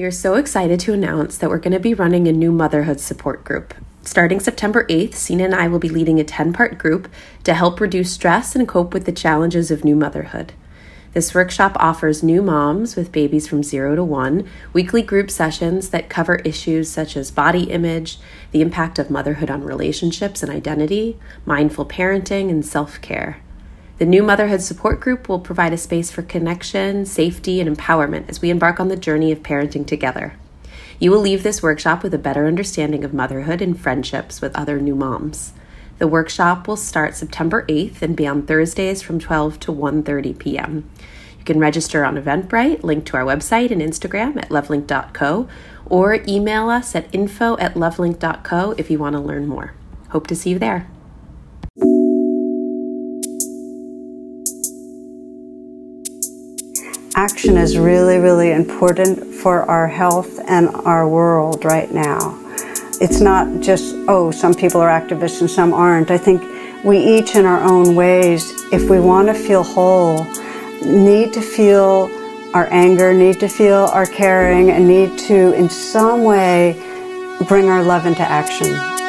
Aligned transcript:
We 0.00 0.06
are 0.06 0.10
so 0.10 0.36
excited 0.36 0.80
to 0.80 0.94
announce 0.94 1.36
that 1.36 1.50
we're 1.50 1.58
going 1.58 1.74
to 1.74 1.78
be 1.78 1.92
running 1.92 2.26
a 2.26 2.32
new 2.32 2.52
motherhood 2.52 3.00
support 3.00 3.44
group. 3.44 3.74
Starting 4.00 4.40
September 4.40 4.86
8th, 4.86 5.12
Sina 5.12 5.44
and 5.44 5.54
I 5.54 5.68
will 5.68 5.78
be 5.78 5.90
leading 5.90 6.18
a 6.18 6.24
10 6.24 6.54
part 6.54 6.78
group 6.78 7.06
to 7.44 7.52
help 7.52 7.80
reduce 7.80 8.10
stress 8.10 8.56
and 8.56 8.66
cope 8.66 8.94
with 8.94 9.04
the 9.04 9.12
challenges 9.12 9.70
of 9.70 9.84
new 9.84 9.94
motherhood. 9.94 10.54
This 11.12 11.34
workshop 11.34 11.76
offers 11.78 12.22
new 12.22 12.40
moms 12.40 12.96
with 12.96 13.12
babies 13.12 13.46
from 13.46 13.62
zero 13.62 13.94
to 13.94 14.02
one 14.02 14.48
weekly 14.72 15.02
group 15.02 15.30
sessions 15.30 15.90
that 15.90 16.08
cover 16.08 16.36
issues 16.36 16.88
such 16.90 17.14
as 17.14 17.30
body 17.30 17.64
image, 17.64 18.18
the 18.52 18.62
impact 18.62 18.98
of 18.98 19.10
motherhood 19.10 19.50
on 19.50 19.62
relationships 19.62 20.42
and 20.42 20.50
identity, 20.50 21.18
mindful 21.44 21.84
parenting, 21.84 22.48
and 22.48 22.64
self 22.64 23.02
care. 23.02 23.42
The 24.00 24.06
new 24.06 24.22
motherhood 24.22 24.62
support 24.62 24.98
group 24.98 25.28
will 25.28 25.40
provide 25.40 25.74
a 25.74 25.76
space 25.76 26.10
for 26.10 26.22
connection, 26.22 27.04
safety, 27.04 27.60
and 27.60 27.76
empowerment 27.76 28.30
as 28.30 28.40
we 28.40 28.48
embark 28.48 28.80
on 28.80 28.88
the 28.88 28.96
journey 28.96 29.30
of 29.30 29.42
parenting 29.42 29.86
together. 29.86 30.36
You 30.98 31.10
will 31.10 31.20
leave 31.20 31.42
this 31.42 31.62
workshop 31.62 32.02
with 32.02 32.14
a 32.14 32.18
better 32.18 32.46
understanding 32.46 33.04
of 33.04 33.12
motherhood 33.12 33.60
and 33.60 33.78
friendships 33.78 34.40
with 34.40 34.56
other 34.56 34.80
new 34.80 34.94
moms. 34.94 35.52
The 35.98 36.08
workshop 36.08 36.66
will 36.66 36.78
start 36.78 37.14
September 37.14 37.66
8th 37.66 38.00
and 38.00 38.16
be 38.16 38.26
on 38.26 38.46
Thursdays 38.46 39.02
from 39.02 39.20
12 39.20 39.60
to 39.60 39.70
1:30 39.70 40.38
p.m. 40.38 40.90
You 41.38 41.44
can 41.44 41.58
register 41.58 42.02
on 42.02 42.16
Eventbrite, 42.16 42.82
link 42.82 43.04
to 43.04 43.18
our 43.18 43.24
website 43.24 43.70
and 43.70 43.82
Instagram 43.82 44.38
at 44.38 44.48
lovelink.co, 44.48 45.46
or 45.84 46.14
email 46.26 46.70
us 46.70 46.94
at 46.94 47.14
info 47.14 47.58
at 47.58 47.74
lovelink.co 47.74 48.74
if 48.78 48.90
you 48.90 48.98
want 48.98 49.12
to 49.12 49.20
learn 49.20 49.46
more. 49.46 49.74
Hope 50.08 50.26
to 50.28 50.34
see 50.34 50.48
you 50.48 50.58
there. 50.58 50.88
Action 57.14 57.56
is 57.56 57.76
really, 57.76 58.18
really 58.18 58.52
important 58.52 59.34
for 59.34 59.62
our 59.62 59.88
health 59.88 60.40
and 60.46 60.68
our 60.68 61.08
world 61.08 61.64
right 61.64 61.90
now 61.92 62.40
it's 63.00 63.20
not 63.20 63.62
just, 63.62 63.94
oh, 64.08 64.30
some 64.30 64.52
people 64.52 64.80
are 64.80 64.88
activists 64.88 65.40
and 65.40 65.50
some 65.50 65.72
aren't. 65.72 66.10
I 66.10 66.18
think 66.18 66.42
we 66.84 66.98
each, 66.98 67.34
in 67.34 67.46
our 67.46 67.62
own 67.62 67.96
ways, 67.96 68.52
if 68.72 68.90
we 68.90 69.00
want 69.00 69.28
to 69.28 69.34
feel 69.34 69.62
whole, 69.62 70.24
need 70.84 71.32
to 71.32 71.40
feel 71.40 72.10
our 72.52 72.68
anger, 72.70 73.14
need 73.14 73.40
to 73.40 73.48
feel 73.48 73.88
our 73.94 74.06
caring, 74.06 74.70
and 74.70 74.86
need 74.86 75.18
to, 75.20 75.54
in 75.54 75.70
some 75.70 76.24
way, 76.24 76.74
bring 77.48 77.70
our 77.70 77.82
love 77.82 78.04
into 78.04 78.22
action. 78.22 78.99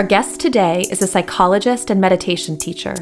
Our 0.00 0.06
guest 0.06 0.40
today 0.40 0.86
is 0.90 1.02
a 1.02 1.06
psychologist 1.06 1.90
and 1.90 2.00
meditation 2.00 2.56
teacher. 2.56 2.94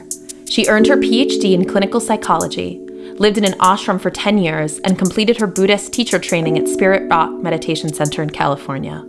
She 0.47 0.67
earned 0.67 0.89
her 0.89 0.97
PhD 0.97 1.55
in 1.55 1.65
clinical 1.65 2.01
psychology, 2.01 2.81
lived 3.21 3.39
in 3.39 3.45
an 3.45 3.57
ashram 3.61 4.01
for 4.01 4.11
10 4.11 4.39
years, 4.39 4.81
and 4.81 4.99
completed 4.99 5.37
her 5.37 5.47
Buddhist 5.47 5.93
teacher 5.93 6.19
training 6.19 6.59
at 6.59 6.67
Spirit 6.67 7.09
Rock 7.09 7.31
Meditation 7.31 7.93
Center 7.93 8.21
in 8.21 8.31
California. 8.31 9.07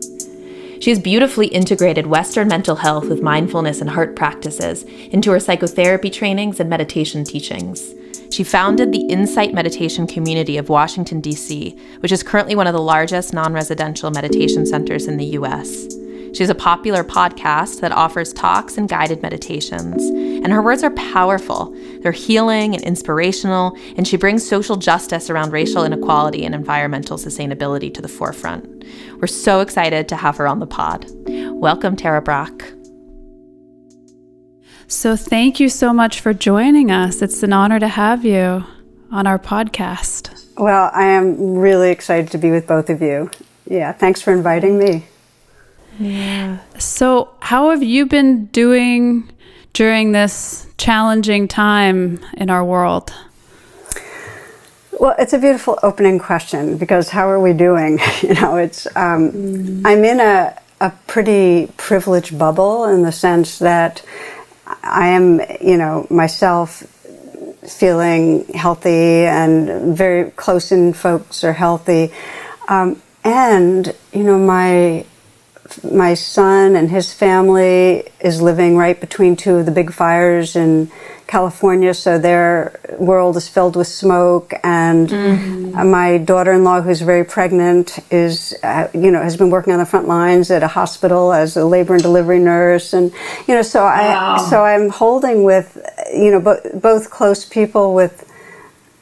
She 0.79 0.91
has 0.91 0.99
beautifully 0.99 1.47
integrated 1.47 2.05
Western 2.05 2.47
mental 2.47 2.75
health 2.75 3.09
with 3.09 3.23
mindfulness 3.23 3.81
and 3.81 3.89
heart 3.89 4.15
practices 4.15 4.83
into 5.09 5.31
her 5.31 5.39
psychotherapy 5.39 6.11
trainings 6.11 6.59
and 6.59 6.69
meditation 6.69 7.23
teachings. 7.23 7.95
She 8.29 8.43
founded 8.43 8.91
the 8.91 9.07
Insight 9.07 9.51
Meditation 9.51 10.05
Community 10.05 10.57
of 10.57 10.69
Washington, 10.69 11.21
D.C., 11.21 11.75
which 12.01 12.11
is 12.11 12.21
currently 12.21 12.53
one 12.53 12.67
of 12.67 12.73
the 12.73 12.81
largest 12.81 13.33
non 13.33 13.51
residential 13.51 14.11
meditation 14.11 14.67
centers 14.67 15.07
in 15.07 15.17
the 15.17 15.25
U.S. 15.25 15.87
She 16.33 16.43
has 16.43 16.49
a 16.49 16.55
popular 16.55 17.03
podcast 17.03 17.81
that 17.81 17.91
offers 17.91 18.31
talks 18.33 18.77
and 18.77 18.87
guided 18.87 19.21
meditations. 19.21 20.03
And 20.03 20.51
her 20.53 20.61
words 20.61 20.83
are 20.83 20.91
powerful. 20.91 21.75
They're 22.01 22.11
healing 22.11 22.75
and 22.75 22.83
inspirational, 22.83 23.75
and 23.97 24.07
she 24.07 24.17
brings 24.17 24.47
social 24.47 24.75
justice 24.75 25.29
around 25.29 25.51
racial 25.51 25.83
inequality 25.83 26.45
and 26.45 26.53
environmental 26.53 27.17
sustainability 27.17 27.93
to 27.93 28.01
the 28.01 28.07
forefront. 28.07 28.85
We're 29.19 29.27
so 29.27 29.61
excited 29.61 30.07
to 30.09 30.15
have 30.15 30.37
her 30.37 30.47
on 30.47 30.59
the 30.59 30.67
pod. 30.67 31.05
Welcome, 31.27 31.95
Tara 31.95 32.21
Brach. 32.21 32.63
So, 34.87 35.15
thank 35.15 35.59
you 35.59 35.69
so 35.69 35.93
much 35.93 36.19
for 36.19 36.33
joining 36.33 36.89
us. 36.89 37.21
It's 37.21 37.43
an 37.43 37.53
honor 37.53 37.79
to 37.79 37.87
have 37.87 38.25
you 38.25 38.65
on 39.11 39.27
our 39.27 39.37
podcast. 39.37 40.47
Well, 40.57 40.89
I 40.93 41.05
am 41.05 41.57
really 41.57 41.91
excited 41.91 42.31
to 42.31 42.37
be 42.37 42.51
with 42.51 42.67
both 42.67 42.89
of 42.89 43.01
you. 43.01 43.29
Yeah, 43.67 43.91
thanks 43.91 44.21
for 44.21 44.33
inviting 44.33 44.79
me. 44.79 45.05
Yeah. 45.99 46.59
So, 46.77 47.29
how 47.41 47.71
have 47.71 47.83
you 47.83 48.05
been 48.05 48.45
doing 48.47 49.29
during 49.73 50.13
this 50.13 50.65
challenging 50.77 51.47
time 51.47 52.19
in 52.37 52.49
our 52.49 52.63
world? 52.63 53.13
Well, 54.99 55.15
it's 55.19 55.33
a 55.33 55.39
beautiful 55.39 55.77
opening 55.83 56.19
question 56.19 56.77
because 56.77 57.09
how 57.09 57.29
are 57.29 57.39
we 57.39 57.53
doing? 57.53 57.99
you 58.21 58.33
know, 58.33 58.57
it's 58.57 58.87
um, 58.95 59.31
mm. 59.31 59.81
I'm 59.85 60.03
in 60.03 60.19
a 60.19 60.57
a 60.81 60.91
pretty 61.07 61.71
privileged 61.77 62.37
bubble 62.37 62.85
in 62.85 63.03
the 63.03 63.11
sense 63.11 63.59
that 63.59 64.03
I 64.83 65.09
am, 65.09 65.41
you 65.61 65.77
know, 65.77 66.07
myself 66.09 66.83
feeling 67.67 68.45
healthy 68.53 69.25
and 69.25 69.97
very 69.97 70.31
close 70.31 70.71
in 70.71 70.93
folks 70.93 71.43
are 71.43 71.53
healthy. 71.53 72.13
Um, 72.67 73.01
and, 73.23 73.93
you 74.13 74.23
know, 74.23 74.39
my 74.39 75.05
my 75.83 76.13
son 76.13 76.75
and 76.75 76.89
his 76.89 77.13
family 77.13 78.03
is 78.19 78.41
living 78.41 78.77
right 78.77 78.99
between 78.99 79.35
two 79.35 79.55
of 79.55 79.65
the 79.65 79.71
big 79.71 79.91
fires 79.91 80.55
in 80.55 80.91
California, 81.27 81.93
so 81.93 82.17
their 82.17 82.79
world 82.97 83.37
is 83.37 83.47
filled 83.47 83.75
with 83.75 83.87
smoke. 83.87 84.51
And 84.63 85.07
mm-hmm. 85.07 85.91
my 85.91 86.17
daughter-in-law, 86.17 86.81
who's 86.81 87.01
very 87.01 87.23
pregnant, 87.23 87.99
is 88.09 88.55
uh, 88.63 88.89
you 88.93 89.11
know 89.11 89.21
has 89.21 89.37
been 89.37 89.51
working 89.51 89.71
on 89.71 89.79
the 89.79 89.85
front 89.85 90.07
lines 90.07 90.49
at 90.49 90.63
a 90.63 90.67
hospital 90.67 91.31
as 91.31 91.55
a 91.55 91.65
labor 91.65 91.93
and 91.93 92.01
delivery 92.03 92.39
nurse, 92.39 92.93
and 92.93 93.13
you 93.47 93.53
know 93.53 93.61
so 93.61 93.83
wow. 93.83 94.37
I 94.37 94.49
so 94.49 94.63
I'm 94.63 94.89
holding 94.89 95.43
with 95.43 95.77
you 96.11 96.31
know 96.31 96.41
bo- 96.41 96.61
both 96.73 97.11
close 97.11 97.45
people 97.45 97.93
with 97.93 98.28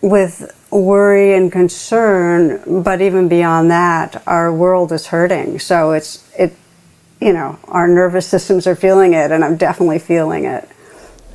with 0.02 0.54
worry 0.72 1.34
and 1.34 1.52
concern, 1.52 2.84
but 2.84 3.02
even 3.02 3.28
beyond 3.28 3.72
that, 3.72 4.22
our 4.28 4.54
world 4.54 4.92
is 4.92 5.08
hurting. 5.08 5.60
So 5.60 5.92
it's 5.92 6.28
it, 6.38 6.54
you 7.20 7.34
know, 7.34 7.58
our 7.68 7.88
nervous 7.88 8.28
systems 8.28 8.68
are 8.68 8.76
feeling 8.76 9.14
it, 9.14 9.32
and 9.32 9.44
I'm 9.44 9.58
definitely 9.58 10.00
feeling 10.00 10.46
it. 10.46 10.68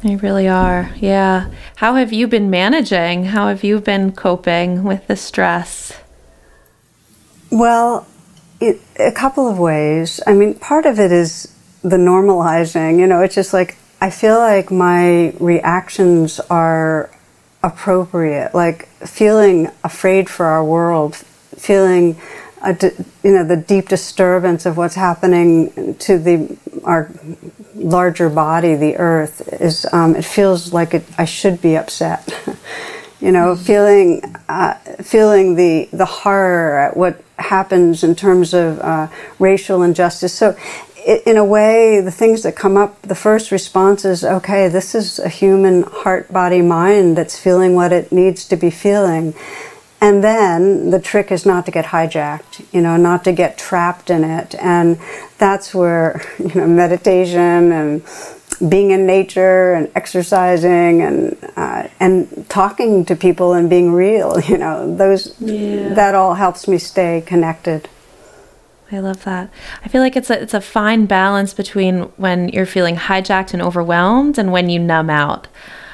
They 0.02 0.16
really 0.16 0.48
are. 0.48 0.90
Yeah. 0.96 1.50
How 1.76 1.94
have 1.94 2.12
you 2.12 2.26
been 2.26 2.50
managing? 2.50 3.26
How 3.26 3.48
have 3.48 3.62
you 3.62 3.80
been 3.80 4.12
coping 4.12 4.82
with 4.82 5.06
the 5.06 5.16
stress? 5.16 5.92
Well, 7.50 8.06
it, 8.60 8.80
a 8.98 9.12
couple 9.12 9.48
of 9.48 9.58
ways. 9.58 10.20
I 10.26 10.34
mean, 10.34 10.54
part 10.54 10.86
of 10.86 10.98
it 10.98 11.12
is 11.12 11.54
the 11.82 11.98
normalizing. 11.98 12.98
You 12.98 13.06
know, 13.06 13.22
it's 13.22 13.34
just 13.34 13.52
like 13.52 13.76
I 14.00 14.10
feel 14.10 14.38
like 14.38 14.72
my 14.72 15.30
reactions 15.38 16.40
are 16.50 17.10
appropriate, 17.62 18.54
like 18.54 18.88
feeling 19.06 19.70
afraid 19.84 20.28
for 20.28 20.46
our 20.46 20.64
world, 20.64 21.16
feeling 21.56 22.20
you 22.64 23.32
know 23.32 23.44
the 23.44 23.56
deep 23.56 23.88
disturbance 23.88 24.66
of 24.66 24.76
what's 24.76 24.94
happening 24.94 25.96
to 25.96 26.18
the 26.18 26.56
our 26.84 27.10
larger 27.74 28.28
body, 28.28 28.74
the 28.74 28.96
Earth, 28.96 29.48
is 29.60 29.86
um, 29.92 30.14
it 30.14 30.24
feels 30.24 30.72
like 30.72 30.94
it, 30.94 31.04
I 31.18 31.24
should 31.24 31.60
be 31.60 31.76
upset. 31.76 32.28
you 33.20 33.32
know, 33.32 33.54
mm-hmm. 33.54 33.64
feeling 33.64 34.36
uh, 34.48 34.74
feeling 35.02 35.56
the 35.56 35.88
the 35.92 36.04
horror 36.04 36.78
at 36.78 36.96
what 36.96 37.22
happens 37.38 38.04
in 38.04 38.14
terms 38.14 38.54
of 38.54 38.78
uh, 38.80 39.08
racial 39.38 39.82
injustice. 39.82 40.32
So 40.32 40.56
in 41.04 41.36
a 41.36 41.44
way, 41.44 42.00
the 42.00 42.10
things 42.10 42.42
that 42.42 42.56
come 42.56 42.76
up, 42.76 43.00
the 43.02 43.14
first 43.14 43.50
response 43.50 44.04
is, 44.04 44.24
okay, 44.24 44.68
this 44.68 44.94
is 44.94 45.18
a 45.18 45.28
human 45.28 45.82
heart, 45.82 46.32
body, 46.32 46.62
mind 46.62 47.16
that's 47.16 47.38
feeling 47.38 47.74
what 47.74 47.92
it 47.92 48.12
needs 48.12 48.46
to 48.48 48.56
be 48.56 48.70
feeling. 48.70 49.34
And 50.00 50.22
then 50.22 50.90
the 50.90 51.00
trick 51.00 51.30
is 51.30 51.46
not 51.46 51.64
to 51.66 51.70
get 51.70 51.86
hijacked, 51.86 52.66
you 52.72 52.80
know, 52.80 52.96
not 52.96 53.22
to 53.24 53.32
get 53.32 53.56
trapped 53.56 54.10
in 54.10 54.24
it. 54.24 54.54
And 54.56 54.98
that's 55.38 55.72
where, 55.72 56.20
you 56.38 56.54
know, 56.54 56.66
meditation 56.66 57.72
and 57.72 58.02
being 58.68 58.90
in 58.90 59.06
nature 59.06 59.72
and 59.72 59.90
exercising 59.94 61.02
and 61.02 61.36
uh, 61.56 61.88
and 61.98 62.48
talking 62.48 63.04
to 63.06 63.16
people 63.16 63.54
and 63.54 63.68
being 63.68 63.92
real, 63.92 64.40
you 64.48 64.58
know, 64.58 64.94
those 64.94 65.34
yeah. 65.40 65.94
that 65.94 66.14
all 66.14 66.34
helps 66.34 66.68
me 66.68 66.78
stay 66.78 67.22
connected. 67.26 67.88
I 68.92 68.98
love 68.98 69.24
that. 69.24 69.50
I 69.84 69.88
feel 69.88 70.02
like 70.02 70.16
it's 70.16 70.30
a 70.30 70.40
it's 70.40 70.54
a 70.54 70.60
fine 70.60 71.06
balance 71.06 71.54
between 71.54 72.02
when 72.16 72.48
you're 72.50 72.66
feeling 72.66 72.96
hijacked 72.96 73.54
and 73.54 73.62
overwhelmed 73.62 74.38
and 74.38 74.52
when 74.52 74.68
you 74.68 74.78
numb 74.78 75.10
out. 75.10 75.48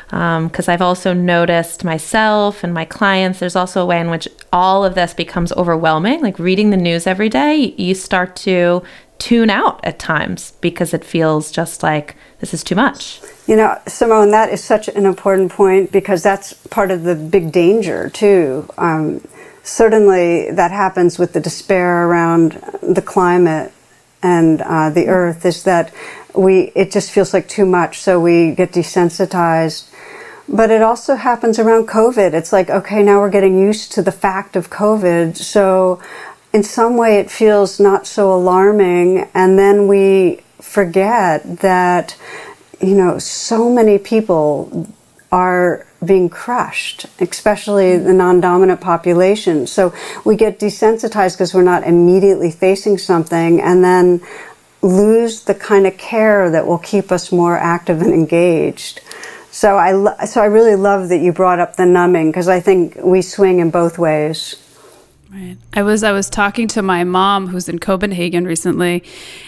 Because 0.07 0.69
um, 0.69 0.73
I've 0.73 0.81
also 0.81 1.13
noticed 1.13 1.85
myself 1.85 2.65
and 2.65 2.73
my 2.73 2.87
clients, 2.87 3.41
there's 3.41 3.57
also 3.57 3.83
a 3.83 3.87
way 3.87 4.01
in 4.01 4.09
which 4.09 4.27
all 4.51 4.83
of 4.83 4.95
this 4.95 5.13
becomes 5.13 5.53
overwhelming. 5.53 6.23
Like 6.23 6.39
reading 6.39 6.71
the 6.71 6.79
news 6.79 7.07
every 7.07 7.29
day, 7.29 7.75
you 7.77 7.95
start 7.95 8.35
to 8.37 8.83
tune 9.19 9.51
out 9.51 9.81
at 9.85 9.99
times 9.99 10.53
because 10.61 10.95
it 10.95 11.05
feels 11.05 11.51
just 11.51 11.83
like 11.83 12.17
this 12.41 12.55
is 12.55 12.65
too 12.65 12.75
much. 12.75 13.21
You 13.47 13.57
know, 13.57 13.79
Simone, 13.87 14.31
that 14.31 14.51
is 14.51 14.63
such 14.63 14.89
an 14.89 15.05
important 15.05 15.53
point 15.53 15.93
because 15.93 16.23
that's 16.23 16.55
part 16.69 16.91
of 16.91 17.03
the 17.03 17.15
big 17.15 17.53
danger, 17.53 18.09
too. 18.11 18.69
Um, 18.79 19.21
certainly, 19.69 20.51
that 20.51 20.71
happens 20.71 21.19
with 21.19 21.33
the 21.35 21.41
despair 21.41 22.07
around 22.07 22.53
the 22.83 23.03
climate 23.03 23.73
and 24.23 24.63
uh, 24.63 24.91
the 24.91 25.07
earth, 25.07 25.45
is 25.45 25.63
that 25.65 25.93
we 26.35 26.73
it 26.75 26.91
just 26.91 27.11
feels 27.11 27.35
like 27.35 27.49
too 27.49 27.67
much, 27.67 27.99
so 28.01 28.19
we 28.19 28.53
get 28.55 28.73
desensitized. 28.73 29.91
But 30.49 30.71
it 30.71 30.83
also 30.83 31.15
happens 31.17 31.59
around 31.59 31.89
COVID. 31.89 32.33
It's 32.33 32.53
like, 32.53 32.71
okay, 32.71 33.03
now 33.03 33.21
we're 33.21 33.31
getting 33.31 33.59
used 33.59 33.93
to 33.93 34.03
the 34.03 34.13
fact 34.13 34.57
of 34.57 34.71
COVID, 34.71 35.37
so 35.37 36.01
in 36.53 36.63
some 36.63 36.97
way 36.97 37.19
it 37.19 37.31
feels 37.31 37.79
not 37.79 38.07
so 38.07 38.33
alarming, 38.33 39.29
and 39.35 39.59
then 39.59 39.87
we 39.87 40.41
forget 40.61 41.61
that, 41.61 42.17
you 42.81 42.95
know, 42.95 43.19
so 43.19 43.71
many 43.71 43.99
people 43.99 44.89
are 45.31 45.87
being 46.05 46.29
crushed, 46.29 47.07
especially 47.21 47.97
the 47.99 48.13
non 48.13 48.41
dominant 48.41 48.81
population. 48.81 49.67
So 49.67 49.93
we 50.25 50.37
get 50.37 50.59
desensitized 50.59 51.35
because 51.35 51.53
we're 51.53 51.63
not 51.63 51.85
immediately 51.85 52.51
facing 52.51 52.99
something 52.99 53.61
and 53.61 53.83
then 53.83 54.21
lose 54.81 55.43
the 55.43 55.55
kind 55.55 55.87
of 55.87 55.99
care 55.99 56.51
that 56.51 56.67
will 56.67 56.79
keep 56.79 57.11
us 57.11 57.33
more 57.33 57.57
active 57.57 58.01
and 58.01 58.13
engaged. 58.13 59.01
So 59.51 59.77
I, 59.77 59.93
lo- 59.93 60.15
so 60.25 60.41
I 60.41 60.47
really 60.47 60.77
love 60.77 61.09
that 61.09 61.19
you 61.19 61.33
brought 61.33 61.59
up 61.59 61.77
the 61.77 61.87
numbing 61.87 62.31
because 62.31 62.49
I 62.49 62.61
think 62.61 62.97
we 63.03 63.23
swing 63.23 63.59
in 63.59 63.71
both 63.71 63.99
ways. 63.99 64.55
Right. 65.31 65.57
I 65.75 65.83
was 65.83 66.03
I 66.03 66.13
was 66.13 66.31
talking 66.31 66.69
to 66.69 66.81
my 66.81 67.05
mom 67.05 67.49
who's 67.49 67.69
in 67.69 67.81
Copenhagen 67.81 68.47
recently 68.47 69.03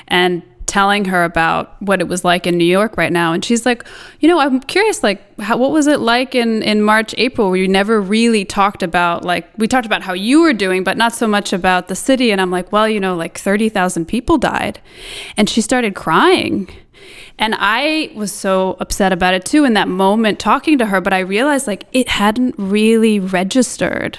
and 0.09 0.43
telling 0.71 1.07
her 1.07 1.25
about 1.25 1.75
what 1.83 2.01
it 2.01 2.07
was 2.07 2.25
like 2.25 2.47
in 2.47 2.57
New 2.57 2.65
York 2.65 2.97
right 2.97 3.13
now 3.13 3.33
and 3.33 3.45
she's 3.45 3.67
like, 3.67 3.85
"You 4.21 4.29
know, 4.29 4.39
I'm 4.39 4.61
curious 4.61 5.03
like 5.03 5.21
how, 5.41 5.57
what 5.57 5.73
was 5.73 5.89
it 5.89 5.99
like 5.99 6.37
in 6.37 6.63
in 6.63 6.81
March, 6.81 7.13
April 7.19 7.49
where 7.49 7.59
you 7.59 7.67
never 7.67 8.01
really 8.01 8.45
talked 8.45 8.85
about 8.85 9.25
like 9.25 9.49
we 9.59 9.67
talked 9.67 9.85
about 9.85 10.03
how 10.03 10.13
you 10.13 10.41
were 10.41 10.53
doing 10.53 10.85
but 10.85 10.97
not 10.97 11.13
so 11.13 11.27
much 11.27 11.53
about 11.53 11.89
the 11.89 11.97
city." 11.97 12.31
And 12.31 12.41
I'm 12.41 12.53
like, 12.53 12.71
"Well, 12.71 12.89
you 12.89 13.01
know, 13.01 13.17
like 13.17 13.37
30,000 13.37 14.07
people 14.07 14.39
died." 14.39 14.81
And 15.37 15.51
she 15.51 15.61
started 15.61 15.97
crying. 15.97 16.71
And 17.37 17.57
I 17.59 18.13
was 18.15 18.31
so 18.33 18.77
upset 18.79 19.13
about 19.13 19.35
it 19.35 19.45
too 19.45 19.65
in 19.65 19.75
that 19.75 19.89
moment 19.89 20.39
talking 20.39 20.79
to 20.79 20.87
her, 20.87 21.01
but 21.01 21.13
I 21.13 21.21
realized 21.21 21.67
like 21.67 21.87
it 21.91 22.09
hadn't 22.09 22.55
really 22.59 23.19
registered 23.19 24.19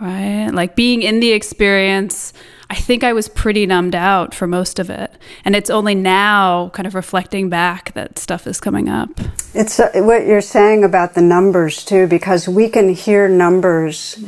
right? 0.00 0.50
Like 0.50 0.76
being 0.76 1.02
in 1.02 1.20
the 1.20 1.32
experience, 1.32 2.32
I 2.70 2.74
think 2.76 3.04
I 3.04 3.12
was 3.12 3.28
pretty 3.28 3.66
numbed 3.66 3.94
out 3.94 4.34
for 4.34 4.46
most 4.46 4.78
of 4.78 4.90
it. 4.90 5.12
And 5.44 5.54
it's 5.54 5.70
only 5.70 5.94
now, 5.94 6.70
kind 6.70 6.86
of 6.86 6.94
reflecting 6.94 7.48
back, 7.48 7.92
that 7.94 8.18
stuff 8.18 8.46
is 8.46 8.60
coming 8.60 8.88
up. 8.88 9.10
It's 9.52 9.78
uh, 9.78 9.90
what 9.94 10.26
you're 10.26 10.40
saying 10.40 10.84
about 10.84 11.14
the 11.14 11.22
numbers, 11.22 11.84
too, 11.84 12.06
because 12.06 12.48
we 12.48 12.68
can 12.68 12.88
hear 12.88 13.28
numbers 13.28 14.18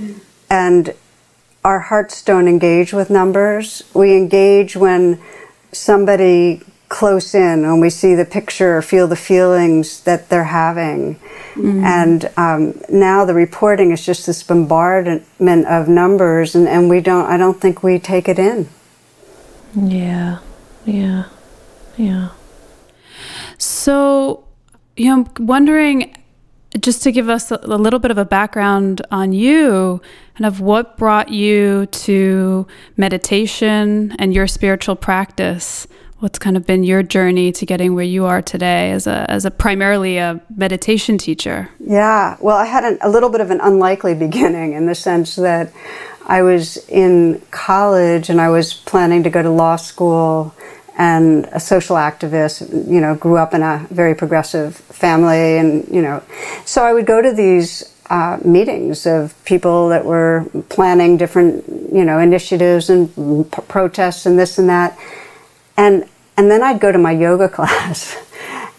and 0.50 0.94
our 1.64 1.80
hearts 1.80 2.22
don't 2.22 2.46
engage 2.46 2.92
with 2.92 3.10
numbers. 3.10 3.82
We 3.92 4.16
engage 4.16 4.76
when 4.76 5.20
somebody 5.72 6.62
close 6.88 7.34
in 7.34 7.62
when 7.62 7.80
we 7.80 7.90
see 7.90 8.14
the 8.14 8.24
picture 8.24 8.76
or 8.76 8.82
feel 8.82 9.08
the 9.08 9.16
feelings 9.16 10.00
that 10.02 10.28
they're 10.28 10.44
having. 10.44 11.16
Mm-hmm. 11.54 11.84
And 11.84 12.30
um, 12.36 12.80
now 12.88 13.24
the 13.24 13.34
reporting 13.34 13.90
is 13.90 14.04
just 14.04 14.26
this 14.26 14.42
bombardment 14.42 15.66
of 15.66 15.88
numbers, 15.88 16.54
and, 16.54 16.68
and 16.68 16.88
we 16.88 17.00
don't, 17.00 17.26
I 17.26 17.36
don't 17.36 17.60
think 17.60 17.82
we 17.82 17.98
take 17.98 18.28
it 18.28 18.38
in. 18.38 18.68
Yeah, 19.74 20.38
yeah, 20.84 21.24
yeah. 21.96 22.30
So, 23.58 24.44
you 24.96 25.06
know, 25.06 25.26
I'm 25.36 25.46
wondering, 25.46 26.14
just 26.78 27.02
to 27.04 27.12
give 27.12 27.28
us 27.28 27.50
a, 27.50 27.58
a 27.62 27.78
little 27.78 27.98
bit 27.98 28.10
of 28.10 28.18
a 28.18 28.24
background 28.24 29.00
on 29.10 29.32
you, 29.32 30.00
and 30.36 30.44
of 30.44 30.60
what 30.60 30.98
brought 30.98 31.30
you 31.30 31.86
to 31.86 32.66
meditation 32.96 34.14
and 34.18 34.34
your 34.34 34.46
spiritual 34.46 34.94
practice 34.94 35.86
what's 36.20 36.38
kind 36.38 36.56
of 36.56 36.66
been 36.66 36.82
your 36.82 37.02
journey 37.02 37.52
to 37.52 37.66
getting 37.66 37.94
where 37.94 38.04
you 38.04 38.24
are 38.24 38.40
today 38.40 38.90
as 38.90 39.06
a 39.06 39.30
as 39.30 39.44
a 39.44 39.50
primarily 39.50 40.16
a 40.18 40.40
meditation 40.54 41.18
teacher? 41.18 41.68
Yeah, 41.78 42.36
well, 42.40 42.56
I 42.56 42.64
had 42.64 42.84
an, 42.84 42.98
a 43.02 43.10
little 43.10 43.28
bit 43.28 43.40
of 43.40 43.50
an 43.50 43.60
unlikely 43.60 44.14
beginning 44.26 44.72
in 44.72 44.86
the 44.86 44.94
sense 44.94 45.36
that 45.36 45.72
I 46.26 46.42
was 46.42 46.76
in 46.88 47.40
college 47.50 48.28
and 48.30 48.40
I 48.40 48.48
was 48.48 48.74
planning 48.74 49.22
to 49.22 49.30
go 49.30 49.42
to 49.42 49.50
law 49.50 49.76
school 49.76 50.54
and 50.98 51.44
a 51.52 51.60
social 51.60 51.96
activist, 51.96 52.90
you 52.90 53.00
know, 53.00 53.14
grew 53.14 53.36
up 53.36 53.52
in 53.52 53.62
a 53.62 53.86
very 53.90 54.14
progressive 54.14 54.76
family 54.76 55.58
and, 55.58 55.86
you 55.88 56.00
know, 56.00 56.22
so 56.64 56.82
I 56.82 56.92
would 56.94 57.06
go 57.06 57.20
to 57.20 57.32
these 57.32 57.92
uh, 58.08 58.38
meetings 58.44 59.06
of 59.06 59.34
people 59.44 59.90
that 59.90 60.04
were 60.04 60.46
planning 60.70 61.16
different, 61.16 61.64
you 61.92 62.04
know, 62.04 62.18
initiatives 62.18 62.88
and 62.88 63.10
p- 63.52 63.62
protests 63.68 64.24
and 64.26 64.38
this 64.38 64.58
and 64.58 64.68
that 64.68 64.98
and 65.76 66.08
and 66.36 66.50
then 66.50 66.62
I'd 66.62 66.80
go 66.80 66.92
to 66.92 66.98
my 66.98 67.12
yoga 67.12 67.48
class, 67.56 68.16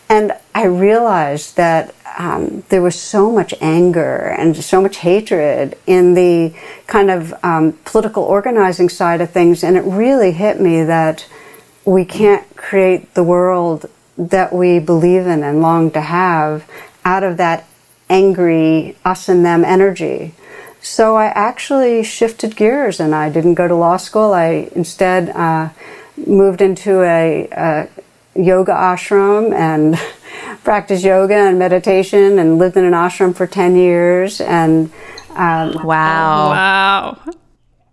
and 0.09 0.33
I 0.53 0.65
realized 0.65 1.57
that 1.57 1.93
um, 2.17 2.63
there 2.69 2.81
was 2.81 2.99
so 2.99 3.31
much 3.31 3.53
anger 3.61 4.35
and 4.37 4.55
so 4.55 4.81
much 4.81 4.97
hatred 4.97 5.77
in 5.85 6.15
the 6.15 6.55
kind 6.87 7.11
of 7.11 7.33
um, 7.43 7.77
political 7.85 8.23
organizing 8.23 8.89
side 8.89 9.21
of 9.21 9.31
things, 9.31 9.63
and 9.63 9.77
it 9.77 9.81
really 9.81 10.31
hit 10.31 10.59
me 10.59 10.83
that 10.83 11.27
we 11.85 12.03
can't 12.03 12.55
create 12.55 13.13
the 13.13 13.23
world 13.23 13.89
that 14.17 14.51
we 14.51 14.79
believe 14.79 15.27
in 15.27 15.43
and 15.43 15.61
long 15.61 15.91
to 15.91 16.01
have 16.01 16.69
out 17.05 17.23
of 17.23 17.37
that 17.37 17.65
angry 18.09 18.95
us 19.05 19.29
and 19.29 19.45
them 19.45 19.63
energy. 19.63 20.33
So 20.81 21.15
I 21.15 21.27
actually 21.27 22.03
shifted 22.03 22.55
gears 22.55 22.99
and 22.99 23.13
I 23.13 23.29
didn't 23.29 23.55
go 23.55 23.67
to 23.67 23.75
law 23.75 23.97
school. 23.97 24.33
I 24.33 24.69
instead 24.73 25.29
uh, 25.29 25.69
moved 26.25 26.61
into 26.61 27.01
a, 27.01 27.47
a 27.51 27.89
yoga 28.35 28.71
ashram 28.71 29.53
and 29.53 29.95
practiced 30.63 31.03
yoga 31.03 31.35
and 31.35 31.59
meditation 31.59 32.39
and 32.39 32.57
lived 32.57 32.77
in 32.77 32.85
an 32.85 32.93
ashram 32.93 33.35
for 33.35 33.47
10 33.47 33.75
years 33.75 34.41
and 34.41 34.91
um, 35.35 35.83
wow. 35.83 36.49
Wow. 36.49 37.19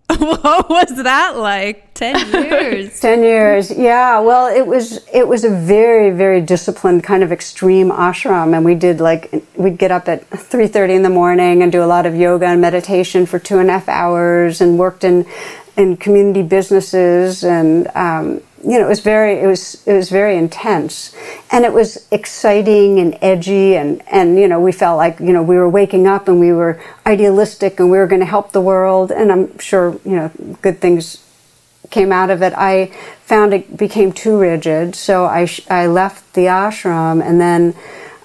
What 0.18 0.68
was 0.68 1.02
that 1.02 1.37
like? 1.37 1.94
10 1.94 2.32
years. 2.32 3.00
10 3.00 3.22
years. 3.22 3.70
Yeah. 3.70 4.20
Well 4.20 4.54
it 4.54 4.66
was 4.66 5.06
it 5.12 5.26
was 5.26 5.44
a 5.44 5.50
very 5.50 6.10
very 6.10 6.40
disciplined 6.40 7.04
kind 7.04 7.22
of 7.22 7.32
extreme 7.32 7.90
ashram. 7.90 8.54
And 8.54 8.64
we 8.64 8.75
did 8.75 9.00
like 9.00 9.44
we'd 9.56 9.78
get 9.78 9.90
up 9.90 10.08
at 10.08 10.28
3.30 10.30 10.96
in 10.96 11.02
the 11.02 11.10
morning 11.10 11.62
and 11.62 11.72
do 11.72 11.82
a 11.82 11.87
lot 11.87 12.06
of 12.06 12.14
yoga 12.14 12.46
and 12.46 12.60
meditation 12.60 13.26
for 13.26 13.38
two 13.38 13.58
and 13.58 13.70
a 13.70 13.72
half 13.72 13.88
hours 13.88 14.60
and 14.60 14.78
worked 14.78 15.04
in 15.04 15.26
in 15.76 15.97
community 15.97 16.43
businesses 16.43 17.45
and 17.45 17.88
um, 17.95 18.40
you 18.62 18.78
know 18.78 18.87
it 18.87 18.88
was 18.88 19.00
very 19.00 19.40
it 19.40 19.47
was 19.47 19.87
it 19.87 19.93
was 19.93 20.09
very 20.09 20.37
intense. 20.37 21.14
And 21.50 21.64
it 21.64 21.73
was 21.73 22.07
exciting 22.11 22.99
and 22.99 23.16
edgy 23.21 23.76
and 23.76 24.02
and 24.11 24.38
you 24.38 24.49
know 24.49 24.61
we 24.61 24.73
felt 24.73 24.97
like 24.97 25.21
you 25.21 25.33
know 25.33 25.43
we 25.43 25.57
were 25.57 25.69
waking 25.69 26.07
up 26.07 26.28
and 26.28 26.40
we 26.40 26.52
were 26.52 26.81
idealistic 27.07 27.78
and 27.78 27.90
we 27.90 27.99
were 27.99 28.07
going 28.07 28.21
to 28.21 28.26
help 28.26 28.52
the 28.52 28.61
world. 28.61 29.11
And 29.12 29.31
I'm 29.31 29.59
sure 29.59 30.00
you 30.04 30.16
know 30.16 30.31
good 30.62 30.81
things 30.81 31.21
came 31.90 32.12
out 32.12 32.31
of 32.31 32.43
it. 32.43 32.52
I 32.57 32.87
found 33.25 33.52
it 33.52 33.76
became 33.76 34.12
too 34.12 34.38
rigid. 34.38 34.95
So 34.95 35.26
I 35.26 35.49
I 35.69 35.87
left 35.87 36.35
the 36.35 36.47
ashram 36.47 37.23
and 37.23 37.40
then 37.40 37.75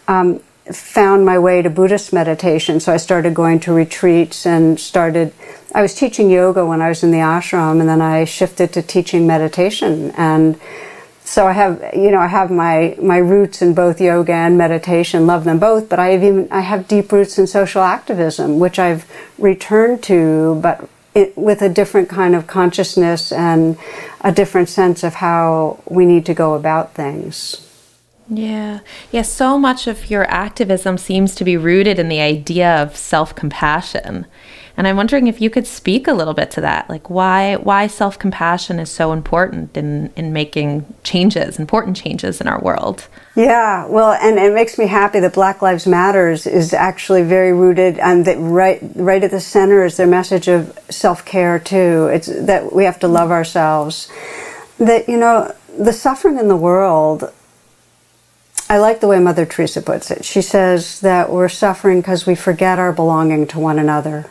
um, 0.08 0.42
found 0.72 1.26
my 1.26 1.40
way 1.40 1.62
to 1.62 1.70
Buddhist 1.70 2.14
meditation 2.14 2.80
so 2.80 2.94
I 2.94 2.98
started 2.98 3.34
going 3.34 3.60
to 3.62 3.74
retreats 3.74 4.46
and 4.46 4.80
started 4.80 5.34
I 5.74 5.84
was 5.84 5.94
teaching 5.94 6.32
yoga 6.32 6.66
when 6.66 6.82
I 6.82 6.90
was 6.90 7.04
in 7.04 7.12
the 7.12 7.20
ashram, 7.20 7.80
and 7.80 7.88
then 7.88 8.02
I 8.02 8.26
shifted 8.26 8.74
to 8.74 8.82
teaching 8.82 9.28
meditation. 9.28 10.12
And 10.18 10.60
so 11.24 11.46
I 11.46 11.52
have, 11.52 11.92
you 11.94 12.10
know, 12.10 12.18
I 12.18 12.28
have 12.28 12.50
my 12.50 12.98
my 13.00 13.18
roots 13.18 13.62
in 13.62 13.76
both 13.76 14.02
yoga 14.02 14.34
and 14.34 14.58
meditation. 14.58 15.28
Love 15.28 15.44
them 15.44 15.60
both, 15.60 15.88
but 15.88 16.00
I 16.00 16.08
have 16.08 16.24
even 16.24 16.48
I 16.52 16.62
have 16.62 16.88
deep 16.88 17.12
roots 17.12 17.38
in 17.38 17.46
social 17.46 17.84
activism, 17.84 18.60
which 18.60 18.80
I've 18.80 19.06
returned 19.38 20.02
to, 20.04 20.60
but 20.62 20.90
it, 21.14 21.38
with 21.38 21.62
a 21.62 21.70
different 21.70 22.10
kind 22.10 22.34
of 22.34 22.48
consciousness 22.48 23.32
and 23.32 23.78
a 24.22 24.32
different 24.32 24.70
sense 24.70 25.04
of 25.04 25.16
how 25.16 25.84
we 25.88 26.06
need 26.06 26.26
to 26.26 26.34
go 26.34 26.56
about 26.56 26.96
things. 26.96 27.69
Yeah. 28.30 28.80
Yeah, 29.12 29.24
so 29.24 29.58
much 29.58 29.88
of 29.88 30.10
your 30.10 30.30
activism 30.30 30.98
seems 30.98 31.34
to 31.36 31.44
be 31.44 31.58
rooted 31.58 31.98
in 31.98 32.10
the 32.10 32.22
idea 32.22 32.82
of 32.82 32.96
self-compassion. 32.96 34.28
And 34.78 34.88
I'm 34.88 34.96
wondering 34.96 35.28
if 35.28 35.42
you 35.42 35.50
could 35.50 35.68
speak 35.68 36.08
a 36.08 36.14
little 36.14 36.34
bit 36.34 36.52
to 36.52 36.62
that. 36.62 36.90
Like 36.90 37.10
why 37.10 37.58
why 37.58 37.88
self-compassion 37.88 38.80
is 38.80 38.90
so 38.90 39.12
important 39.12 39.76
in 39.76 40.10
in 40.16 40.32
making 40.32 40.86
changes, 41.04 41.60
important 41.60 41.98
changes 41.98 42.40
in 42.40 42.48
our 42.48 42.62
world. 42.62 43.10
Yeah, 43.36 43.88
well, 43.88 44.14
and 44.14 44.40
it 44.40 44.54
makes 44.54 44.78
me 44.78 44.88
happy 44.88 45.20
that 45.20 45.34
Black 45.34 45.62
Lives 45.62 45.86
Matters 45.86 46.48
is 46.48 46.74
actually 46.74 47.24
very 47.24 47.52
rooted 47.52 48.00
and 48.00 48.24
that 48.24 48.38
right 48.38 48.80
right 48.96 49.22
at 49.22 49.32
the 49.32 49.42
center 49.42 49.84
is 49.84 49.98
their 49.98 50.08
message 50.08 50.48
of 50.48 50.80
self-care 50.90 51.60
too. 51.60 52.08
It's 52.14 52.28
that 52.28 52.72
we 52.72 52.86
have 52.86 53.00
to 53.00 53.10
love 53.10 53.32
ourselves. 53.32 54.10
That 54.78 55.10
you 55.10 55.18
know, 55.18 55.54
the 55.78 55.92
suffering 55.92 56.40
in 56.40 56.48
the 56.48 56.56
world 56.56 57.34
I 58.70 58.78
like 58.78 59.00
the 59.00 59.08
way 59.08 59.20
Mother 59.20 59.48
Teresa 59.48 59.82
puts 59.82 60.12
it. 60.12 60.24
She 60.24 60.44
says 60.44 61.00
that 61.00 61.32
we're 61.32 61.50
suffering 61.50 62.02
because 62.02 62.28
we 62.28 62.36
forget 62.36 62.78
our 62.78 62.94
belonging 62.94 63.48
to 63.48 63.60
one 63.60 63.80
another. 63.80 64.30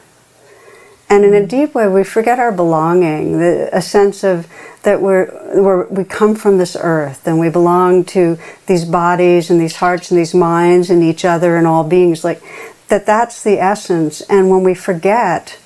And 1.10 1.24
in 1.24 1.34
a 1.34 1.40
mm. 1.40 1.48
deep 1.48 1.74
way, 1.74 1.88
we 1.88 2.04
forget 2.04 2.38
our 2.38 2.52
belonging, 2.52 3.38
the, 3.38 3.70
a 3.72 3.82
sense 3.82 4.22
of 4.22 4.46
that 4.82 5.00
we're, 5.00 5.26
we're, 5.60 5.86
we 5.88 6.04
come 6.04 6.36
from 6.36 6.58
this 6.58 6.76
earth 6.78 7.26
and 7.26 7.40
we 7.40 7.48
belong 7.48 8.04
to 8.04 8.38
these 8.66 8.84
bodies 8.84 9.50
and 9.50 9.60
these 9.60 9.76
hearts 9.76 10.10
and 10.10 10.20
these 10.20 10.34
minds 10.34 10.88
and 10.88 11.02
each 11.02 11.24
other 11.24 11.56
and 11.56 11.66
all 11.66 11.82
beings. 11.82 12.22
Like 12.22 12.42
that, 12.88 13.06
that's 13.06 13.42
the 13.42 13.58
essence. 13.58 14.20
And 14.22 14.50
when 14.50 14.62
we 14.62 14.74
forget, 14.74 15.58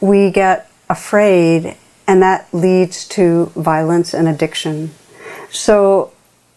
we 0.00 0.30
get 0.30 0.70
afraid, 0.90 1.76
and 2.06 2.22
that 2.22 2.52
leads 2.52 3.06
to 3.08 3.46
violence 3.56 4.14
and 4.14 4.28
addiction. 4.28 4.90
So 5.50 6.12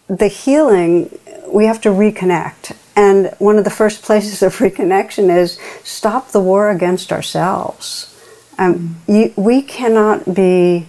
the 0.08 0.28
healing, 0.28 1.18
we 1.52 1.66
have 1.66 1.80
to 1.82 1.90
reconnect. 1.90 2.76
And 2.94 3.34
one 3.38 3.58
of 3.58 3.64
the 3.64 3.70
first 3.70 4.02
places 4.02 4.42
of 4.42 4.56
reconnection 4.56 5.34
is 5.34 5.58
stop 5.82 6.30
the 6.30 6.40
war 6.40 6.70
against 6.70 7.12
ourselves 7.12 8.12
um, 8.58 8.96
you, 9.06 9.32
we 9.36 9.62
cannot 9.62 10.34
be 10.34 10.86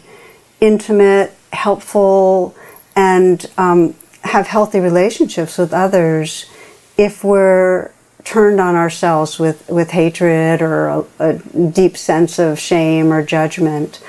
intimate, 0.60 1.34
helpful, 1.51 2.55
and 2.96 3.46
um, 3.58 3.96
have 4.24 4.48
healthy 4.48 4.79
relationships 4.79 5.58
with 5.58 5.74
others 5.74 6.50
if 6.98 7.24
we're 7.24 7.91
turned 8.24 8.62
on 8.62 8.75
ourselves 8.75 9.39
with, 9.39 9.67
with 9.70 9.91
hatred 9.91 10.62
or 10.62 10.88
a, 10.88 11.05
a 11.20 11.34
deep 11.70 11.98
sense 11.98 12.39
of 12.39 12.60
shame 12.60 13.12
or 13.12 13.24
judgment. 13.24 14.01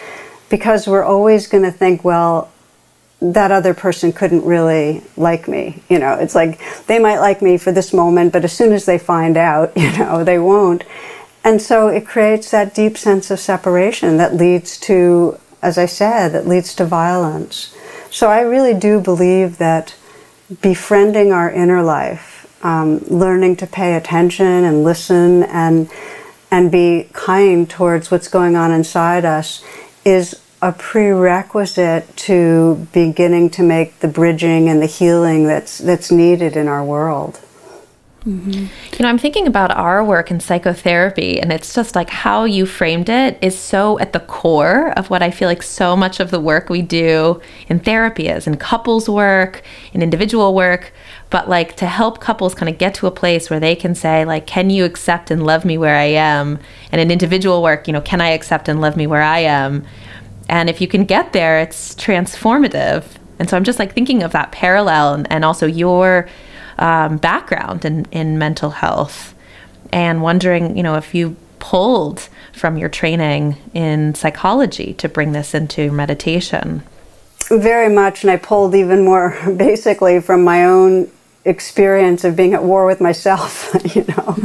Because 0.48 0.86
we're 0.86 1.02
always 1.02 1.46
going 1.46 1.64
to 1.64 1.72
think, 1.72 2.04
well, 2.04 2.52
that 3.32 3.50
other 3.50 3.72
person 3.72 4.12
couldn't 4.12 4.44
really 4.44 5.02
like 5.16 5.48
me. 5.48 5.82
You 5.88 5.98
know, 5.98 6.14
it's 6.14 6.34
like 6.34 6.60
they 6.86 6.98
might 6.98 7.18
like 7.18 7.40
me 7.40 7.56
for 7.56 7.72
this 7.72 7.92
moment, 7.92 8.32
but 8.32 8.44
as 8.44 8.52
soon 8.52 8.72
as 8.72 8.84
they 8.84 8.98
find 8.98 9.36
out, 9.36 9.72
you 9.76 9.90
know, 9.98 10.22
they 10.24 10.38
won't. 10.38 10.84
And 11.42 11.60
so 11.60 11.88
it 11.88 12.06
creates 12.06 12.50
that 12.50 12.74
deep 12.74 12.96
sense 12.96 13.30
of 13.30 13.40
separation 13.40 14.16
that 14.18 14.34
leads 14.34 14.78
to, 14.80 15.38
as 15.62 15.78
I 15.78 15.86
said, 15.86 16.30
that 16.30 16.46
leads 16.46 16.74
to 16.76 16.84
violence. 16.84 17.76
So 18.10 18.30
I 18.30 18.40
really 18.40 18.74
do 18.74 19.00
believe 19.00 19.58
that 19.58 19.94
befriending 20.60 21.32
our 21.32 21.50
inner 21.50 21.82
life, 21.82 22.32
um, 22.62 22.98
learning 23.06 23.56
to 23.56 23.66
pay 23.66 23.94
attention 23.94 24.46
and 24.46 24.84
listen 24.84 25.42
and 25.44 25.90
and 26.50 26.70
be 26.70 27.08
kind 27.12 27.68
towards 27.68 28.12
what's 28.12 28.28
going 28.28 28.54
on 28.54 28.70
inside 28.70 29.24
us 29.24 29.64
is 30.04 30.40
a 30.64 30.72
prerequisite 30.72 32.16
to 32.16 32.88
beginning 32.94 33.50
to 33.50 33.62
make 33.62 34.00
the 34.00 34.08
bridging 34.08 34.66
and 34.70 34.80
the 34.80 34.86
healing 34.86 35.46
that's 35.46 35.76
that's 35.76 36.10
needed 36.10 36.56
in 36.56 36.68
our 36.68 36.82
world. 36.82 37.38
Mm-hmm. 38.26 38.50
You 38.94 39.02
know, 39.02 39.08
I'm 39.10 39.18
thinking 39.18 39.46
about 39.46 39.70
our 39.72 40.02
work 40.02 40.30
in 40.30 40.40
psychotherapy, 40.40 41.38
and 41.38 41.52
it's 41.52 41.74
just 41.74 41.94
like 41.94 42.08
how 42.08 42.44
you 42.44 42.64
framed 42.64 43.10
it 43.10 43.36
is 43.42 43.58
so 43.58 43.98
at 43.98 44.14
the 44.14 44.20
core 44.20 44.94
of 44.98 45.10
what 45.10 45.22
I 45.22 45.30
feel 45.30 45.48
like 45.48 45.62
so 45.62 45.94
much 45.94 46.18
of 46.18 46.30
the 46.30 46.40
work 46.40 46.70
we 46.70 46.80
do 46.80 47.42
in 47.68 47.80
therapy 47.80 48.28
is, 48.28 48.46
in 48.46 48.56
couples 48.56 49.06
work, 49.06 49.62
in 49.92 50.00
individual 50.00 50.54
work. 50.54 50.94
But 51.28 51.50
like 51.50 51.76
to 51.76 51.86
help 51.86 52.20
couples 52.20 52.54
kind 52.54 52.70
of 52.70 52.78
get 52.78 52.94
to 52.94 53.06
a 53.06 53.10
place 53.10 53.50
where 53.50 53.60
they 53.60 53.76
can 53.76 53.94
say, 53.94 54.24
like, 54.24 54.46
can 54.46 54.70
you 54.70 54.86
accept 54.86 55.30
and 55.30 55.44
love 55.44 55.66
me 55.66 55.76
where 55.76 55.96
I 55.96 56.04
am? 56.04 56.58
And 56.90 57.02
in 57.02 57.10
individual 57.10 57.62
work, 57.62 57.86
you 57.86 57.92
know, 57.92 58.00
can 58.00 58.22
I 58.22 58.30
accept 58.30 58.70
and 58.70 58.80
love 58.80 58.96
me 58.96 59.06
where 59.06 59.22
I 59.22 59.40
am? 59.40 59.84
And 60.48 60.68
if 60.68 60.80
you 60.80 60.88
can 60.88 61.04
get 61.04 61.32
there, 61.32 61.60
it's 61.60 61.94
transformative. 61.94 63.04
And 63.38 63.48
so 63.48 63.56
I'm 63.56 63.64
just 63.64 63.78
like 63.78 63.94
thinking 63.94 64.22
of 64.22 64.32
that 64.32 64.52
parallel 64.52 65.14
and, 65.14 65.32
and 65.32 65.44
also 65.44 65.66
your 65.66 66.28
um, 66.78 67.16
background 67.16 67.84
in, 67.84 68.06
in 68.10 68.38
mental 68.38 68.70
health 68.70 69.34
and 69.92 70.22
wondering, 70.22 70.76
you 70.76 70.82
know, 70.82 70.96
if 70.96 71.14
you 71.14 71.36
pulled 71.58 72.28
from 72.52 72.76
your 72.76 72.88
training 72.88 73.56
in 73.72 74.14
psychology 74.14 74.92
to 74.94 75.08
bring 75.08 75.32
this 75.32 75.54
into 75.54 75.90
meditation. 75.90 76.82
Very 77.48 77.92
much, 77.92 78.22
and 78.22 78.30
I 78.30 78.36
pulled 78.36 78.74
even 78.74 79.04
more 79.04 79.36
basically 79.56 80.20
from 80.20 80.44
my 80.44 80.64
own 80.64 81.10
experience 81.44 82.24
of 82.24 82.36
being 82.36 82.54
at 82.54 82.64
war 82.64 82.86
with 82.86 83.00
myself, 83.00 83.74
you 83.94 84.04
know. 84.04 84.36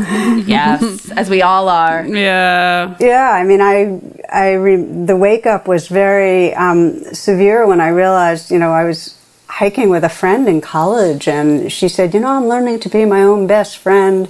yes, 0.45 1.09
as 1.11 1.29
we 1.29 1.41
all 1.41 1.69
are. 1.69 2.05
Yeah. 2.05 2.95
Yeah, 2.99 3.31
I 3.31 3.43
mean, 3.43 3.61
I, 3.61 4.01
I, 4.31 4.53
re- 4.53 5.05
the 5.05 5.15
wake 5.15 5.45
up 5.45 5.67
was 5.67 5.87
very 5.87 6.53
um, 6.55 7.03
severe 7.13 7.65
when 7.65 7.79
I 7.79 7.89
realized, 7.89 8.51
you 8.51 8.59
know, 8.59 8.71
I 8.71 8.83
was 8.83 9.17
hiking 9.47 9.89
with 9.89 10.03
a 10.03 10.09
friend 10.09 10.47
in 10.47 10.61
college, 10.61 11.27
and 11.27 11.71
she 11.71 11.89
said, 11.89 12.13
You 12.13 12.19
know, 12.19 12.29
I'm 12.29 12.47
learning 12.47 12.79
to 12.81 12.89
be 12.89 13.05
my 13.05 13.23
own 13.23 13.47
best 13.47 13.77
friend. 13.77 14.29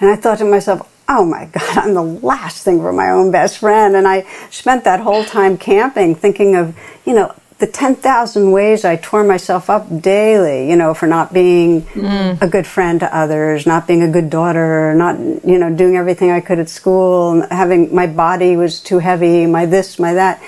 And 0.00 0.10
I 0.10 0.16
thought 0.16 0.38
to 0.38 0.44
myself, 0.44 0.88
Oh 1.08 1.24
my 1.24 1.44
God, 1.52 1.78
I'm 1.78 1.94
the 1.94 2.02
last 2.02 2.64
thing 2.64 2.80
for 2.80 2.92
my 2.92 3.10
own 3.10 3.30
best 3.30 3.58
friend. 3.58 3.96
And 3.96 4.06
I 4.08 4.22
spent 4.50 4.84
that 4.84 5.00
whole 5.00 5.24
time 5.24 5.58
camping 5.58 6.14
thinking 6.14 6.56
of, 6.56 6.76
you 7.04 7.14
know, 7.14 7.34
the 7.62 7.68
10,000 7.68 8.50
ways 8.50 8.84
I 8.84 8.96
tore 8.96 9.22
myself 9.22 9.70
up 9.70 9.86
daily, 10.02 10.68
you 10.68 10.74
know, 10.74 10.94
for 10.94 11.06
not 11.06 11.32
being 11.32 11.82
mm. 11.82 12.42
a 12.42 12.48
good 12.48 12.66
friend 12.66 12.98
to 12.98 13.16
others, 13.16 13.66
not 13.66 13.86
being 13.86 14.02
a 14.02 14.10
good 14.10 14.30
daughter, 14.30 14.92
not, 14.96 15.16
you 15.46 15.58
know, 15.58 15.72
doing 15.72 15.96
everything 15.96 16.32
I 16.32 16.40
could 16.40 16.58
at 16.58 16.68
school, 16.68 17.46
having 17.52 17.94
my 17.94 18.08
body 18.08 18.56
was 18.56 18.80
too 18.80 18.98
heavy, 18.98 19.46
my 19.46 19.66
this, 19.66 20.00
my 20.00 20.12
that. 20.14 20.42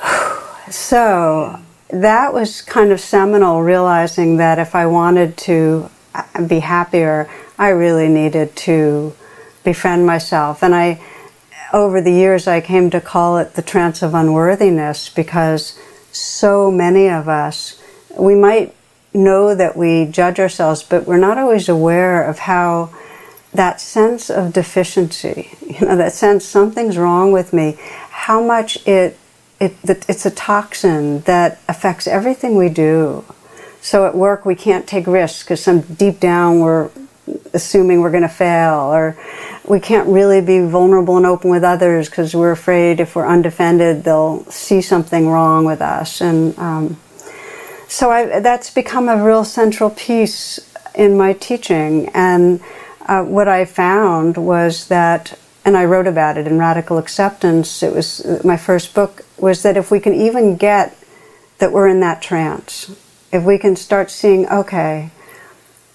So 0.70 1.60
that 1.90 2.32
was 2.32 2.62
kind 2.62 2.92
of 2.92 3.00
seminal, 3.00 3.62
realizing 3.62 4.36
that 4.36 4.60
if 4.60 4.74
I 4.74 4.86
wanted 4.86 5.36
to 5.48 5.90
uh, 6.14 6.46
be 6.46 6.60
happier, 6.60 7.28
I 7.58 7.70
really 7.70 8.08
needed 8.08 8.54
to 8.66 9.14
befriend 9.64 10.06
myself. 10.06 10.62
And 10.62 10.74
I, 10.74 11.00
over 11.72 12.00
the 12.00 12.12
years, 12.12 12.46
I 12.46 12.60
came 12.60 12.90
to 12.90 13.00
call 13.00 13.38
it 13.38 13.54
the 13.54 13.62
trance 13.62 14.02
of 14.02 14.14
unworthiness 14.14 15.08
because 15.08 15.78
so 16.12 16.70
many 16.70 17.08
of 17.08 17.28
us, 17.28 17.80
we 18.18 18.34
might 18.34 18.74
know 19.12 19.54
that 19.54 19.76
we 19.76 20.06
judge 20.06 20.38
ourselves, 20.38 20.82
but 20.82 21.06
we're 21.06 21.16
not 21.16 21.38
always 21.38 21.68
aware 21.68 22.22
of 22.22 22.40
how 22.40 22.90
that 23.52 23.80
sense 23.80 24.30
of 24.30 24.52
deficiency, 24.52 25.50
you 25.66 25.86
know, 25.86 25.96
that 25.96 26.12
sense 26.12 26.44
something's 26.44 26.98
wrong 26.98 27.32
with 27.32 27.52
me, 27.52 27.76
how 28.10 28.42
much 28.42 28.86
it 28.86 29.18
it, 29.58 29.74
it's 29.84 30.26
a 30.26 30.30
toxin 30.30 31.20
that 31.20 31.58
affects 31.68 32.06
everything 32.06 32.56
we 32.56 32.68
do. 32.68 33.24
So 33.80 34.06
at 34.06 34.14
work, 34.14 34.44
we 34.44 34.54
can't 34.54 34.86
take 34.86 35.06
risks 35.06 35.42
because 35.42 35.62
some 35.62 35.80
deep 35.80 36.20
down 36.20 36.60
we're 36.60 36.90
assuming 37.54 38.00
we're 38.00 38.10
going 38.10 38.22
to 38.22 38.28
fail, 38.28 38.92
or 38.92 39.16
we 39.68 39.80
can't 39.80 40.08
really 40.08 40.40
be 40.40 40.60
vulnerable 40.60 41.16
and 41.16 41.26
open 41.26 41.50
with 41.50 41.64
others 41.64 42.08
because 42.08 42.34
we're 42.34 42.52
afraid 42.52 43.00
if 43.00 43.16
we're 43.16 43.26
undefended, 43.26 44.04
they'll 44.04 44.44
see 44.44 44.80
something 44.80 45.28
wrong 45.28 45.64
with 45.64 45.82
us. 45.82 46.20
And 46.20 46.56
um, 46.58 46.96
so 47.88 48.10
I, 48.10 48.40
that's 48.40 48.70
become 48.70 49.08
a 49.08 49.22
real 49.22 49.44
central 49.44 49.90
piece 49.90 50.60
in 50.94 51.16
my 51.16 51.32
teaching. 51.32 52.08
And 52.14 52.60
uh, 53.06 53.24
what 53.24 53.48
I 53.48 53.64
found 53.64 54.36
was 54.36 54.88
that 54.88 55.38
and 55.64 55.76
I 55.76 55.84
wrote 55.84 56.06
about 56.06 56.38
it 56.38 56.46
in 56.46 56.58
Radical 56.58 56.96
Acceptance. 56.96 57.82
It 57.82 57.92
was 57.92 58.44
my 58.44 58.56
first 58.56 58.94
book. 58.94 59.24
Was 59.36 59.62
that 59.64 59.76
if 59.76 59.90
we 59.90 59.98
can 59.98 60.14
even 60.14 60.56
get 60.56 60.96
that 61.58 61.72
we're 61.72 61.88
in 61.88 61.98
that 62.00 62.22
trance, 62.22 62.94
if 63.32 63.42
we 63.42 63.58
can 63.58 63.74
start 63.74 64.08
seeing, 64.08 64.48
okay, 64.48 65.10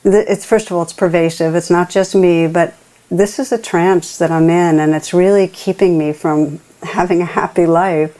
it's 0.04 0.46
first 0.46 0.70
of 0.70 0.76
all, 0.76 0.84
it's 0.84 0.92
pervasive. 0.92 1.56
It's 1.56 1.70
not 1.70 1.90
just 1.90 2.14
me, 2.16 2.48
but 2.48 2.76
this 3.12 3.38
is 3.40 3.52
a 3.52 3.58
trance 3.58 4.18
that 4.18 4.32
I'm 4.32 4.50
in, 4.50 4.80
and 4.80 4.96
it's 4.96 5.14
really 5.14 5.48
keeping 5.48 5.98
me 5.98 6.14
from 6.14 6.62
having 6.82 7.22
a 7.22 7.26
happy 7.26 7.66
life. 7.66 8.18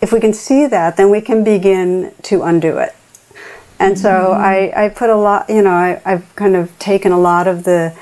If 0.00 0.12
we 0.12 0.20
can 0.20 0.32
see 0.32 0.66
that, 0.66 0.96
then 0.96 1.10
we 1.10 1.20
can 1.20 1.44
begin 1.44 2.14
to 2.22 2.42
undo 2.42 2.78
it. 2.78 2.94
And 3.78 3.98
so 3.98 4.10
mm-hmm. 4.10 4.40
I, 4.40 4.84
I 4.84 4.88
put 4.90 5.10
a 5.10 5.16
lot, 5.16 5.50
you 5.50 5.60
know, 5.60 5.72
I, 5.72 6.00
I've 6.04 6.34
kind 6.36 6.54
of 6.54 6.76
taken 6.78 7.10
a 7.10 7.18
lot 7.18 7.48
of 7.48 7.64
the 7.64 7.96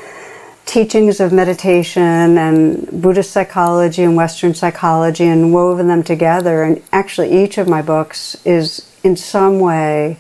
teachings 0.67 1.21
of 1.21 1.33
meditation 1.33 2.39
and 2.39 3.03
Buddhist 3.03 3.31
psychology 3.31 4.03
and 4.03 4.15
Western 4.15 4.55
psychology 4.55 5.25
and 5.25 5.55
woven 5.55 5.89
them 5.89 6.03
together. 6.03 6.63
And 6.63 6.83
actually, 6.93 7.43
each 7.43 7.57
of 7.57 7.67
my 7.67 7.81
books 7.81 8.37
is 8.45 8.87
in 9.03 9.17
some 9.17 9.59
way 9.59 10.19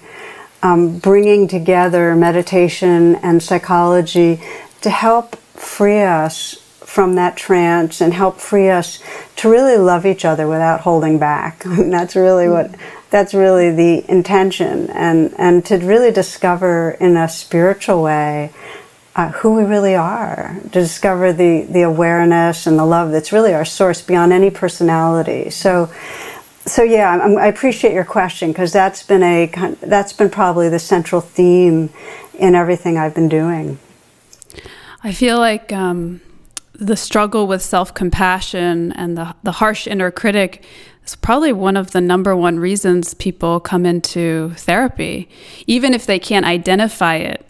um, 0.63 0.99
bringing 0.99 1.47
together 1.47 2.17
meditation 2.17 3.17
and 3.17 3.43
psychology 3.43 4.41
to 4.81 4.91
help 4.91 5.37
free 5.61 6.03
us 6.03 6.55
from 6.81 7.15
that 7.15 7.37
trance 7.37 8.01
and 8.01 8.13
help 8.13 8.41
free 8.41 8.69
us 8.69 8.99
to 9.37 9.49
really 9.49 9.77
love 9.77 10.05
each 10.05 10.25
other 10.25 10.49
without 10.49 10.81
holding 10.81 11.19
back. 11.19 11.63
that's 11.65 12.17
really 12.17 12.49
what 12.49 12.75
that's 13.11 13.35
really 13.35 13.71
the 13.71 14.09
intention 14.11 14.89
and 14.91 15.35
and 15.39 15.65
to 15.67 15.77
really 15.79 16.11
discover 16.11 16.93
in 17.01 17.17
a 17.17 17.29
spiritual 17.29 18.03
way 18.03 18.53
uh, 19.17 19.31
who 19.33 19.55
we 19.55 19.65
really 19.65 19.95
are, 19.95 20.57
to 20.63 20.69
discover 20.69 21.33
the, 21.33 21.63
the 21.63 21.83
awareness 21.83 22.67
and 22.67 22.79
the 22.79 22.85
love 22.85 23.11
that's 23.11 23.33
really 23.33 23.53
our 23.53 23.65
source 23.65 24.01
beyond 24.01 24.33
any 24.33 24.51
personality. 24.51 25.51
So, 25.51 25.91
so 26.65 26.83
yeah, 26.83 27.11
I'm, 27.11 27.37
i 27.37 27.47
appreciate 27.47 27.93
your 27.93 28.05
question 28.05 28.53
because 28.53 28.73
that's 28.73 29.03
been 29.03 29.23
a 29.23 29.47
that's 29.81 30.13
been 30.13 30.31
probably 30.31 30.69
the 30.69 30.79
central 30.79 31.21
theme 31.21 31.91
in 32.39 32.55
everything 32.55 32.97
I've 32.97 33.15
been 33.15 33.29
doing. 33.29 33.79
I 35.03 35.13
feel 35.13 35.39
like 35.39 35.73
um, 35.73 36.21
the 36.75 36.97
struggle 36.97 37.47
with 37.47 37.63
self 37.63 37.95
compassion 37.95 38.93
and 38.93 39.17
the 39.17 39.35
the 39.43 39.53
harsh 39.53 39.87
inner 39.87 40.11
critic 40.11 40.65
is 41.05 41.17
probably 41.17 41.53
one 41.53 41.77
of 41.77 41.93
the 41.93 42.01
number 42.01 42.37
one 42.37 42.59
reasons 42.59 43.15
people 43.15 43.61
come 43.61 43.87
into 43.87 44.53
therapy, 44.57 45.29
even 45.67 45.95
if 45.95 46.07
they 46.07 46.19
can't 46.19 46.47
identify 46.47 47.17
it 47.17 47.47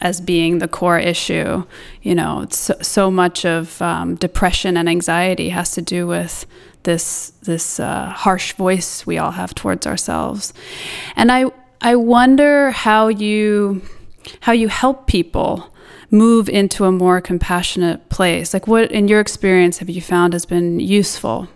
as 0.00 0.20
being 0.20 0.58
the 0.58 0.68
core 0.68 0.98
issue. 0.98 1.64
You 2.02 2.14
know, 2.14 2.46
so, 2.50 2.74
so 2.82 3.10
much 3.10 3.44
of 3.44 3.80
um, 3.82 4.16
depression 4.16 4.76
and 4.76 4.88
anxiety 4.88 5.50
has 5.50 5.72
to 5.72 5.82
do 5.82 6.06
with 6.06 6.46
this 6.84 7.30
this 7.42 7.80
uh, 7.80 8.10
harsh 8.10 8.52
voice 8.54 9.06
we 9.06 9.18
all 9.18 9.32
have 9.32 9.54
towards 9.54 9.86
ourselves. 9.86 10.52
And 11.16 11.32
I 11.32 11.46
I 11.80 11.96
wonder 11.96 12.70
how 12.70 13.08
you 13.08 13.82
how 14.40 14.52
you 14.52 14.68
help 14.68 15.06
people 15.06 15.71
move 16.12 16.48
into 16.48 16.84
a 16.84 16.92
more 16.92 17.20
compassionate 17.20 18.08
place. 18.08 18.54
Like 18.54 18.68
what 18.68 18.92
in 18.92 19.08
your 19.08 19.18
experience 19.18 19.78
have 19.78 19.90
you 19.90 20.00
found 20.00 20.34
has 20.34 20.46
been 20.46 20.78
useful? 20.78 21.48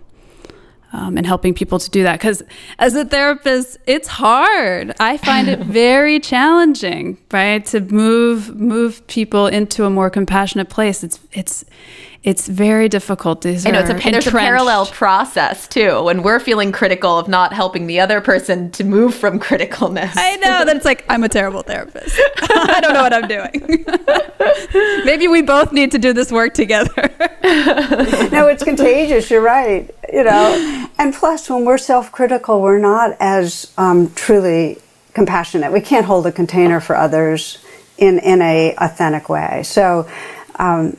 um, 0.97 1.19
and 1.19 1.27
helping 1.27 1.53
people 1.53 1.79
to 1.79 1.91
do 1.91 2.03
that. 2.05 2.19
Because 2.19 2.43
as 2.79 2.95
a 2.95 3.05
therapist, 3.05 3.77
it's 3.87 4.09
hard. 4.09 4.95
I 4.99 5.19
find 5.19 5.49
it 5.49 5.59
very 5.83 6.19
challenging, 6.21 7.19
right, 7.31 7.65
to 7.67 7.81
move 7.81 8.57
move 8.57 9.07
people 9.07 9.47
into 9.47 9.85
a 9.85 9.91
more 9.91 10.09
compassionate 10.11 10.71
place. 10.71 11.05
It's 11.05 11.21
it's 11.33 11.65
it's 12.23 12.49
very 12.49 12.89
difficult. 12.89 13.43
These 13.43 13.67
I 13.67 13.71
know 13.71 13.81
it's 13.81 13.91
a, 13.91 14.11
there's 14.11 14.27
a 14.27 14.31
parallel 14.31 14.87
process 14.87 15.69
too. 15.69 16.03
When 16.03 16.23
we're 16.23 16.41
feeling 16.41 16.73
critical 16.73 17.19
of 17.19 17.29
not 17.29 17.53
helping 17.53 17.87
the 17.87 18.01
other 18.01 18.21
person 18.21 18.71
to 18.73 18.85
move 18.85 19.15
from 19.15 19.39
criticalness. 19.47 20.13
I 20.17 20.37
know 20.37 20.65
that 20.65 20.77
it's 20.77 20.85
like 20.85 21.05
I'm 21.09 21.25
a 21.25 21.29
terrible 21.29 21.63
therapist. 21.63 22.19
I 22.43 22.81
don't 22.81 22.95
know 22.95 23.03
what 23.03 23.13
I'm 23.13 23.29
doing. 23.29 23.85
Maybe 25.05 25.29
we 25.29 25.43
both 25.43 25.73
need 25.73 25.93
to 25.93 25.99
do 25.99 26.13
this 26.13 26.33
work 26.33 26.55
together. 26.55 27.11
no, 28.33 28.49
it's 28.49 28.65
contagious. 28.65 29.31
You're 29.31 29.43
right. 29.43 29.89
You 30.13 30.25
know, 30.25 30.89
and 30.99 31.15
plus, 31.15 31.49
when 31.51 31.65
we're 31.65 31.79
self-critical, 31.79 32.61
we're 32.61 32.79
not 32.79 33.17
as 33.21 33.73
um, 33.77 34.13
truly 34.15 34.79
compassionate. 35.15 35.73
We 35.73 35.81
can't 35.81 36.07
hold 36.07 36.27
a 36.27 36.33
container 36.33 36.81
for 36.81 36.97
others 36.97 37.59
in 37.99 38.19
in 38.19 38.43
a 38.43 38.75
authentic 38.79 39.29
way. 39.29 39.63
So. 39.65 40.09
Um, 40.59 40.97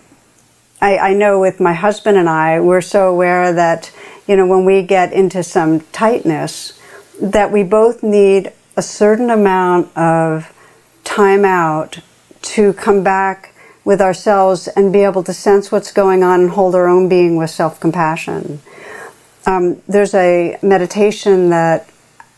I, 0.82 0.98
I 0.98 1.14
know 1.14 1.40
with 1.40 1.60
my 1.60 1.74
husband 1.74 2.18
and 2.18 2.30
I, 2.30 2.60
we're 2.60 2.82
so 2.82 3.10
aware 3.10 3.52
that, 3.54 3.92
you 4.28 4.36
know, 4.36 4.46
when 4.46 4.64
we 4.64 4.84
get 4.84 5.12
into 5.12 5.42
some 5.42 5.82
tightness, 5.92 6.80
that 7.20 7.52
we 7.52 7.64
both 7.64 8.04
need 8.04 8.52
a 8.76 8.82
certain 8.82 9.30
amount 9.32 9.96
of 9.98 10.54
time 11.04 11.46
out 11.46 12.00
to 12.44 12.74
come 12.74 13.04
back 13.04 13.56
with 13.84 14.02
ourselves 14.02 14.68
and 14.68 14.94
be 14.94 15.00
able 15.00 15.24
to 15.24 15.34
sense 15.34 15.72
what's 15.72 15.92
going 15.92 16.22
on 16.22 16.42
and 16.42 16.50
hold 16.52 16.76
our 16.76 16.88
own 16.88 17.10
being 17.10 17.38
with 17.38 17.50
self 17.50 17.80
compassion. 17.80 18.60
Um, 19.46 19.82
there's 19.88 20.14
a 20.14 20.60
meditation 20.62 21.50
that 21.50 21.90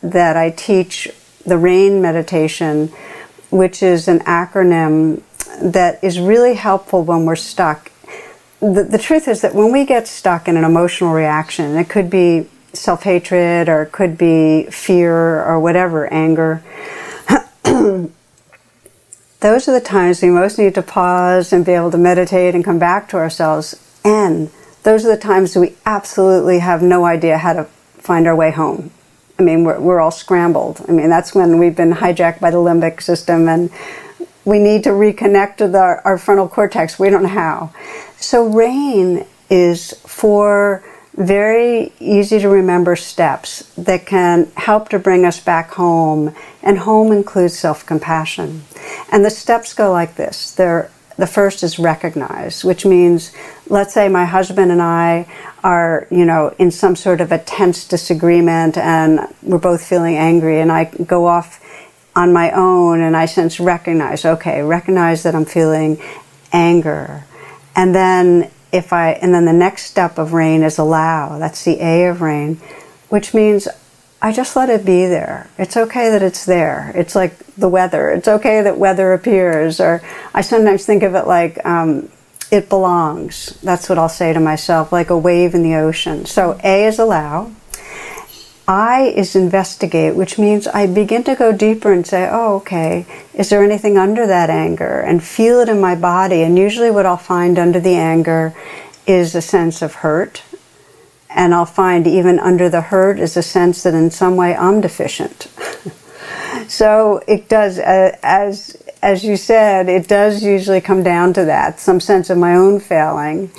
that 0.02 0.38
I 0.38 0.52
teach, 0.52 1.10
the 1.46 1.58
RAIN 1.58 2.02
meditation, 2.02 2.88
which 3.50 3.84
is 3.84 4.08
an 4.08 4.20
acronym 4.20 5.24
that 5.62 6.02
is 6.02 6.20
really 6.20 6.54
helpful 6.54 7.04
when 7.04 7.26
we're 7.26 7.36
stuck 7.36 7.92
the, 8.60 8.84
the 8.84 8.98
truth 8.98 9.28
is 9.28 9.42
that 9.42 9.56
when 9.56 9.72
we 9.72 9.86
get 9.86 10.08
stuck 10.08 10.48
in 10.48 10.58
an 10.58 10.64
emotional 10.64 11.14
reaction, 11.14 11.78
it 11.78 11.90
could 11.90 12.10
be 12.10 12.48
self 12.74 13.04
hatred 13.04 13.70
or 13.70 13.84
it 13.84 13.92
could 13.92 14.18
be 14.18 14.66
fear 14.66 15.44
or 15.44 15.60
whatever, 15.60 16.12
anger. 16.12 16.64
Those 19.40 19.70
are 19.70 19.72
the 19.72 19.82
times 19.84 20.22
we 20.22 20.30
most 20.30 20.58
need 20.60 20.76
to 20.76 20.82
pause 20.82 21.54
and 21.54 21.66
be 21.66 21.72
able 21.72 21.92
to 21.92 21.98
meditate 21.98 22.56
and 22.56 22.66
come 22.66 22.78
back 22.78 23.08
to 23.10 23.18
ourselves. 23.18 23.76
And 24.04 24.52
those 24.84 25.06
are 25.06 25.16
the 25.16 25.22
times 25.22 25.56
we 25.56 25.76
absolutely 25.86 26.60
have 26.60 26.82
no 26.82 27.06
idea 27.06 27.38
how 27.38 27.54
to 27.54 27.64
find 28.00 28.28
our 28.28 28.36
way 28.36 28.52
home. 28.52 28.92
I 29.38 29.44
mean, 29.44 29.64
we're, 29.64 29.80
we're 29.80 30.02
all 30.02 30.12
scrambled. 30.12 30.84
I 30.90 30.92
mean, 30.92 31.10
that's 31.10 31.34
when 31.34 31.58
we've 31.58 31.76
been 31.76 31.94
hijacked 31.94 32.42
by 32.42 32.52
the 32.52 32.58
limbic 32.58 33.02
system 33.02 33.48
and 33.48 33.72
we 34.44 34.60
need 34.60 34.84
to 34.84 34.90
reconnect 34.90 35.62
with 35.62 35.76
our, 35.76 36.02
our 36.02 36.18
frontal 36.18 36.50
cortex. 36.50 37.00
We 37.00 37.10
don't 37.10 37.24
know 37.24 37.30
how. 37.30 37.74
So, 38.22 38.48
RAIN 38.48 39.26
is 39.50 39.94
for 40.06 40.84
very 41.16 41.92
easy 42.00 42.40
to 42.40 42.50
remember 42.50 42.96
steps 42.96 43.72
that 43.78 44.06
can 44.06 44.52
help 44.56 44.90
to 44.90 45.00
bring 45.00 45.26
us 45.26 45.40
back 45.40 45.72
home. 45.72 46.36
And 46.62 46.80
home 46.80 47.12
includes 47.12 47.58
self 47.58 47.86
compassion. 47.86 48.64
And 49.12 49.24
the 49.24 49.30
steps 49.30 49.74
go 49.74 49.92
like 49.92 50.16
this. 50.16 50.52
They're, 50.52 50.92
the 51.18 51.28
first 51.28 51.64
is 51.64 51.80
recognize, 51.80 52.64
which 52.64 52.86
means, 52.86 53.34
let's 53.68 53.94
say 53.94 54.08
my 54.08 54.26
husband 54.26 54.72
and 54.72 54.82
I 54.82 55.28
are, 55.64 56.08
you 56.10 56.26
know, 56.26 56.56
in 56.58 56.72
some 56.72 56.96
sort 56.96 57.22
of 57.22 57.32
a 57.32 57.40
tense 57.40 57.88
disagreement 57.88 58.78
and 58.78 59.22
we're 59.42 59.58
both 59.58 59.84
feeling 59.84 60.16
angry, 60.16 60.62
and 60.62 60.72
I 60.72 60.86
go 60.86 61.26
off 61.26 61.62
on 62.16 62.32
my 62.34 62.52
own 62.52 63.02
and 63.02 63.16
I 63.16 63.26
sense 63.26 63.60
recognize, 63.60 64.26
okay, 64.26 64.62
recognize 64.62 65.24
that 65.24 65.36
I'm 65.36 65.46
feeling 65.46 66.02
anger 66.52 67.26
and 67.80 67.96
then 67.96 68.52
if 68.74 68.92
I 68.92 69.12
and 69.14 69.34
then 69.34 69.46
the 69.46 69.54
next 69.54 69.84
step 69.84 70.18
of 70.18 70.34
rain 70.34 70.64
is 70.64 70.78
allow. 70.78 71.40
That's 71.40 71.64
the 71.64 71.82
A 71.82 72.08
of 72.08 72.20
rain, 72.20 72.56
which 73.08 73.34
means 73.34 73.70
I 74.22 74.34
just 74.34 74.58
let 74.58 74.70
it 74.70 74.84
be 74.84 75.06
there. 75.06 75.50
It's 75.58 75.78
okay 75.78 76.10
that 76.10 76.22
it's 76.22 76.44
there. 76.44 76.92
It's 76.94 77.16
like 77.16 77.38
the 77.56 77.70
weather. 77.70 78.10
It's 78.10 78.28
okay 78.28 78.62
that 78.64 78.78
weather 78.78 79.14
appears. 79.14 79.80
Or 79.80 80.02
I 80.34 80.42
sometimes 80.42 80.86
think 80.86 81.04
of 81.04 81.16
it 81.16 81.26
like 81.26 81.66
um, 81.66 82.10
it 82.52 82.68
belongs. 82.68 83.58
That's 83.64 83.88
what 83.88 83.98
I'll 83.98 84.10
say 84.10 84.34
to 84.34 84.42
myself, 84.42 84.92
like 84.92 85.10
a 85.10 85.18
wave 85.18 85.56
in 85.56 85.64
the 85.64 85.76
ocean. 85.76 86.26
So 86.26 86.60
A 86.62 86.86
is 86.86 87.00
allow. 87.00 87.54
I 88.70 89.06
is 89.16 89.36
investigate, 89.36 90.16
which 90.16 90.38
means 90.38 90.68
I 90.68 90.86
begin 90.86 91.24
to 91.24 91.34
go 91.34 91.52
deeper 91.52 91.92
and 91.92 92.06
say, 92.06 92.30
oh, 92.32 92.58
okay, 92.58 93.08
is 93.34 93.50
there 93.50 93.64
anything 93.64 93.98
under 93.98 94.28
that 94.28 94.52
anger? 94.52 95.00
And 95.00 95.24
feel 95.24 95.60
it 95.62 95.70
in 95.70 95.82
my 95.82 95.96
body. 95.96 96.44
And 96.44 96.56
usually, 96.56 96.92
what 96.92 97.08
I'll 97.08 97.18
find 97.18 97.58
under 97.58 97.80
the 97.80 97.96
anger 97.96 98.54
is 99.08 99.34
a 99.34 99.42
sense 99.42 99.82
of 99.82 99.96
hurt. 99.96 100.44
And 101.32 101.56
I'll 101.56 101.66
find 101.66 102.06
even 102.06 102.38
under 102.38 102.70
the 102.70 102.82
hurt 102.82 103.18
is 103.18 103.36
a 103.36 103.42
sense 103.42 103.82
that 103.82 103.96
in 103.96 104.12
some 104.12 104.36
way 104.36 104.56
I'm 104.56 104.82
deficient. 104.82 105.48
so 106.68 107.24
it 107.28 107.50
does, 107.50 107.80
uh, 107.80 108.16
as 108.22 108.78
as 109.02 109.24
you 109.24 109.36
said, 109.36 109.90
it 109.90 110.08
does 110.08 110.44
usually 110.44 110.82
come 110.82 111.02
down 111.02 111.34
to 111.34 111.46
that, 111.46 111.80
some 111.80 112.00
sense 112.00 112.30
of 112.30 112.38
my 112.38 112.54
own 112.54 112.80
failing. 112.80 113.50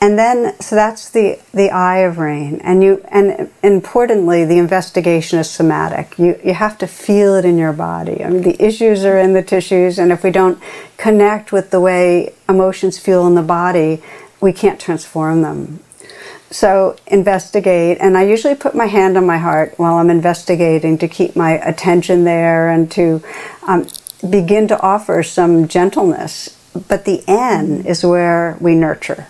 And 0.00 0.16
then, 0.16 0.58
so 0.60 0.76
that's 0.76 1.10
the, 1.10 1.40
the 1.52 1.70
eye 1.70 1.98
of 1.98 2.18
rain. 2.18 2.60
And 2.62 2.84
you, 2.84 3.04
and 3.08 3.50
importantly, 3.64 4.44
the 4.44 4.58
investigation 4.58 5.40
is 5.40 5.50
somatic. 5.50 6.16
You, 6.18 6.38
you 6.44 6.54
have 6.54 6.78
to 6.78 6.86
feel 6.86 7.34
it 7.34 7.44
in 7.44 7.58
your 7.58 7.72
body. 7.72 8.24
I 8.24 8.30
mean, 8.30 8.42
the 8.42 8.62
issues 8.62 9.04
are 9.04 9.18
in 9.18 9.32
the 9.32 9.42
tissues, 9.42 9.98
and 9.98 10.12
if 10.12 10.22
we 10.22 10.30
don't 10.30 10.62
connect 10.98 11.50
with 11.50 11.70
the 11.70 11.80
way 11.80 12.32
emotions 12.48 12.96
feel 12.96 13.26
in 13.26 13.34
the 13.34 13.42
body, 13.42 14.00
we 14.40 14.52
can't 14.52 14.78
transform 14.78 15.42
them. 15.42 15.80
So 16.50 16.96
investigate, 17.08 17.98
and 18.00 18.16
I 18.16 18.22
usually 18.22 18.54
put 18.54 18.76
my 18.76 18.86
hand 18.86 19.16
on 19.16 19.26
my 19.26 19.38
heart 19.38 19.74
while 19.78 19.96
I'm 19.96 20.10
investigating 20.10 20.96
to 20.98 21.08
keep 21.08 21.34
my 21.34 21.58
attention 21.58 22.22
there 22.22 22.70
and 22.70 22.90
to 22.92 23.20
um, 23.66 23.88
begin 24.30 24.68
to 24.68 24.80
offer 24.80 25.24
some 25.24 25.66
gentleness. 25.66 26.56
But 26.86 27.04
the 27.04 27.24
N 27.26 27.84
is 27.84 28.04
where 28.04 28.56
we 28.60 28.76
nurture 28.76 29.26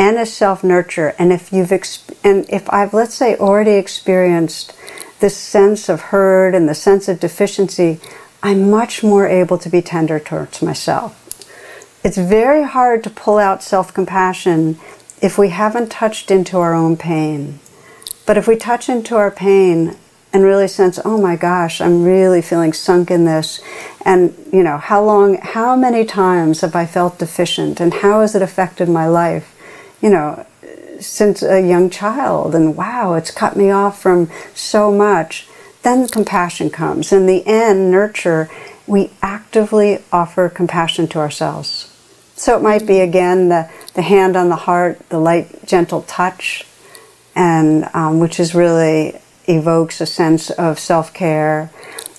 and 0.00 0.16
a 0.16 0.24
self 0.24 0.64
nurture. 0.64 1.14
And 1.18 1.30
if 1.30 1.52
you've 1.52 1.68
exp- 1.68 2.16
and 2.24 2.48
if 2.48 2.68
I've 2.72 2.94
let's 2.94 3.14
say 3.14 3.36
already 3.36 3.72
experienced 3.72 4.72
this 5.20 5.36
sense 5.36 5.90
of 5.90 6.00
hurt 6.00 6.54
and 6.54 6.66
the 6.66 6.74
sense 6.74 7.06
of 7.06 7.20
deficiency, 7.20 8.00
I'm 8.42 8.70
much 8.70 9.02
more 9.04 9.28
able 9.28 9.58
to 9.58 9.68
be 9.68 9.82
tender 9.82 10.18
towards 10.18 10.62
myself. 10.62 11.18
It's 12.02 12.16
very 12.16 12.62
hard 12.62 13.04
to 13.04 13.10
pull 13.10 13.36
out 13.36 13.62
self 13.62 13.92
compassion 13.92 14.78
if 15.20 15.36
we 15.36 15.50
haven't 15.50 15.92
touched 15.92 16.30
into 16.30 16.56
our 16.56 16.72
own 16.72 16.96
pain. 16.96 17.60
But 18.24 18.38
if 18.38 18.48
we 18.48 18.56
touch 18.56 18.88
into 18.88 19.16
our 19.16 19.30
pain, 19.30 19.96
and 20.32 20.44
really 20.44 20.68
sense, 20.68 20.98
oh 21.04 21.20
my 21.20 21.34
gosh, 21.34 21.80
I'm 21.80 22.04
really 22.04 22.40
feeling 22.40 22.72
sunk 22.72 23.10
in 23.10 23.24
this. 23.24 23.60
And, 24.04 24.32
you 24.52 24.62
know, 24.62 24.78
how 24.78 25.04
long, 25.04 25.38
how 25.38 25.74
many 25.74 26.04
times 26.04 26.60
have 26.60 26.76
I 26.76 26.86
felt 26.86 27.18
deficient 27.18 27.80
and 27.80 27.92
how 27.92 28.20
has 28.20 28.36
it 28.36 28.40
affected 28.40 28.88
my 28.88 29.08
life? 29.08 29.56
You 30.00 30.10
know, 30.10 30.46
since 31.00 31.42
a 31.42 31.60
young 31.60 31.90
child 31.90 32.54
and 32.54 32.76
wow, 32.76 33.14
it's 33.14 33.30
cut 33.30 33.56
me 33.56 33.70
off 33.70 34.00
from 34.00 34.30
so 34.54 34.92
much. 34.92 35.46
Then 35.82 36.08
compassion 36.08 36.70
comes. 36.70 37.12
In 37.12 37.26
the 37.26 37.46
end, 37.46 37.90
nurture, 37.90 38.50
we 38.86 39.10
actively 39.22 40.02
offer 40.12 40.48
compassion 40.48 41.08
to 41.08 41.18
ourselves. 41.18 41.86
So 42.36 42.56
it 42.56 42.62
might 42.62 42.86
be 42.86 43.00
again 43.00 43.48
the, 43.48 43.70
the 43.94 44.02
hand 44.02 44.36
on 44.36 44.48
the 44.48 44.56
heart, 44.56 44.98
the 45.10 45.18
light, 45.18 45.66
gentle 45.66 46.02
touch, 46.02 46.66
and 47.34 47.88
um, 47.94 48.18
which 48.18 48.40
is 48.40 48.54
really 48.54 49.20
evokes 49.46 50.00
a 50.00 50.06
sense 50.06 50.50
of 50.50 50.78
self 50.78 51.12
care. 51.12 51.70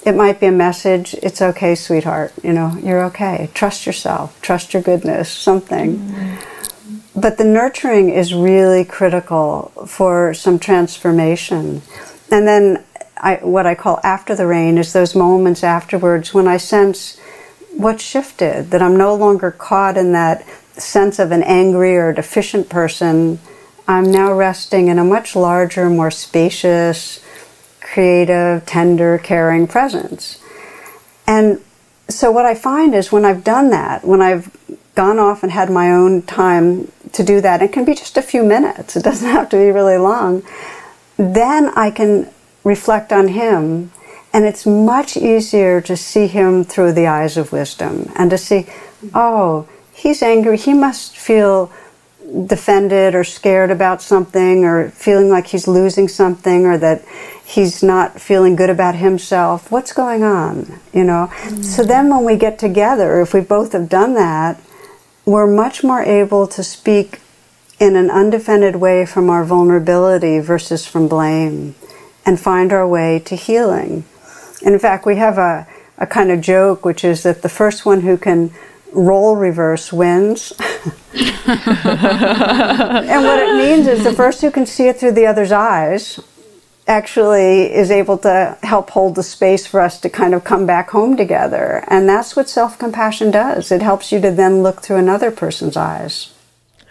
It 0.05 0.15
might 0.15 0.39
be 0.39 0.47
a 0.47 0.51
message, 0.51 1.13
it's 1.15 1.41
okay, 1.41 1.75
sweetheart, 1.75 2.33
you 2.43 2.53
know, 2.53 2.75
you're 2.81 3.03
okay. 3.05 3.49
Trust 3.53 3.85
yourself, 3.85 4.39
trust 4.41 4.73
your 4.73 4.81
goodness, 4.81 5.29
something. 5.29 5.97
Mm-hmm. 5.97 6.60
But 7.15 7.37
the 7.37 7.43
nurturing 7.43 8.09
is 8.09 8.33
really 8.33 8.85
critical 8.85 9.71
for 9.87 10.33
some 10.33 10.59
transformation. 10.59 11.81
And 12.31 12.47
then 12.47 12.83
I, 13.17 13.35
what 13.35 13.65
I 13.65 13.75
call 13.75 13.99
after 14.03 14.33
the 14.35 14.47
rain 14.47 14.77
is 14.77 14.93
those 14.93 15.13
moments 15.13 15.63
afterwards 15.63 16.33
when 16.33 16.47
I 16.47 16.57
sense 16.57 17.19
what 17.75 18.01
shifted, 18.01 18.71
that 18.71 18.81
I'm 18.81 18.97
no 18.97 19.13
longer 19.15 19.51
caught 19.51 19.97
in 19.97 20.13
that 20.13 20.45
sense 20.73 21.19
of 21.19 21.31
an 21.31 21.43
angry 21.43 21.97
or 21.97 22.13
deficient 22.13 22.69
person 22.69 23.39
I'm 23.91 24.09
now 24.09 24.33
resting 24.33 24.87
in 24.87 24.99
a 24.99 25.03
much 25.03 25.35
larger, 25.35 25.89
more 25.89 26.11
spacious, 26.11 27.23
creative, 27.81 28.65
tender, 28.65 29.17
caring 29.17 29.67
presence. 29.67 30.41
And 31.27 31.61
so, 32.07 32.31
what 32.31 32.45
I 32.45 32.55
find 32.55 32.95
is 32.95 33.11
when 33.11 33.25
I've 33.25 33.43
done 33.43 33.69
that, 33.71 34.05
when 34.05 34.21
I've 34.21 34.55
gone 34.95 35.19
off 35.19 35.43
and 35.43 35.51
had 35.51 35.69
my 35.69 35.91
own 35.91 36.21
time 36.23 36.91
to 37.13 37.23
do 37.23 37.41
that, 37.41 37.61
it 37.61 37.71
can 37.71 37.85
be 37.85 37.93
just 37.95 38.17
a 38.17 38.21
few 38.21 38.43
minutes, 38.43 38.95
it 38.95 39.03
doesn't 39.03 39.29
have 39.37 39.49
to 39.49 39.57
be 39.57 39.71
really 39.71 39.97
long, 39.97 40.43
then 41.17 41.71
I 41.75 41.91
can 41.91 42.29
reflect 42.63 43.11
on 43.11 43.29
Him. 43.29 43.91
And 44.33 44.45
it's 44.45 44.65
much 44.65 45.17
easier 45.17 45.81
to 45.81 45.97
see 45.97 46.27
Him 46.27 46.63
through 46.63 46.93
the 46.93 47.07
eyes 47.07 47.35
of 47.35 47.51
wisdom 47.51 48.09
and 48.15 48.29
to 48.31 48.37
see, 48.37 48.67
oh, 49.13 49.67
He's 49.93 50.23
angry, 50.23 50.57
He 50.57 50.73
must 50.73 51.17
feel 51.17 51.71
defended 52.47 53.13
or 53.13 53.23
scared 53.23 53.71
about 53.71 54.01
something 54.01 54.63
or 54.63 54.89
feeling 54.91 55.29
like 55.29 55.47
he's 55.47 55.67
losing 55.67 56.07
something 56.07 56.65
or 56.65 56.77
that 56.77 57.03
he's 57.43 57.83
not 57.83 58.21
feeling 58.21 58.55
good 58.55 58.69
about 58.69 58.95
himself. 58.95 59.69
What's 59.69 59.91
going 59.91 60.23
on 60.23 60.79
you 60.93 61.03
know? 61.03 61.29
Mm-hmm. 61.29 61.61
so 61.61 61.83
then 61.83 62.09
when 62.09 62.23
we 62.23 62.37
get 62.37 62.57
together 62.57 63.21
if 63.21 63.33
we 63.33 63.41
both 63.41 63.73
have 63.73 63.89
done 63.89 64.13
that 64.13 64.61
we're 65.25 65.47
much 65.47 65.83
more 65.83 66.01
able 66.01 66.47
to 66.47 66.63
speak 66.63 67.19
in 67.79 67.95
an 67.95 68.09
undefended 68.09 68.75
way 68.75 69.05
from 69.05 69.29
our 69.29 69.43
vulnerability 69.43 70.39
versus 70.39 70.85
from 70.85 71.07
blame 71.07 71.75
and 72.25 72.39
find 72.39 72.71
our 72.71 72.87
way 72.87 73.19
to 73.19 73.35
healing 73.35 74.03
in 74.61 74.77
fact 74.77 75.05
we 75.05 75.15
have 75.15 75.37
a, 75.37 75.67
a 75.97 76.07
kind 76.07 76.31
of 76.31 76.41
joke 76.41 76.85
which 76.85 77.03
is 77.03 77.23
that 77.23 77.41
the 77.41 77.49
first 77.49 77.85
one 77.85 78.01
who 78.01 78.17
can 78.17 78.51
role 78.91 79.35
reverse 79.35 79.91
wins. 79.93 80.51
and 80.59 80.67
what 83.23 83.39
it 83.39 83.55
means 83.55 83.87
is 83.87 84.03
the 84.03 84.13
first 84.15 84.41
who 84.41 84.51
can 84.51 84.65
see 84.65 84.87
it 84.87 84.97
through 84.97 85.13
the 85.13 85.25
other's 85.25 85.51
eyes 85.51 86.19
actually 86.87 87.73
is 87.73 87.91
able 87.91 88.17
to 88.19 88.57
help 88.63 88.89
hold 88.89 89.15
the 89.15 89.23
space 89.23 89.67
for 89.67 89.79
us 89.79 89.99
to 90.01 90.09
kind 90.09 90.33
of 90.33 90.43
come 90.43 90.65
back 90.65 90.89
home 90.89 91.15
together. 91.15 91.83
And 91.87 92.07
that's 92.07 92.35
what 92.35 92.49
self 92.49 92.77
compassion 92.77 93.31
does. 93.31 93.71
It 93.71 93.81
helps 93.81 94.11
you 94.11 94.19
to 94.21 94.31
then 94.31 94.63
look 94.63 94.81
through 94.81 94.97
another 94.97 95.31
person's 95.31 95.77
eyes. 95.77 96.33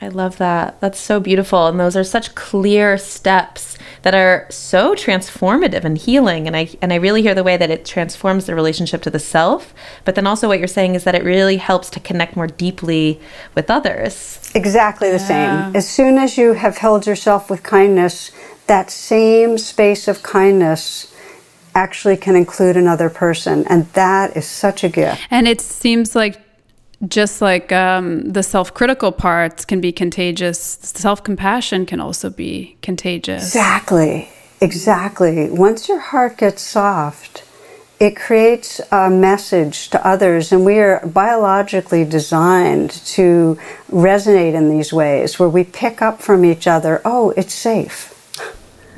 I 0.02 0.08
love 0.08 0.38
that. 0.38 0.80
That's 0.80 0.98
so 0.98 1.20
beautiful. 1.20 1.66
And 1.66 1.78
those 1.78 1.94
are 1.94 2.04
such 2.04 2.34
clear 2.34 2.96
steps 2.96 3.76
that 4.00 4.14
are 4.14 4.46
so 4.48 4.94
transformative 4.94 5.84
and 5.84 5.98
healing. 5.98 6.46
And 6.46 6.56
I 6.56 6.70
and 6.80 6.90
I 6.90 6.96
really 6.96 7.20
hear 7.20 7.34
the 7.34 7.44
way 7.44 7.58
that 7.58 7.70
it 7.70 7.84
transforms 7.84 8.46
the 8.46 8.54
relationship 8.54 9.02
to 9.02 9.10
the 9.10 9.18
self. 9.18 9.74
But 10.06 10.14
then 10.14 10.26
also 10.26 10.48
what 10.48 10.58
you're 10.58 10.68
saying 10.68 10.94
is 10.94 11.04
that 11.04 11.14
it 11.14 11.22
really 11.22 11.58
helps 11.58 11.90
to 11.90 12.00
connect 12.00 12.34
more 12.34 12.46
deeply 12.46 13.20
with 13.54 13.68
others. 13.68 14.50
Exactly 14.54 15.10
the 15.10 15.18
yeah. 15.18 15.66
same. 15.66 15.76
As 15.76 15.86
soon 15.88 16.16
as 16.16 16.38
you 16.38 16.54
have 16.54 16.78
held 16.78 17.06
yourself 17.06 17.50
with 17.50 17.62
kindness, 17.62 18.32
that 18.70 18.88
same 18.88 19.58
space 19.58 20.06
of 20.06 20.22
kindness 20.22 21.12
actually 21.74 22.16
can 22.16 22.36
include 22.36 22.76
another 22.76 23.10
person. 23.10 23.66
And 23.66 23.86
that 23.94 24.36
is 24.36 24.46
such 24.46 24.84
a 24.84 24.88
gift. 24.88 25.20
And 25.28 25.48
it 25.48 25.60
seems 25.60 26.14
like 26.14 26.40
just 27.08 27.42
like 27.42 27.72
um, 27.72 28.30
the 28.30 28.44
self 28.44 28.72
critical 28.72 29.10
parts 29.10 29.64
can 29.64 29.80
be 29.80 29.90
contagious, 29.90 30.60
self 30.60 31.24
compassion 31.24 31.84
can 31.84 31.98
also 32.00 32.30
be 32.30 32.76
contagious. 32.80 33.42
Exactly. 33.42 34.28
Exactly. 34.60 35.50
Once 35.50 35.88
your 35.88 35.98
heart 35.98 36.36
gets 36.36 36.62
soft, 36.62 37.42
it 37.98 38.14
creates 38.14 38.80
a 38.92 39.10
message 39.10 39.90
to 39.90 40.06
others, 40.06 40.52
and 40.52 40.64
we 40.64 40.78
are 40.78 41.04
biologically 41.04 42.04
designed 42.04 42.90
to 43.16 43.58
resonate 43.90 44.54
in 44.54 44.70
these 44.70 44.92
ways 44.92 45.40
where 45.40 45.48
we 45.48 45.64
pick 45.64 46.00
up 46.00 46.22
from 46.22 46.44
each 46.44 46.68
other 46.68 47.02
oh, 47.04 47.30
it's 47.36 47.52
safe 47.52 48.09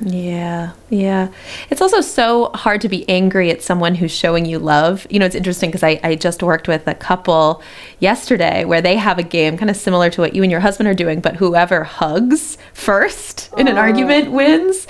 yeah, 0.00 0.72
yeah. 0.92 1.28
It's 1.70 1.80
also 1.80 2.02
so 2.02 2.50
hard 2.52 2.82
to 2.82 2.88
be 2.88 3.08
angry 3.08 3.50
at 3.50 3.62
someone 3.62 3.94
who's 3.94 4.10
showing 4.10 4.44
you 4.44 4.58
love. 4.58 5.06
You 5.08 5.20
know, 5.20 5.24
it's 5.24 5.34
interesting 5.34 5.70
because 5.70 5.82
I, 5.82 5.98
I 6.04 6.16
just 6.16 6.42
worked 6.42 6.68
with 6.68 6.86
a 6.86 6.94
couple 6.94 7.62
yesterday 7.98 8.66
where 8.66 8.82
they 8.82 8.96
have 8.96 9.18
a 9.18 9.22
game 9.22 9.56
kind 9.56 9.70
of 9.70 9.76
similar 9.76 10.10
to 10.10 10.20
what 10.20 10.34
you 10.34 10.42
and 10.42 10.50
your 10.50 10.60
husband 10.60 10.90
are 10.90 10.94
doing, 10.94 11.22
but 11.22 11.36
whoever 11.36 11.82
hugs 11.82 12.58
first 12.74 13.48
in 13.56 13.68
an 13.68 13.78
argument 13.78 14.32
wins. 14.32 14.86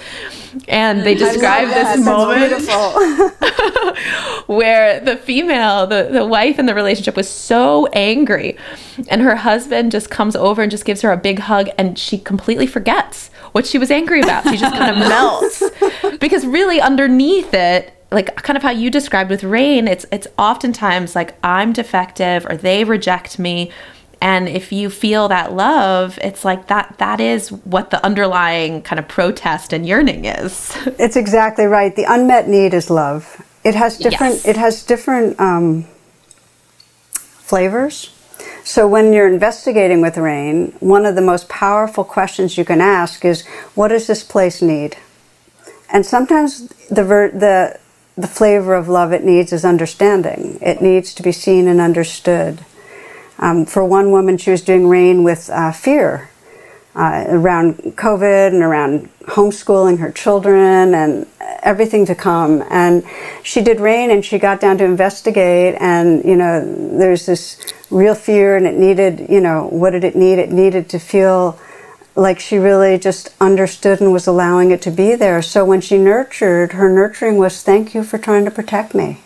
And 0.66 1.02
they 1.02 1.14
describe 1.14 1.68
this 1.68 2.04
moment 2.04 2.52
where 4.48 4.98
the 4.98 5.16
female, 5.16 5.86
the, 5.86 6.08
the 6.10 6.26
wife 6.26 6.58
in 6.58 6.66
the 6.66 6.74
relationship 6.74 7.14
was 7.14 7.28
so 7.28 7.86
angry. 7.92 8.56
And 9.06 9.22
her 9.22 9.36
husband 9.36 9.92
just 9.92 10.10
comes 10.10 10.34
over 10.34 10.62
and 10.62 10.70
just 10.70 10.84
gives 10.84 11.02
her 11.02 11.12
a 11.12 11.16
big 11.16 11.38
hug 11.38 11.68
and 11.78 11.96
she 11.96 12.18
completely 12.18 12.66
forgets 12.66 13.30
what 13.52 13.66
she 13.66 13.78
was 13.78 13.90
angry 13.90 14.20
about. 14.20 14.44
She 14.44 14.56
just 14.56 14.74
kind 14.74 14.90
of 14.90 14.98
melts 15.08 15.62
because 16.20 16.46
really 16.46 16.80
underneath 16.80 17.54
it, 17.54 17.92
like 18.10 18.34
kind 18.36 18.56
of 18.56 18.62
how 18.62 18.70
you 18.70 18.90
described 18.90 19.30
with 19.30 19.44
rain, 19.44 19.88
it's 19.88 20.06
it's 20.12 20.26
oftentimes 20.38 21.14
like 21.14 21.34
I'm 21.42 21.72
defective 21.72 22.46
or 22.46 22.56
they 22.56 22.84
reject 22.84 23.38
me. 23.38 23.70
And 24.20 24.48
if 24.48 24.70
you 24.70 24.88
feel 24.88 25.26
that 25.28 25.52
love, 25.52 26.18
it's 26.22 26.44
like 26.44 26.68
that 26.68 26.96
that 26.98 27.20
is 27.20 27.50
what 27.50 27.90
the 27.90 28.04
underlying 28.04 28.82
kind 28.82 28.98
of 28.98 29.08
protest 29.08 29.72
and 29.72 29.86
yearning 29.86 30.24
is. 30.26 30.76
It's 30.98 31.16
exactly 31.16 31.64
right. 31.64 31.94
The 31.96 32.04
unmet 32.04 32.48
need 32.48 32.74
is 32.74 32.90
love. 32.90 33.42
It 33.64 33.74
has 33.74 33.98
different 33.98 34.34
yes. 34.34 34.46
it 34.46 34.56
has 34.56 34.84
different 34.84 35.40
um, 35.40 35.86
flavors 37.14 38.10
so, 38.64 38.86
when 38.86 39.12
you're 39.12 39.26
investigating 39.26 40.00
with 40.00 40.16
rain, 40.16 40.72
one 40.78 41.04
of 41.04 41.16
the 41.16 41.20
most 41.20 41.48
powerful 41.48 42.04
questions 42.04 42.56
you 42.56 42.64
can 42.64 42.80
ask 42.80 43.24
is, 43.24 43.44
What 43.74 43.88
does 43.88 44.06
this 44.06 44.22
place 44.22 44.62
need? 44.62 44.96
And 45.92 46.04
sometimes 46.04 46.68
the, 46.88 47.04
the, 47.04 47.78
the 48.16 48.26
flavor 48.26 48.74
of 48.74 48.88
love 48.88 49.12
it 49.12 49.22
needs 49.22 49.52
is 49.52 49.64
understanding, 49.64 50.58
it 50.60 50.80
needs 50.80 51.14
to 51.14 51.22
be 51.22 51.32
seen 51.32 51.68
and 51.68 51.80
understood. 51.80 52.64
Um, 53.38 53.66
for 53.66 53.84
one 53.84 54.10
woman, 54.10 54.38
she 54.38 54.50
was 54.50 54.62
doing 54.62 54.88
rain 54.88 55.22
with 55.22 55.50
uh, 55.50 55.72
fear 55.72 56.30
uh, 56.94 57.24
around 57.28 57.76
COVID 57.96 58.48
and 58.48 58.62
around 58.62 59.10
homeschooling 59.22 59.98
her 59.98 60.10
children 60.10 60.94
and 60.94 61.26
everything 61.62 62.06
to 62.06 62.14
come. 62.14 62.64
And 62.70 63.04
she 63.42 63.60
did 63.62 63.80
rain 63.80 64.10
and 64.10 64.24
she 64.24 64.38
got 64.38 64.60
down 64.60 64.78
to 64.78 64.84
investigate 64.84 65.76
and, 65.78 66.24
you 66.24 66.36
know, 66.36 66.60
there's 66.98 67.26
this 67.26 67.58
real 67.90 68.14
fear 68.14 68.56
and 68.56 68.66
it 68.66 68.76
needed, 68.76 69.28
you 69.28 69.40
know, 69.40 69.66
what 69.68 69.90
did 69.90 70.04
it 70.04 70.16
need? 70.16 70.38
It 70.38 70.50
needed 70.50 70.88
to 70.90 70.98
feel 70.98 71.58
like 72.14 72.38
she 72.38 72.58
really 72.58 72.98
just 72.98 73.34
understood 73.40 74.00
and 74.00 74.12
was 74.12 74.26
allowing 74.26 74.70
it 74.70 74.82
to 74.82 74.90
be 74.90 75.14
there. 75.14 75.42
So 75.42 75.64
when 75.64 75.80
she 75.80 75.98
nurtured, 75.98 76.72
her 76.72 76.88
nurturing 76.88 77.38
was 77.38 77.62
thank 77.62 77.94
you 77.94 78.04
for 78.04 78.18
trying 78.18 78.44
to 78.44 78.50
protect 78.50 78.94
me. 78.94 79.20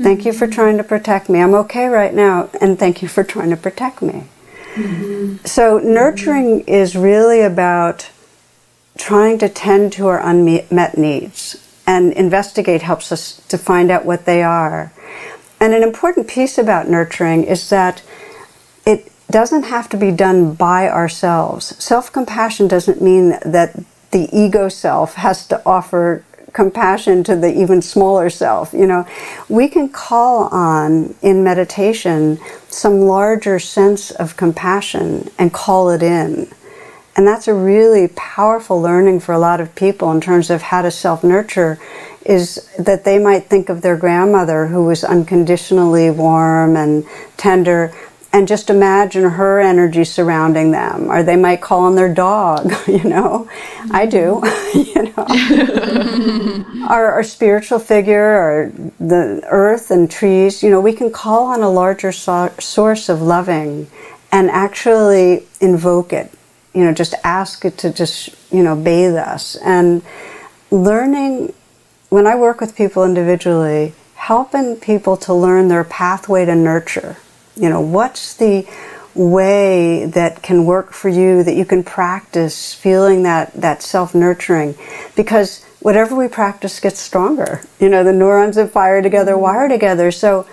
Thank 0.00 0.24
you 0.24 0.32
for 0.32 0.46
mm-hmm. 0.46 0.54
trying 0.54 0.76
to 0.76 0.84
protect 0.84 1.28
me. 1.28 1.40
I'm 1.40 1.54
okay 1.54 1.86
right 1.88 2.14
now, 2.14 2.50
and 2.60 2.78
thank 2.78 3.02
you 3.02 3.08
for 3.08 3.24
trying 3.24 3.50
to 3.50 3.56
protect 3.56 4.00
me. 4.00 4.24
Mm-hmm. 4.74 5.44
So, 5.44 5.78
nurturing 5.78 6.60
mm-hmm. 6.60 6.68
is 6.68 6.94
really 6.94 7.40
about 7.40 8.08
trying 8.96 9.38
to 9.38 9.48
tend 9.48 9.92
to 9.94 10.06
our 10.06 10.20
unmet 10.20 10.96
needs, 10.96 11.56
and 11.84 12.12
investigate 12.12 12.82
helps 12.82 13.10
us 13.10 13.44
to 13.48 13.58
find 13.58 13.90
out 13.90 14.04
what 14.04 14.24
they 14.24 14.42
are. 14.42 14.92
And 15.60 15.74
an 15.74 15.82
important 15.82 16.28
piece 16.28 16.58
about 16.58 16.88
nurturing 16.88 17.42
is 17.42 17.68
that 17.70 18.02
doesn't 19.30 19.64
have 19.64 19.88
to 19.90 19.96
be 19.96 20.10
done 20.10 20.54
by 20.54 20.88
ourselves. 20.88 21.76
Self 21.82 22.12
compassion 22.12 22.68
doesn't 22.68 23.02
mean 23.02 23.30
that 23.44 23.78
the 24.10 24.28
ego 24.32 24.68
self 24.68 25.14
has 25.14 25.46
to 25.48 25.62
offer 25.66 26.24
compassion 26.52 27.22
to 27.24 27.36
the 27.36 27.60
even 27.60 27.82
smaller 27.82 28.30
self. 28.30 28.72
You 28.72 28.86
know, 28.86 29.06
we 29.48 29.68
can 29.68 29.90
call 29.90 30.44
on 30.48 31.14
in 31.22 31.44
meditation 31.44 32.38
some 32.68 33.00
larger 33.02 33.58
sense 33.58 34.10
of 34.10 34.36
compassion 34.36 35.30
and 35.38 35.52
call 35.52 35.90
it 35.90 36.02
in. 36.02 36.50
And 37.16 37.26
that's 37.26 37.48
a 37.48 37.54
really 37.54 38.08
powerful 38.14 38.80
learning 38.80 39.20
for 39.20 39.32
a 39.32 39.38
lot 39.38 39.60
of 39.60 39.74
people 39.74 40.10
in 40.12 40.20
terms 40.20 40.50
of 40.50 40.62
how 40.62 40.82
to 40.82 40.90
self 40.90 41.22
nurture 41.22 41.78
is 42.24 42.68
that 42.78 43.04
they 43.04 43.18
might 43.18 43.46
think 43.46 43.68
of 43.68 43.82
their 43.82 43.96
grandmother 43.96 44.66
who 44.66 44.84
was 44.84 45.02
unconditionally 45.02 46.10
warm 46.10 46.76
and 46.76 47.04
tender 47.36 47.92
and 48.32 48.46
just 48.46 48.68
imagine 48.68 49.30
her 49.30 49.58
energy 49.60 50.04
surrounding 50.04 50.70
them 50.70 51.10
or 51.10 51.22
they 51.22 51.36
might 51.36 51.60
call 51.60 51.80
on 51.80 51.94
their 51.94 52.12
dog 52.12 52.72
you 52.86 53.04
know? 53.04 53.48
I 53.90 54.06
do 54.06 54.42
you 54.74 55.02
know? 55.02 56.64
Our, 56.88 57.12
our, 57.12 57.22
spiritual 57.22 57.78
figure 57.78 58.38
or 58.38 58.72
the 58.98 59.42
earth 59.48 59.90
and 59.90 60.10
trees 60.10 60.62
you 60.62 60.70
know 60.70 60.80
we 60.80 60.92
can 60.92 61.10
call 61.10 61.46
on 61.46 61.60
a 61.62 61.68
larger 61.68 62.12
so- 62.12 62.52
source 62.58 63.08
of 63.08 63.20
loving 63.20 63.88
and 64.32 64.50
actually 64.50 65.46
invoke 65.60 66.12
it 66.12 66.30
you 66.74 66.84
know 66.84 66.92
just 66.92 67.14
ask 67.24 67.64
it 67.64 67.76
to 67.78 67.92
just 67.92 68.30
you 68.52 68.62
know 68.62 68.74
bathe 68.76 69.16
us. 69.16 69.56
And 69.56 70.02
learning 70.70 71.52
when 72.08 72.26
i 72.26 72.34
work 72.34 72.60
with 72.60 72.76
people 72.76 73.04
individually 73.04 73.92
helping 74.14 74.76
people 74.76 75.16
to 75.16 75.34
learn 75.34 75.68
their 75.68 75.84
pathway 75.84 76.44
to 76.44 76.54
nurture 76.54 77.16
you 77.58 77.68
know, 77.68 77.80
what's 77.80 78.34
the 78.34 78.66
way 79.14 80.06
that 80.06 80.42
can 80.42 80.64
work 80.64 80.92
for 80.92 81.08
you 81.08 81.42
that 81.42 81.54
you 81.54 81.64
can 81.64 81.82
practice 81.82 82.72
feeling 82.74 83.24
that, 83.24 83.52
that 83.54 83.82
self 83.82 84.14
nurturing? 84.14 84.74
Because 85.16 85.64
whatever 85.80 86.14
we 86.16 86.28
practice 86.28 86.80
gets 86.80 87.00
stronger. 87.00 87.62
You 87.78 87.88
know, 87.88 88.04
the 88.04 88.12
neurons 88.12 88.56
that 88.56 88.70
fire 88.70 89.02
together 89.02 89.32
mm-hmm. 89.32 89.42
wire 89.42 89.68
together. 89.68 90.10
So 90.10 90.46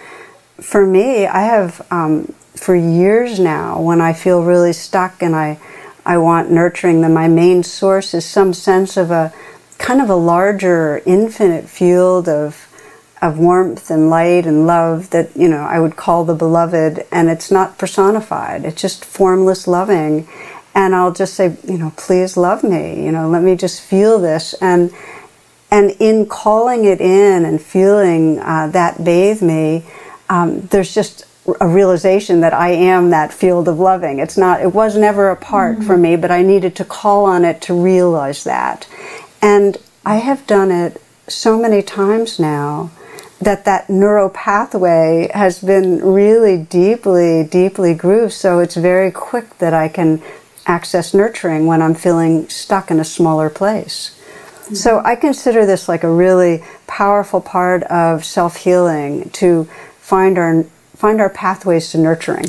for 0.62 0.86
me, 0.86 1.26
I 1.26 1.42
have 1.42 1.86
um, 1.92 2.34
for 2.56 2.76
years 2.76 3.40
now 3.40 3.82
when 3.82 4.02
I 4.02 4.14
feel 4.14 4.44
really 4.44 4.74
stuck 4.74 5.22
and 5.22 5.36
I, 5.36 5.60
I 6.06 6.18
want 6.18 6.52
nurturing, 6.52 7.02
then 7.02 7.14
my 7.14 7.28
main 7.28 7.64
source 7.64 8.14
is 8.14 8.26
some 8.26 8.54
sense 8.54 8.98
of 8.98 9.12
a 9.12 9.34
kind 9.78 10.02
of 10.02 10.10
a 10.10 10.16
larger 10.16 11.02
infinite 11.06 11.68
field 11.68 12.30
of 12.30 12.68
of 13.22 13.40
warmth 13.40 13.90
and 13.90 14.10
light 14.10 14.46
and 14.46 14.68
love 14.68 15.10
that 15.12 15.36
you 15.36 15.48
know 15.48 15.64
I 15.64 15.80
would 15.80 15.96
call 15.96 16.26
the 16.26 16.36
beloved 16.36 17.06
and 17.12 17.30
it's 17.30 17.52
not 17.52 17.78
personified. 17.78 18.66
It's 18.66 18.82
just 18.82 19.06
formless 19.06 19.68
loving. 19.68 20.28
And 20.74 20.94
I'll 20.94 21.14
just 21.14 21.34
say 21.36 21.58
you 21.68 21.78
know 21.78 21.94
please 21.96 22.38
love 22.38 22.64
me. 22.64 23.04
You 23.04 23.12
know 23.12 23.30
let 23.30 23.44
me 23.44 23.56
just 23.56 23.82
feel 23.82 24.20
this. 24.20 24.54
And 24.56 24.92
and 25.72 25.92
in 26.00 26.26
calling 26.28 26.86
it 26.86 27.02
in 27.02 27.46
and 27.46 27.62
feeling 27.62 28.40
uh, 28.40 28.68
that 28.68 29.04
bathe 29.04 29.42
me 29.42 29.86
um, 30.30 30.62
there's 30.68 30.94
just 30.94 31.26
a 31.62 31.68
realization 31.68 32.42
that 32.42 32.54
I 32.54 32.70
am 32.70 33.12
that 33.12 33.32
field 33.32 33.68
of 33.68 33.80
loving. 33.80 34.20
It's 34.20 34.38
not 34.38 34.62
it 34.62 34.74
was 34.74 34.98
never 34.98 35.30
apart 35.30 35.78
mm-hmm. 35.78 35.88
from 35.88 36.02
me 36.02 36.16
but 36.18 36.32
I 36.32 36.42
needed 36.42 36.76
to 36.78 36.86
call 36.86 37.26
on 37.26 37.46
it 37.46 37.62
to 37.64 37.74
realize 37.74 38.44
that. 38.44 38.88
And 39.42 39.78
I 40.06 40.18
have 40.18 40.46
done 40.46 40.70
it 40.70 41.02
so 41.28 41.58
many 41.58 41.82
times 41.82 42.40
now 42.40 42.92
that 43.40 43.66
that 43.66 43.90
neural 43.90 44.30
pathway 44.30 45.30
has 45.34 45.62
been 45.62 46.00
really 46.04 46.58
deeply, 46.58 47.44
deeply 47.44 47.94
grooved. 47.94 48.34
So 48.34 48.60
it's 48.60 48.76
very 48.76 49.12
quick 49.12 49.58
that 49.58 49.74
I 49.74 49.90
can 49.90 50.22
access 50.66 51.14
nurturing 51.14 51.66
when 51.66 51.82
I'm 51.82 51.96
feeling 51.96 52.50
stuck 52.50 52.90
in 52.90 53.00
a 53.00 53.06
smaller 53.06 53.50
place. 53.50 54.20
Mm-hmm. 54.66 54.76
So 54.76 55.02
I 55.04 55.16
consider 55.16 55.66
this 55.66 55.88
like 55.88 56.04
a 56.04 56.12
really 56.12 56.64
powerful 56.88 57.42
part 57.42 57.84
of 57.84 58.26
self 58.26 58.58
healing 58.58 59.30
to 59.32 59.66
find 60.00 60.38
our 60.38 60.64
find 60.96 61.20
our 61.20 61.30
pathways 61.30 61.92
to 61.92 61.98
nurturing. 61.98 62.48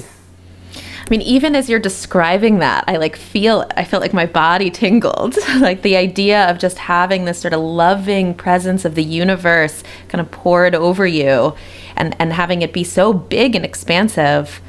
I 1.07 1.09
mean, 1.09 1.23
even 1.23 1.55
as 1.55 1.71
you're 1.71 1.79
describing 1.79 2.59
that, 2.59 2.83
I 2.89 2.97
like 2.97 3.15
feel, 3.15 3.65
I 3.77 3.85
felt 3.85 4.01
like 4.01 4.13
my 4.13 4.27
body 4.27 4.71
tingled. 4.71 5.37
like 5.61 5.83
the 5.83 5.97
idea 5.97 6.51
of 6.51 6.59
just 6.59 6.79
having 6.79 7.27
this 7.27 7.39
sort 7.39 7.55
of 7.55 7.61
loving 7.61 8.35
presence 8.35 8.85
of 8.85 8.97
the 8.97 9.05
universe 9.05 9.85
kind 10.09 10.21
of 10.21 10.29
poured 10.33 10.75
over 10.75 11.07
you 11.07 11.55
and, 11.95 12.17
and 12.19 12.33
having 12.33 12.63
it 12.63 12.73
be 12.73 12.83
so 12.83 13.13
big 13.13 13.55
and 13.55 13.65
expansive. 13.65 14.61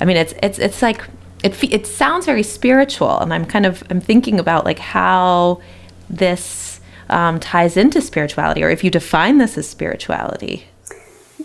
I 0.00 0.04
mean, 0.04 0.16
it's, 0.16 0.32
it's, 0.44 0.60
it's 0.60 0.80
like, 0.80 1.02
it, 1.42 1.60
it 1.64 1.88
sounds 1.88 2.24
very 2.24 2.44
spiritual. 2.44 3.18
And 3.18 3.34
I'm 3.34 3.44
kind 3.44 3.66
of, 3.66 3.82
I'm 3.90 4.00
thinking 4.00 4.38
about 4.38 4.64
like 4.64 4.78
how 4.78 5.60
this 6.08 6.80
um, 7.08 7.40
ties 7.40 7.76
into 7.76 8.00
spirituality 8.00 8.62
or 8.62 8.70
if 8.70 8.84
you 8.84 8.90
define 8.90 9.38
this 9.38 9.58
as 9.58 9.68
spirituality. 9.68 10.66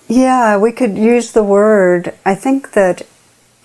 Yeah, 0.08 0.58
we 0.58 0.72
could 0.72 1.00
use 1.00 1.32
the 1.32 1.44
word. 1.44 2.14
I 2.26 2.36
think 2.36 2.74
that 2.74 3.08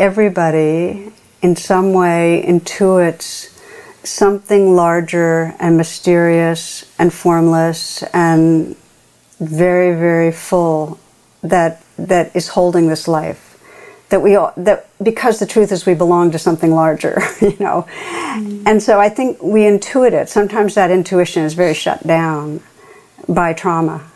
everybody 0.01 1.13
in 1.43 1.55
some 1.55 1.93
way 1.93 2.43
intuits 2.47 3.57
something 4.03 4.75
larger 4.75 5.55
and 5.61 5.77
mysterious 5.77 6.91
and 6.99 7.13
formless 7.13 8.03
and 8.15 8.75
very 9.39 9.95
very 9.95 10.33
full 10.33 10.99
that 11.43 11.83
that 11.99 12.35
is 12.35 12.49
holding 12.49 12.89
this 12.89 13.07
life. 13.07 13.47
That 14.09 14.23
we 14.23 14.37
all 14.37 14.53
that 14.57 14.89
because 15.03 15.39
the 15.39 15.47
truth 15.47 15.71
is 15.71 15.87
we 15.87 15.95
belong 15.95 16.31
to 16.33 16.39
something 16.39 16.73
larger 16.73 17.21
you 17.41 17.57
know? 17.61 17.87
Mm. 17.91 18.63
and 18.67 18.83
so 18.83 18.99
i 18.99 19.09
think 19.09 19.43
we 19.43 19.61
intuit 19.61 20.13
it. 20.13 20.29
Sometimes 20.29 20.75
that 20.75 20.91
intuition 20.91 21.45
is 21.45 21.55
very 21.55 21.75
shut 21.75 22.07
down 22.07 22.61
by 23.29 23.53
trauma 23.53 24.10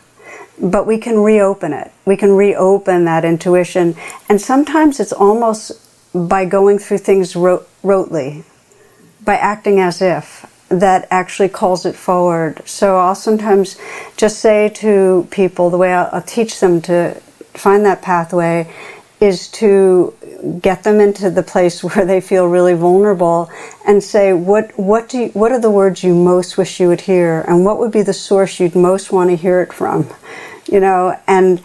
but 0.59 0.87
we 0.87 0.97
can 0.97 1.19
reopen 1.19 1.73
it. 1.73 1.91
We 2.05 2.17
can 2.17 2.31
reopen 2.31 3.05
that 3.05 3.25
intuition. 3.25 3.95
And 4.29 4.39
sometimes 4.41 4.99
it's 4.99 5.13
almost 5.13 5.71
by 6.13 6.45
going 6.45 6.79
through 6.79 6.99
things 6.99 7.35
ro- 7.35 7.65
rotely, 7.83 8.43
by 9.23 9.35
acting 9.35 9.79
as 9.79 10.01
if, 10.01 10.45
that 10.69 11.07
actually 11.11 11.49
calls 11.49 11.85
it 11.85 11.95
forward. 11.95 12.61
So 12.65 12.97
I'll 12.97 13.15
sometimes 13.15 13.77
just 14.17 14.39
say 14.39 14.69
to 14.69 15.27
people 15.29 15.69
the 15.69 15.77
way 15.77 15.93
I'll, 15.93 16.09
I'll 16.11 16.21
teach 16.21 16.59
them 16.59 16.81
to 16.83 17.21
find 17.53 17.85
that 17.85 18.01
pathway 18.01 18.71
is 19.19 19.47
to 19.47 20.13
get 20.61 20.83
them 20.83 20.99
into 20.99 21.29
the 21.29 21.43
place 21.43 21.83
where 21.83 22.05
they 22.05 22.21
feel 22.21 22.47
really 22.47 22.73
vulnerable 22.73 23.49
and 23.87 24.03
say 24.03 24.33
what 24.33 24.77
what 24.77 25.09
do 25.09 25.19
you, 25.19 25.27
what 25.29 25.51
are 25.51 25.59
the 25.59 25.71
words 25.71 26.03
you 26.03 26.13
most 26.13 26.57
wish 26.57 26.79
you 26.79 26.87
would 26.87 27.01
hear? 27.01 27.41
And 27.47 27.65
what 27.65 27.79
would 27.79 27.91
be 27.91 28.01
the 28.01 28.13
source 28.13 28.59
you'd 28.59 28.75
most 28.75 29.11
want 29.11 29.29
to 29.29 29.35
hear 29.35 29.61
it 29.61 29.73
from? 29.73 30.09
You 30.67 30.79
know 30.79 31.19
and 31.27 31.61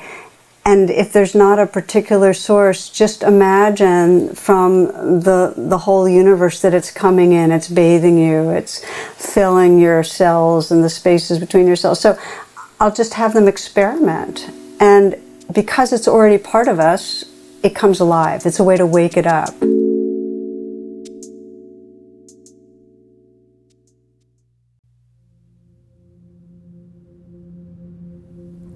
and 0.65 0.91
if 0.91 1.13
there's 1.13 1.35
not 1.35 1.59
a 1.59 1.67
particular 1.67 2.35
source 2.35 2.91
just 2.91 3.23
imagine 3.23 4.35
from 4.35 4.87
the 5.21 5.55
the 5.57 5.79
whole 5.79 6.09
universe 6.09 6.61
that 6.63 6.75
it's 6.75 6.91
coming 6.91 7.33
in. 7.33 7.51
It's 7.51 7.69
bathing 7.69 8.19
you. 8.19 8.51
It's 8.51 8.85
filling 9.17 9.79
your 9.79 10.03
cells 10.03 10.71
and 10.71 10.85
the 10.85 10.91
spaces 10.91 11.39
between 11.39 11.67
your 11.67 11.77
cells. 11.77 12.01
So 12.01 12.19
I'll 12.79 12.93
just 12.93 13.15
have 13.15 13.35
them 13.35 13.49
experiment. 13.49 14.51
And 14.79 15.17
because 15.53 15.93
it's 15.93 16.09
already 16.09 16.39
part 16.39 16.69
of 16.69 16.79
us 16.79 17.25
it 17.63 17.75
comes 17.75 18.01
alive. 18.01 18.47
It's 18.47 18.59
a 18.59 18.65
way 18.65 18.77
to 18.77 18.87
wake 18.87 19.17
it 19.17 19.27
up. 19.27 19.55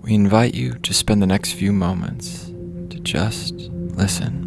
We 0.03 0.13
invite 0.13 0.55
you 0.55 0.75
to 0.75 0.93
spend 0.93 1.23
the 1.23 1.27
next 1.27 1.53
few 1.53 1.73
moments 1.73 2.53
to 2.91 3.01
just 3.01 3.55
listen. 3.55 4.44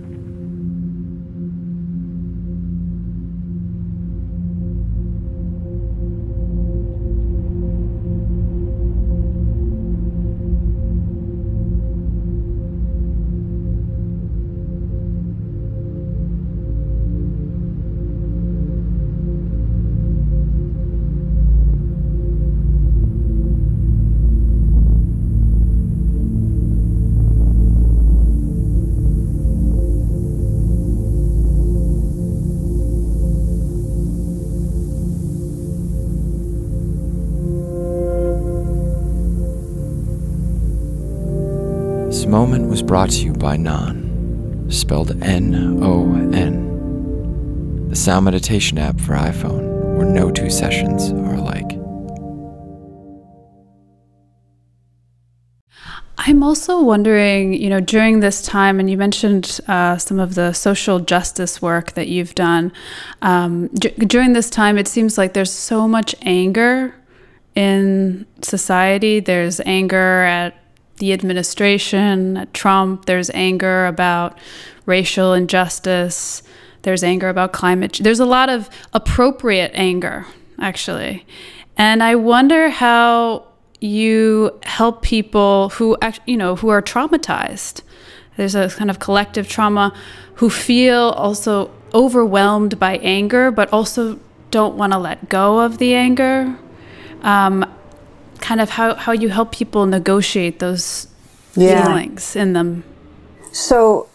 Moment 42.28 42.70
was 42.70 42.82
brought 42.82 43.10
to 43.12 43.24
you 43.24 43.34
by 43.34 43.58
Non, 43.58 44.68
spelled 44.70 45.12
N 45.24 45.80
O 45.82 46.04
N, 46.34 47.88
the 47.90 47.96
sound 47.96 48.26
meditation 48.26 48.78
app 48.78 49.00
for 49.00 49.14
iPhone, 49.14 49.96
where 49.96 50.06
no 50.06 50.30
two 50.32 50.50
sessions 50.50 51.12
are 51.12 51.36
alike. 51.36 51.72
I'm 56.20 56.44
also 56.44 56.82
wondering, 56.82 57.54
you 57.54 57.70
know, 57.70 57.80
during 57.80 58.20
this 58.20 58.42
time, 58.42 58.82
and 58.82 58.90
you 58.90 58.98
mentioned 58.98 59.62
uh, 59.68 59.98
some 59.98 60.20
of 60.20 60.36
the 60.36 60.52
social 60.52 61.00
justice 61.00 61.62
work 61.62 61.94
that 61.94 62.10
you've 62.10 62.36
done. 62.36 62.74
Um, 63.22 63.68
d- 63.70 63.90
during 63.92 64.34
this 64.34 64.50
time, 64.50 64.78
it 64.78 64.90
seems 64.90 65.18
like 65.18 65.34
there's 65.34 65.54
so 65.54 65.88
much 65.88 66.14
anger 66.24 66.94
in 67.56 68.26
society. 68.42 69.22
There's 69.22 69.62
anger 69.62 70.24
at 70.24 70.56
the 70.98 71.14
administration, 71.14 72.48
Trump. 72.54 73.06
There's 73.06 73.30
anger 73.32 73.86
about 73.86 74.38
racial 74.86 75.34
injustice. 75.34 76.44
There's 76.84 77.04
anger 77.04 77.30
about 77.30 77.54
climate. 77.54 78.00
There's 78.02 78.20
a 78.20 78.26
lot 78.26 78.50
of 78.50 78.70
appropriate 78.94 79.72
anger, 79.74 80.26
actually. 80.60 81.26
And 81.78 82.02
I 82.02 82.16
wonder 82.16 82.70
how 82.70 83.48
you 83.80 84.60
help 84.64 85.04
people 85.04 85.70
who 85.70 85.96
you 86.26 86.36
know 86.36 86.56
who 86.56 86.70
are 86.70 86.82
traumatized 86.82 87.82
there's 88.36 88.56
a 88.56 88.70
kind 88.70 88.90
of 88.90 89.00
collective 89.00 89.48
trauma 89.48 89.94
who 90.36 90.50
feel 90.50 91.10
also 91.16 91.70
overwhelmed 91.94 92.80
by 92.80 92.98
anger 92.98 93.52
but 93.52 93.72
also 93.72 94.20
don't 94.50 94.76
want 94.76 94.94
to 94.94 94.98
let 94.98 95.30
go 95.30 95.60
of 95.60 95.78
the 95.78 95.94
anger 95.94 96.58
um, 97.22 97.72
kind 98.42 98.62
of 98.62 98.70
how, 98.72 98.96
how 98.96 99.12
you 99.12 99.30
help 99.30 99.52
people 99.52 99.86
negotiate 99.86 100.60
those 100.60 101.08
yeah. 101.56 101.86
feelings 101.86 102.36
in 102.36 102.54
them. 102.54 102.84
So 103.52 104.10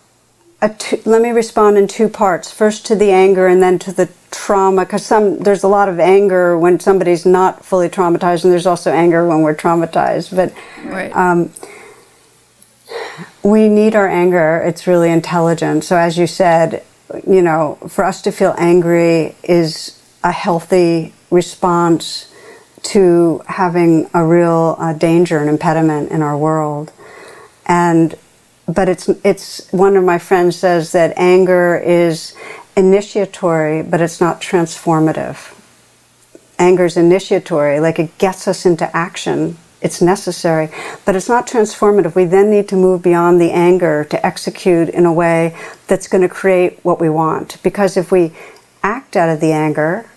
two, 0.79 1.01
let 1.05 1.23
me 1.23 1.31
respond 1.31 1.77
in 1.77 1.89
two 1.89 2.09
parts. 2.09 2.51
First 2.53 2.87
to 2.87 2.95
the 2.95 3.11
anger 3.11 3.47
and 3.47 3.63
then 3.63 3.79
to 3.81 3.93
the 3.93 4.09
trauma 4.31 4.85
because 4.85 5.05
some 5.05 5.39
there's 5.41 5.63
a 5.63 5.69
lot 5.69 5.89
of 5.89 6.01
anger 6.01 6.59
when 6.59 6.81
somebody's 6.81 7.27
not 7.27 7.65
fully 7.65 7.89
traumatized 7.89 8.45
and 8.45 8.53
there's 8.53 8.67
also 8.67 8.91
anger 8.91 9.27
when 9.29 9.43
we're 9.43 9.55
traumatized 9.55 10.35
but 10.35 10.55
right. 10.91 11.15
um, 11.15 11.53
we 13.43 13.69
need 13.69 13.95
our 13.95 14.09
anger. 14.09 14.63
It's 14.65 14.87
really 14.87 15.11
intelligent. 15.11 15.85
So 15.85 15.97
as 15.97 16.17
you 16.17 16.27
said 16.27 16.83
you 17.27 17.43
know 17.43 17.79
for 17.89 18.05
us 18.05 18.23
to 18.23 18.33
feel 18.33 18.55
angry 18.57 19.35
is 19.43 20.01
a 20.25 20.33
healthy 20.33 21.13
response 21.31 22.32
to 22.83 23.43
having 23.47 24.09
a 24.13 24.25
real 24.25 24.77
uh, 24.79 24.93
danger 24.93 25.39
and 25.39 25.49
impediment 25.49 26.11
in 26.11 26.23
our 26.23 26.37
world 26.37 26.93
and 27.67 28.17
but 28.67 28.89
it's 28.89 29.09
it's 29.25 29.71
one 29.73 29.97
of 29.97 30.05
my 30.05 30.19
friends 30.19 30.57
says 30.57 30.93
that 30.93 31.13
anger 31.17 31.77
is 31.77 32.35
initiatory, 32.77 33.83
but 33.83 34.01
it's 34.01 34.21
not 34.21 34.41
transformative. 34.41 35.59
Anger 36.59 36.85
is 36.85 36.97
initiatory, 36.97 37.81
like 37.81 37.99
it 37.99 38.17
gets 38.19 38.47
us 38.47 38.65
into 38.65 38.95
action. 38.97 39.59
It's 39.81 40.01
necessary, 40.01 40.71
but 41.05 41.17
it's 41.17 41.29
not 41.29 41.47
transformative. 41.47 42.15
We 42.15 42.25
then 42.25 42.51
need 42.51 42.69
to 42.69 42.77
move 42.77 43.03
beyond 43.03 43.41
the 43.41 43.51
anger 43.51 44.05
to 44.05 44.25
execute 44.25 44.89
in 44.89 45.07
a 45.07 45.13
way 45.13 45.57
that's 45.89 46.07
going 46.07 46.23
to 46.23 46.29
create 46.29 46.79
what 46.85 47.01
we 47.01 47.09
want. 47.09 47.61
Because 47.65 47.97
if 47.97 48.13
we 48.13 48.33
act 48.85 49.17
out 49.17 49.29
of 49.29 49.41
the 49.41 49.51
anger, 49.53 50.09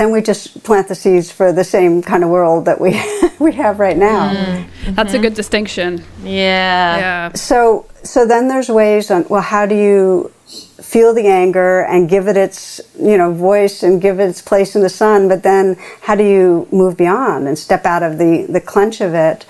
then 0.00 0.12
we 0.12 0.22
just 0.22 0.62
plant 0.62 0.88
the 0.88 0.94
seeds 0.94 1.30
for 1.30 1.52
the 1.52 1.62
same 1.62 2.00
kind 2.00 2.24
of 2.24 2.30
world 2.30 2.64
that 2.64 2.80
we 2.80 2.90
we 3.38 3.52
have 3.52 3.78
right 3.78 3.98
now. 3.98 4.32
Mm-hmm. 4.32 4.94
That's 4.94 5.12
a 5.12 5.18
good 5.18 5.34
distinction. 5.34 6.02
Yeah. 6.24 6.96
Yeah. 6.96 7.32
So 7.34 7.86
so 8.02 8.26
then 8.26 8.48
there's 8.48 8.70
ways 8.70 9.10
on 9.10 9.26
well 9.28 9.42
how 9.42 9.66
do 9.66 9.74
you 9.74 10.32
feel 10.80 11.12
the 11.12 11.26
anger 11.26 11.82
and 11.82 12.08
give 12.08 12.28
it 12.28 12.36
its 12.38 12.80
you 12.98 13.18
know 13.18 13.30
voice 13.30 13.82
and 13.82 14.00
give 14.00 14.18
it 14.18 14.28
its 14.30 14.40
place 14.40 14.74
in 14.74 14.80
the 14.80 14.88
sun 14.88 15.28
but 15.28 15.42
then 15.42 15.76
how 16.00 16.14
do 16.14 16.24
you 16.24 16.66
move 16.72 16.96
beyond 16.96 17.46
and 17.46 17.58
step 17.58 17.84
out 17.84 18.02
of 18.02 18.16
the 18.16 18.46
the 18.48 18.60
clench 18.60 19.02
of 19.02 19.12
it 19.12 19.44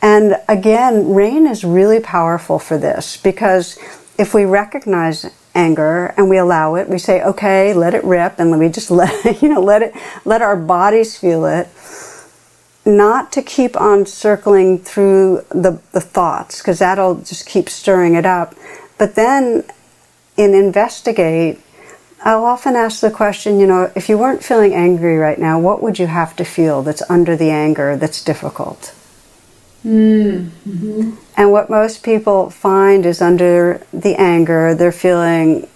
and 0.00 0.34
again 0.48 1.12
rain 1.12 1.46
is 1.46 1.62
really 1.62 2.00
powerful 2.00 2.58
for 2.58 2.78
this 2.78 3.18
because 3.18 3.78
if 4.18 4.32
we 4.32 4.44
recognize 4.44 5.26
anger 5.54 6.14
and 6.16 6.28
we 6.28 6.36
allow 6.38 6.74
it. 6.74 6.88
We 6.88 6.98
say 6.98 7.22
okay 7.22 7.72
let 7.72 7.94
it 7.94 8.04
rip 8.04 8.38
and 8.38 8.58
we 8.58 8.68
just 8.68 8.90
let 9.02 9.42
you 9.42 9.48
know 9.48 9.60
let 9.60 9.82
it 9.82 9.94
let 10.24 10.42
our 10.42 10.56
bodies 10.56 11.18
feel 11.18 11.44
it. 11.46 11.68
Not 12.86 13.30
to 13.32 13.42
keep 13.42 13.78
on 13.78 14.06
circling 14.06 14.78
through 14.78 15.44
the, 15.50 15.80
the 15.92 16.00
thoughts 16.00 16.58
because 16.58 16.78
that'll 16.78 17.16
just 17.16 17.46
keep 17.46 17.68
stirring 17.68 18.14
it 18.14 18.24
up. 18.24 18.54
But 18.96 19.14
then 19.16 19.64
in 20.36 20.54
investigate, 20.54 21.60
I'll 22.22 22.44
often 22.44 22.76
ask 22.76 23.00
the 23.00 23.10
question, 23.10 23.60
you 23.60 23.66
know, 23.66 23.90
if 23.94 24.08
you 24.08 24.18
weren't 24.18 24.42
feeling 24.42 24.74
angry 24.74 25.16
right 25.18 25.38
now, 25.38 25.58
what 25.58 25.82
would 25.82 25.98
you 25.98 26.06
have 26.06 26.36
to 26.36 26.44
feel 26.44 26.82
that's 26.82 27.02
under 27.10 27.36
the 27.36 27.50
anger 27.50 27.96
that's 27.96 28.22
difficult? 28.22 28.94
Mm-hmm. 29.84 31.14
And 31.36 31.52
what 31.52 31.70
most 31.70 32.02
people 32.02 32.50
find 32.50 33.06
is 33.06 33.22
under 33.22 33.86
the 33.92 34.14
anger, 34.20 34.74
they're 34.74 34.92
feeling 34.92 35.66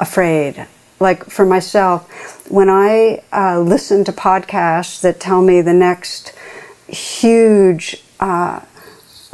afraid. 0.00 0.66
Like 0.98 1.24
for 1.24 1.44
myself, 1.44 2.50
when 2.50 2.68
I 2.68 3.22
uh, 3.32 3.60
listen 3.60 4.04
to 4.04 4.12
podcasts 4.12 5.00
that 5.02 5.20
tell 5.20 5.42
me 5.42 5.60
the 5.60 5.72
next 5.72 6.34
huge 6.88 8.02
uh, 8.20 8.60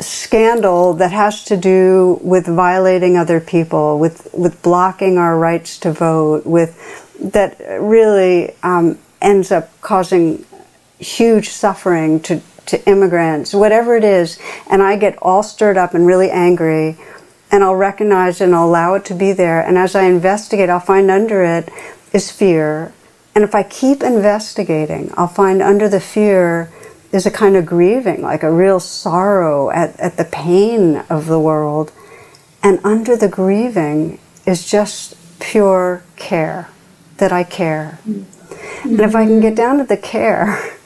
scandal 0.00 0.94
that 0.94 1.10
has 1.10 1.44
to 1.44 1.56
do 1.56 2.20
with 2.22 2.46
violating 2.46 3.16
other 3.16 3.40
people, 3.40 3.98
with 3.98 4.28
with 4.32 4.62
blocking 4.62 5.18
our 5.18 5.38
rights 5.38 5.78
to 5.80 5.92
vote, 5.92 6.46
with 6.46 6.76
that 7.20 7.58
really 7.80 8.54
um, 8.62 8.98
ends 9.20 9.50
up 9.50 9.68
causing 9.80 10.44
huge 10.98 11.48
suffering 11.48 12.20
to 12.20 12.40
to 12.68 12.88
immigrants, 12.88 13.52
whatever 13.54 13.96
it 13.96 14.04
is, 14.04 14.38
and 14.70 14.82
I 14.82 14.96
get 14.96 15.18
all 15.20 15.42
stirred 15.42 15.76
up 15.76 15.94
and 15.94 16.06
really 16.06 16.30
angry, 16.30 16.96
and 17.50 17.64
I'll 17.64 17.74
recognize 17.74 18.40
and 18.40 18.54
I'll 18.54 18.66
allow 18.66 18.94
it 18.94 19.04
to 19.06 19.14
be 19.14 19.32
there, 19.32 19.60
and 19.60 19.76
as 19.76 19.94
I 19.94 20.04
investigate, 20.04 20.70
I'll 20.70 20.80
find 20.80 21.10
under 21.10 21.42
it 21.42 21.70
is 22.12 22.30
fear, 22.30 22.92
and 23.34 23.44
if 23.44 23.54
I 23.54 23.62
keep 23.62 24.02
investigating, 24.02 25.12
I'll 25.16 25.28
find 25.28 25.62
under 25.62 25.88
the 25.88 26.00
fear 26.00 26.70
is 27.12 27.24
a 27.24 27.30
kind 27.30 27.56
of 27.56 27.64
grieving, 27.64 28.22
like 28.22 28.42
a 28.42 28.50
real 28.50 28.80
sorrow 28.80 29.70
at, 29.70 29.98
at 30.00 30.16
the 30.16 30.24
pain 30.24 30.96
of 31.08 31.26
the 31.26 31.40
world. 31.40 31.92
And 32.62 32.80
under 32.84 33.16
the 33.16 33.28
grieving 33.28 34.18
is 34.44 34.68
just 34.68 35.14
pure 35.38 36.02
care, 36.16 36.68
that 37.18 37.32
I 37.32 37.44
care. 37.44 37.98
Mm-hmm. 38.06 38.88
And 38.88 39.00
if 39.00 39.14
I 39.14 39.24
can 39.24 39.40
get 39.40 39.54
down 39.54 39.78
to 39.78 39.84
the 39.84 39.96
care, 39.96 40.76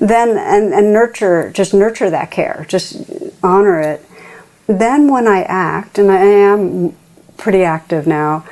then 0.00 0.36
and, 0.36 0.72
and 0.72 0.92
nurture, 0.92 1.50
just 1.50 1.74
nurture 1.74 2.10
that 2.10 2.30
care, 2.30 2.66
just 2.68 3.10
honor 3.42 3.80
it. 3.80 4.04
Then 4.66 5.10
when 5.10 5.26
I 5.26 5.42
act, 5.42 5.98
and 5.98 6.10
I 6.10 6.18
am 6.18 6.94
pretty 7.36 7.62
active 7.62 8.06
now, 8.06 8.44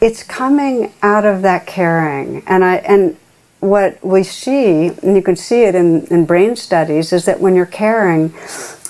it's 0.00 0.22
coming 0.22 0.92
out 1.02 1.24
of 1.24 1.42
that 1.42 1.66
caring. 1.66 2.42
And 2.46 2.64
I 2.64 2.76
and 2.76 3.16
what 3.60 4.02
we 4.04 4.22
see, 4.22 4.88
and 4.88 5.14
you 5.14 5.22
can 5.22 5.36
see 5.36 5.64
it 5.64 5.74
in, 5.74 6.06
in 6.06 6.24
brain 6.24 6.56
studies, 6.56 7.12
is 7.12 7.26
that 7.26 7.40
when 7.40 7.54
you're 7.54 7.66
caring, 7.66 8.32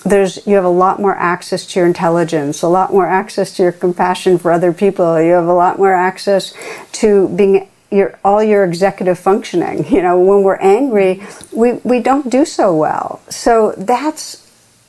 there's 0.05 0.47
you 0.47 0.55
have 0.55 0.65
a 0.65 0.69
lot 0.69 1.01
more 1.01 1.15
access 1.17 1.67
to 1.67 1.81
your 1.81 1.87
intelligence, 1.87 2.63
a 2.63 2.69
lot 2.69 2.93
more 2.93 3.07
access 3.07 3.55
to 3.57 3.63
your 3.65 3.73
compassion 3.73 4.39
for 4.39 4.51
other 4.51 4.73
people. 4.73 5.21
You 5.21 5.33
have 5.33 5.49
a 5.49 5.53
lot 5.53 5.79
more 5.79 5.93
access 5.93 6.55
to 6.93 7.29
being 7.29 7.69
your 7.91 8.19
all 8.25 8.43
your 8.43 8.65
executive 8.65 9.19
functioning. 9.19 9.85
You 9.91 10.03
know, 10.03 10.19
when 10.19 10.43
we're 10.43 10.57
angry, 10.57 11.23
we 11.53 11.75
we 11.85 12.01
don't 12.01 12.31
do 12.31 12.45
so 12.45 12.75
well. 12.75 13.21
So 13.29 13.73
that's 13.77 14.47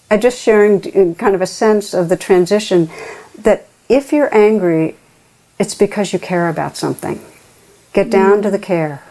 I 0.09 0.17
just 0.17 0.41
sharing 0.41 1.15
kind 1.15 1.35
of 1.35 1.41
a 1.41 1.47
sense 1.47 1.93
of 1.93 2.09
the 2.09 2.17
transition 2.17 2.89
that 3.39 3.67
if 3.89 4.13
you're 4.13 4.33
angry, 4.35 4.95
it's 5.59 5.75
because 5.75 6.13
you 6.13 6.19
care 6.19 6.49
about 6.49 6.77
something. 6.77 7.19
Get 7.93 8.09
down 8.09 8.39
mm. 8.39 8.43
to 8.43 8.51
the 8.51 8.59
care. 8.59 9.03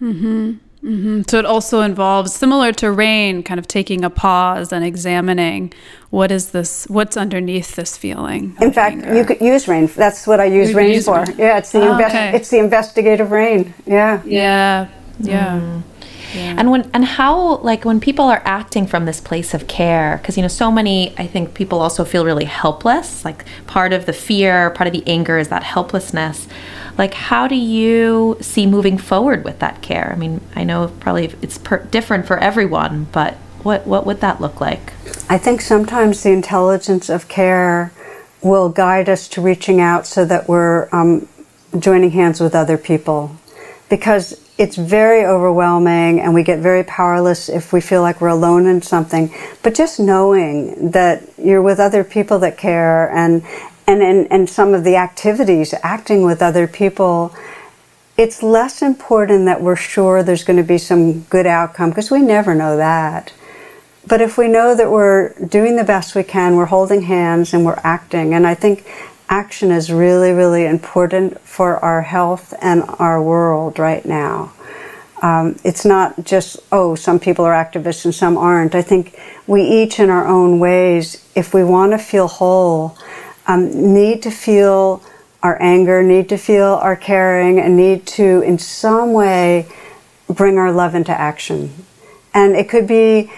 Mm-hmm. 0.00 0.54
Mm-hmm. 0.84 1.22
So 1.28 1.38
it 1.38 1.44
also 1.44 1.80
involves, 1.80 2.34
similar 2.34 2.72
to 2.74 2.90
rain, 2.90 3.42
kind 3.42 3.60
of 3.60 3.68
taking 3.68 4.02
a 4.02 4.10
pause 4.10 4.72
and 4.72 4.84
examining 4.84 5.72
what 6.08 6.30
is 6.30 6.52
this, 6.52 6.86
what's 6.88 7.16
underneath 7.16 7.76
this 7.76 7.96
feeling. 7.96 8.56
In 8.60 8.72
fact, 8.72 8.96
anger. 8.96 9.14
you 9.14 9.24
could 9.24 9.40
use 9.40 9.68
rain. 9.68 9.86
That's 9.86 10.26
what 10.26 10.40
I 10.40 10.46
use 10.46 10.72
rain 10.72 10.94
use 10.94 11.04
for. 11.04 11.24
Rain. 11.24 11.36
Yeah, 11.38 11.58
it's 11.58 11.72
the 11.72 11.80
oh, 11.80 11.92
invest- 11.92 12.14
okay. 12.14 12.36
it's 12.36 12.48
the 12.48 12.58
investigative 12.58 13.30
rain. 13.30 13.74
Yeah. 13.86 14.22
Yeah. 14.24 14.88
Yeah. 15.20 15.60
Mm. 15.60 15.82
Yeah. 16.34 16.54
And 16.58 16.70
when 16.70 16.88
and 16.94 17.04
how 17.04 17.56
like 17.56 17.84
when 17.84 18.00
people 18.00 18.26
are 18.26 18.40
acting 18.44 18.86
from 18.86 19.04
this 19.04 19.20
place 19.20 19.52
of 19.52 19.66
care 19.66 20.18
because 20.18 20.36
you 20.36 20.42
know 20.42 20.48
so 20.48 20.70
many 20.70 21.12
I 21.18 21.26
think 21.26 21.54
people 21.54 21.80
also 21.80 22.04
feel 22.04 22.24
really 22.24 22.44
helpless 22.44 23.24
like 23.24 23.44
part 23.66 23.92
of 23.92 24.06
the 24.06 24.12
fear 24.12 24.70
part 24.70 24.86
of 24.86 24.92
the 24.92 25.02
anger 25.08 25.38
is 25.38 25.48
that 25.48 25.64
helplessness 25.64 26.46
like 26.98 27.14
how 27.14 27.46
do 27.46 27.56
you 27.56 28.36
see 28.40 28.66
moving 28.66 28.98
forward 28.98 29.44
with 29.44 29.58
that 29.60 29.82
care? 29.82 30.12
I 30.12 30.16
mean 30.18 30.40
i 30.54 30.64
know 30.64 30.88
probably 31.00 31.34
it's 31.42 31.58
per- 31.58 31.84
different 31.84 32.26
for 32.26 32.38
everyone 32.38 33.06
but 33.12 33.36
what 33.62 33.86
what 33.86 34.06
would 34.06 34.20
that 34.20 34.40
look 34.40 34.60
like? 34.60 34.92
I 35.28 35.38
think 35.38 35.60
sometimes 35.60 36.22
the 36.22 36.30
intelligence 36.30 37.08
of 37.08 37.28
care 37.28 37.92
will 38.42 38.68
guide 38.68 39.08
us 39.08 39.28
to 39.28 39.40
reaching 39.40 39.80
out 39.80 40.06
so 40.06 40.24
that 40.24 40.48
we're 40.48 40.88
um, 40.92 41.28
joining 41.78 42.10
hands 42.10 42.40
with 42.40 42.54
other 42.54 42.78
people. 42.78 43.36
Because 43.88 44.40
it's 44.56 44.76
very 44.76 45.24
overwhelming 45.24 46.20
and 46.20 46.32
we 46.32 46.42
get 46.42 46.60
very 46.60 46.84
powerless 46.84 47.48
if 47.48 47.72
we 47.72 47.80
feel 47.80 48.02
like 48.02 48.20
we're 48.20 48.28
alone 48.28 48.66
in 48.66 48.82
something. 48.82 49.34
But 49.62 49.74
just 49.74 49.98
knowing 49.98 50.90
that 50.90 51.22
you're 51.38 51.62
with 51.62 51.80
other 51.80 52.04
people 52.04 52.38
that 52.40 52.56
care 52.56 53.10
and 53.10 53.42
and, 53.90 54.30
and, 54.30 54.48
some 54.48 54.74
of 54.74 54.84
the 54.84 54.96
activities, 54.96 55.74
acting 55.82 56.22
with 56.22 56.42
other 56.42 56.66
people, 56.66 57.34
it's 58.16 58.42
less 58.42 58.82
important 58.82 59.46
that 59.46 59.60
we're 59.60 59.76
sure 59.76 60.22
there's 60.22 60.44
going 60.44 60.58
to 60.58 60.62
be 60.62 60.78
some 60.78 61.22
good 61.22 61.46
outcome 61.46 61.90
because 61.90 62.10
we 62.10 62.20
never 62.20 62.54
know 62.54 62.76
that. 62.76 63.32
But 64.06 64.20
if 64.20 64.36
we 64.38 64.48
know 64.48 64.74
that 64.74 64.90
we're 64.90 65.34
doing 65.46 65.76
the 65.76 65.84
best 65.84 66.14
we 66.14 66.22
can, 66.22 66.56
we're 66.56 66.66
holding 66.66 67.02
hands 67.02 67.54
and 67.54 67.64
we're 67.64 67.80
acting, 67.82 68.34
and 68.34 68.46
I 68.46 68.54
think 68.54 68.86
action 69.28 69.70
is 69.70 69.92
really, 69.92 70.32
really 70.32 70.66
important 70.66 71.40
for 71.40 71.78
our 71.78 72.02
health 72.02 72.52
and 72.60 72.82
our 72.98 73.22
world 73.22 73.78
right 73.78 74.04
now. 74.04 74.52
Um, 75.22 75.56
it's 75.64 75.84
not 75.84 76.24
just, 76.24 76.58
oh, 76.72 76.94
some 76.94 77.20
people 77.20 77.44
are 77.44 77.52
activists 77.52 78.04
and 78.04 78.14
some 78.14 78.38
aren't. 78.38 78.74
I 78.74 78.82
think 78.82 79.18
we 79.46 79.62
each, 79.62 80.00
in 80.00 80.10
our 80.10 80.26
own 80.26 80.58
ways, 80.58 81.24
if 81.34 81.52
we 81.52 81.62
want 81.62 81.92
to 81.92 81.98
feel 81.98 82.26
whole, 82.26 82.96
um, 83.50 83.92
need 83.92 84.22
to 84.22 84.30
feel 84.30 85.02
our 85.42 85.60
anger, 85.60 86.02
need 86.02 86.28
to 86.28 86.36
feel 86.36 86.74
our 86.82 86.94
caring, 86.94 87.58
and 87.58 87.76
need 87.76 88.06
to, 88.06 88.42
in 88.42 88.58
some 88.58 89.12
way, 89.12 89.66
bring 90.28 90.56
our 90.56 90.70
love 90.70 90.94
into 90.94 91.10
action. 91.10 91.72
And 92.32 92.54
it 92.54 92.68
could 92.68 92.86
be 92.86 93.32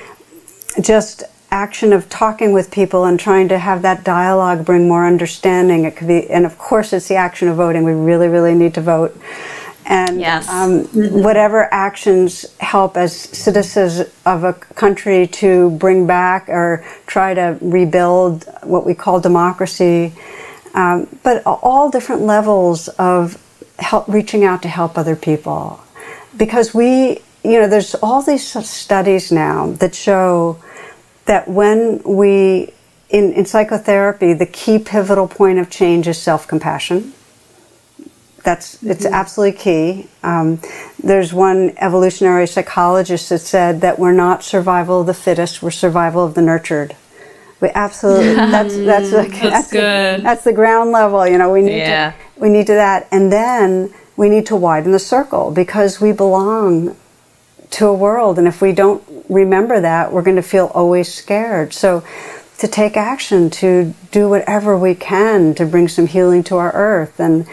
just 0.80 1.22
action 1.50 1.92
of 1.92 2.08
talking 2.10 2.52
with 2.52 2.70
people 2.70 3.04
and 3.04 3.18
trying 3.18 3.48
to 3.48 3.58
have 3.58 3.82
that 3.82 4.04
dialogue 4.04 4.66
bring 4.66 4.86
more 4.86 5.06
understanding. 5.06 5.84
It 5.84 5.96
could 5.96 6.08
be, 6.08 6.28
and 6.30 6.44
of 6.44 6.58
course, 6.58 6.92
it's 6.92 7.08
the 7.08 7.16
action 7.16 7.48
of 7.48 7.56
voting. 7.56 7.84
We 7.84 7.92
really, 7.92 8.28
really 8.28 8.54
need 8.54 8.74
to 8.74 8.82
vote. 8.82 9.16
And 9.84 10.20
yes. 10.20 10.48
um, 10.48 10.84
whatever 11.22 11.68
actions 11.72 12.56
help 12.58 12.96
as 12.96 13.14
citizens 13.14 14.08
of 14.24 14.44
a 14.44 14.52
country 14.52 15.26
to 15.26 15.70
bring 15.72 16.06
back 16.06 16.48
or 16.48 16.84
try 17.06 17.34
to 17.34 17.58
rebuild 17.60 18.44
what 18.62 18.86
we 18.86 18.94
call 18.94 19.20
democracy, 19.20 20.12
um, 20.74 21.08
but 21.22 21.42
all 21.44 21.90
different 21.90 22.22
levels 22.22 22.88
of 22.88 23.42
help, 23.78 24.06
reaching 24.08 24.44
out 24.44 24.62
to 24.62 24.68
help 24.68 24.96
other 24.96 25.16
people. 25.16 25.80
Because 26.36 26.72
we, 26.72 27.20
you 27.44 27.60
know, 27.60 27.68
there's 27.68 27.94
all 27.96 28.22
these 28.22 28.46
studies 28.68 29.32
now 29.32 29.72
that 29.72 29.94
show 29.94 30.58
that 31.26 31.48
when 31.48 32.02
we, 32.04 32.72
in, 33.10 33.32
in 33.32 33.46
psychotherapy, 33.46 34.32
the 34.32 34.46
key 34.46 34.78
pivotal 34.78 35.28
point 35.28 35.58
of 35.58 35.68
change 35.70 36.08
is 36.08 36.18
self 36.18 36.46
compassion. 36.46 37.12
That's 38.42 38.76
mm-hmm. 38.76 38.90
it's 38.90 39.04
absolutely 39.04 39.58
key. 39.58 40.08
Um, 40.22 40.60
there's 41.02 41.32
one 41.32 41.74
evolutionary 41.78 42.46
psychologist 42.46 43.28
that 43.28 43.40
said 43.40 43.80
that 43.82 43.98
we're 43.98 44.12
not 44.12 44.42
survival 44.42 45.00
of 45.00 45.06
the 45.06 45.14
fittest; 45.14 45.62
we're 45.62 45.70
survival 45.70 46.24
of 46.24 46.34
the 46.34 46.42
nurtured. 46.42 46.96
We 47.60 47.70
absolutely 47.74 48.34
that's 48.34 48.76
that's 48.76 49.12
like, 49.12 49.30
that's, 49.30 49.40
that's 49.40 49.72
good. 49.72 50.20
The, 50.20 50.22
that's 50.22 50.44
the 50.44 50.52
ground 50.52 50.90
level. 50.90 51.26
You 51.26 51.38
know, 51.38 51.52
we 51.52 51.62
need 51.62 51.78
yeah. 51.78 52.10
to 52.10 52.40
we 52.40 52.48
need 52.48 52.66
to 52.66 52.74
that, 52.74 53.08
and 53.12 53.30
then 53.30 53.94
we 54.16 54.28
need 54.28 54.46
to 54.46 54.56
widen 54.56 54.92
the 54.92 54.98
circle 54.98 55.50
because 55.50 56.00
we 56.00 56.12
belong 56.12 56.96
to 57.70 57.86
a 57.86 57.94
world. 57.94 58.38
And 58.38 58.46
if 58.46 58.60
we 58.60 58.72
don't 58.72 59.02
remember 59.28 59.80
that, 59.80 60.12
we're 60.12 60.22
going 60.22 60.36
to 60.36 60.42
feel 60.42 60.66
always 60.74 61.12
scared. 61.12 61.72
So, 61.72 62.04
to 62.58 62.68
take 62.68 62.96
action, 62.96 63.50
to 63.50 63.92
do 64.12 64.28
whatever 64.28 64.78
we 64.78 64.94
can 64.94 65.54
to 65.54 65.66
bring 65.66 65.88
some 65.88 66.06
healing 66.06 66.44
to 66.44 66.56
our 66.58 66.72
earth 66.72 67.18
and 67.18 67.46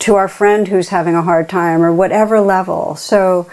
to 0.00 0.14
our 0.14 0.28
friend 0.28 0.68
who's 0.68 0.88
having 0.88 1.14
a 1.14 1.22
hard 1.22 1.48
time 1.48 1.82
or 1.82 1.92
whatever 1.92 2.40
level. 2.40 2.96
So, 2.96 3.50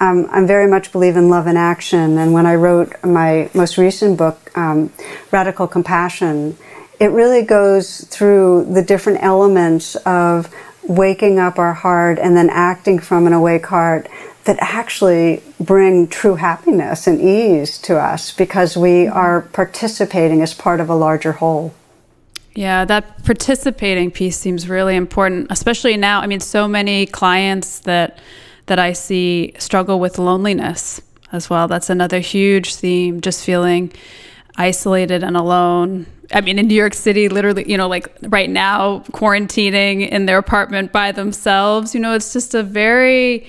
um, 0.00 0.28
I'm 0.30 0.46
very 0.46 0.66
much 0.66 0.92
believe 0.92 1.16
in 1.16 1.28
love 1.28 1.46
and 1.46 1.58
action. 1.58 2.16
And 2.16 2.32
when 2.32 2.46
I 2.46 2.54
wrote 2.54 2.92
my 3.04 3.50
most 3.52 3.76
recent 3.76 4.16
book, 4.16 4.50
um, 4.56 4.92
Radical 5.30 5.68
Compassion, 5.68 6.56
it 6.98 7.10
really 7.10 7.42
goes 7.42 8.04
through 8.04 8.66
the 8.72 8.82
different 8.82 9.22
elements 9.22 9.96
of 9.96 10.52
waking 10.82 11.38
up 11.38 11.58
our 11.58 11.74
heart 11.74 12.18
and 12.18 12.36
then 12.36 12.48
acting 12.50 12.98
from 12.98 13.26
an 13.26 13.32
awake 13.34 13.66
heart 13.66 14.08
that 14.44 14.56
actually 14.60 15.42
bring 15.60 16.08
true 16.08 16.36
happiness 16.36 17.06
and 17.06 17.20
ease 17.20 17.78
to 17.78 17.98
us 17.98 18.32
because 18.32 18.76
we 18.76 19.04
mm-hmm. 19.04 19.16
are 19.16 19.42
participating 19.42 20.40
as 20.40 20.54
part 20.54 20.80
of 20.80 20.88
a 20.88 20.94
larger 20.94 21.32
whole. 21.32 21.74
Yeah, 22.54 22.84
that 22.84 23.24
participating 23.24 24.10
piece 24.10 24.36
seems 24.36 24.68
really 24.68 24.96
important, 24.96 25.46
especially 25.50 25.96
now. 25.96 26.20
I 26.20 26.26
mean, 26.26 26.40
so 26.40 26.66
many 26.66 27.06
clients 27.06 27.80
that 27.80 28.18
that 28.66 28.78
I 28.78 28.92
see 28.92 29.52
struggle 29.58 29.98
with 29.98 30.18
loneliness 30.18 31.00
as 31.32 31.50
well. 31.50 31.68
That's 31.68 31.90
another 31.90 32.20
huge 32.20 32.74
theme, 32.76 33.20
just 33.20 33.44
feeling 33.44 33.92
isolated 34.56 35.22
and 35.22 35.36
alone. 35.36 36.06
I 36.32 36.40
mean, 36.40 36.58
in 36.58 36.68
New 36.68 36.74
York 36.74 36.94
City, 36.94 37.28
literally, 37.28 37.68
you 37.68 37.76
know, 37.76 37.88
like 37.88 38.08
right 38.22 38.48
now, 38.48 39.00
quarantining 39.10 40.08
in 40.08 40.26
their 40.26 40.38
apartment 40.38 40.92
by 40.92 41.10
themselves, 41.12 41.94
you 41.94 42.00
know, 42.00 42.14
it's 42.14 42.32
just 42.32 42.54
a 42.54 42.62
very 42.62 43.48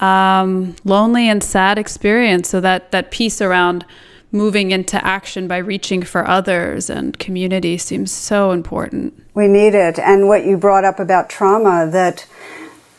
um, 0.00 0.76
lonely 0.84 1.28
and 1.28 1.42
sad 1.42 1.78
experience. 1.78 2.48
So 2.48 2.60
that 2.60 2.90
that 2.92 3.10
piece 3.10 3.40
around 3.40 3.84
moving 4.32 4.70
into 4.70 5.04
action 5.04 5.48
by 5.48 5.58
reaching 5.58 6.02
for 6.02 6.26
others 6.28 6.88
and 6.88 7.18
community 7.18 7.76
seems 7.76 8.12
so 8.12 8.52
important. 8.52 9.14
We 9.34 9.48
need 9.48 9.74
it. 9.74 9.98
And 9.98 10.28
what 10.28 10.44
you 10.44 10.56
brought 10.56 10.84
up 10.84 11.00
about 11.00 11.28
trauma 11.28 11.88
that 11.90 12.26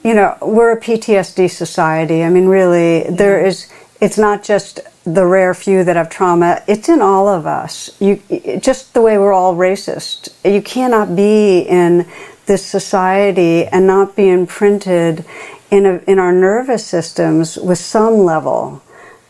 you 0.03 0.15
know, 0.15 0.35
we're 0.41 0.71
a 0.71 0.79
PTSD 0.79 1.49
society. 1.49 2.23
I 2.23 2.29
mean, 2.29 2.47
really, 2.47 3.03
there 3.03 3.45
is 3.45 3.71
it's 3.99 4.17
not 4.17 4.43
just 4.43 4.79
the 5.03 5.25
rare 5.25 5.53
few 5.53 5.83
that 5.83 5.95
have 5.95 6.09
trauma, 6.09 6.63
it's 6.67 6.89
in 6.89 7.01
all 7.01 7.27
of 7.27 7.45
us. 7.45 7.89
You 8.01 8.21
just 8.59 8.93
the 8.93 9.01
way 9.01 9.17
we're 9.17 9.33
all 9.33 9.55
racist. 9.55 10.29
You 10.43 10.61
cannot 10.61 11.15
be 11.15 11.59
in 11.59 12.07
this 12.47 12.65
society 12.65 13.65
and 13.67 13.85
not 13.85 14.15
be 14.15 14.29
imprinted 14.29 15.23
in, 15.69 15.85
a, 15.85 15.97
in 16.07 16.19
our 16.19 16.33
nervous 16.33 16.85
systems 16.85 17.57
with 17.57 17.77
some 17.77 18.17
level 18.17 18.81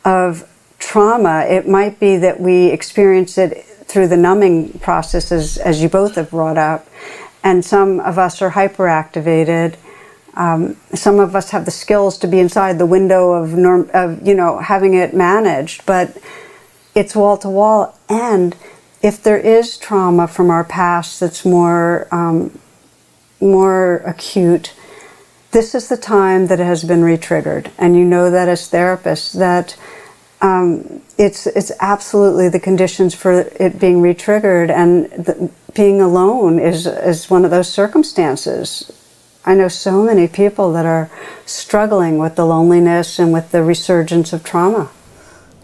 of 0.04 0.47
trauma. 0.82 1.46
It 1.48 1.68
might 1.68 2.00
be 2.00 2.18
that 2.18 2.42
we 2.42 2.66
experience 2.68 3.38
it 3.38 3.64
through 3.64 4.08
the 4.08 4.18
numbing 4.18 4.80
processes, 4.80 5.58
as 5.58 5.82
you 5.82 5.88
both 5.88 6.16
have 6.16 6.32
brought 6.32 6.58
up, 6.58 6.88
and 7.44 7.64
some 7.64 8.00
of 8.02 8.18
us 8.18 8.42
are 8.42 8.52
hyperactivated. 8.52 9.76
Um, 10.34 10.78
some 10.94 11.20
of 11.20 11.36
us 11.36 11.52
have 11.52 11.66
the 11.66 11.72
skills 11.72 12.18
to 12.20 12.28
be 12.28 12.40
inside 12.40 12.78
the 12.80 12.86
window 12.86 13.34
of, 13.34 13.54
norm, 13.54 13.90
of 13.94 14.26
you 14.26 14.34
know 14.34 14.60
having 14.60 14.94
it 14.94 15.14
managed, 15.14 15.86
but 15.86 16.18
it's 16.96 17.16
wall 17.16 17.38
to 17.38 17.50
wall. 17.50 17.98
And 18.10 18.56
if 19.02 19.22
there 19.22 19.38
is 19.38 19.78
trauma 19.78 20.28
from 20.28 20.50
our 20.50 20.64
past 20.64 21.20
that's 21.20 21.46
more 21.46 22.08
um, 22.12 22.60
more 23.42 23.98
acute, 24.06 24.74
this 25.52 25.76
is 25.76 25.90
the 25.90 25.98
time 25.98 26.48
that 26.48 26.60
it 26.60 26.66
has 26.66 26.84
been 26.84 27.02
retriggered. 27.02 27.72
And 27.78 27.98
you 27.98 28.06
know 28.06 28.32
that 28.32 28.48
as 28.48 28.70
therapists, 28.70 29.38
that 29.38 29.76
um, 30.42 31.02
it's, 31.18 31.48
it's 31.48 31.72
absolutely 31.80 32.50
the 32.50 32.60
conditions 32.60 33.14
for 33.14 33.42
it 33.42 33.80
being 33.80 34.02
retriggered. 34.02 34.70
And 34.70 35.06
the, 35.12 35.52
being 35.74 36.02
alone 36.02 36.60
is, 36.60 36.86
is 36.86 37.30
one 37.30 37.46
of 37.46 37.52
those 37.52 37.70
circumstances. 37.70 38.92
I 39.46 39.56
know 39.56 39.68
so 39.68 40.04
many 40.04 40.28
people 40.28 40.72
that 40.74 40.86
are 40.86 41.10
struggling 41.46 42.18
with 42.18 42.36
the 42.36 42.46
loneliness 42.46 43.18
and 43.20 43.34
with 43.34 43.52
the 43.52 43.64
resurgence 43.64 44.34
of 44.34 44.44
trauma. 44.44 44.92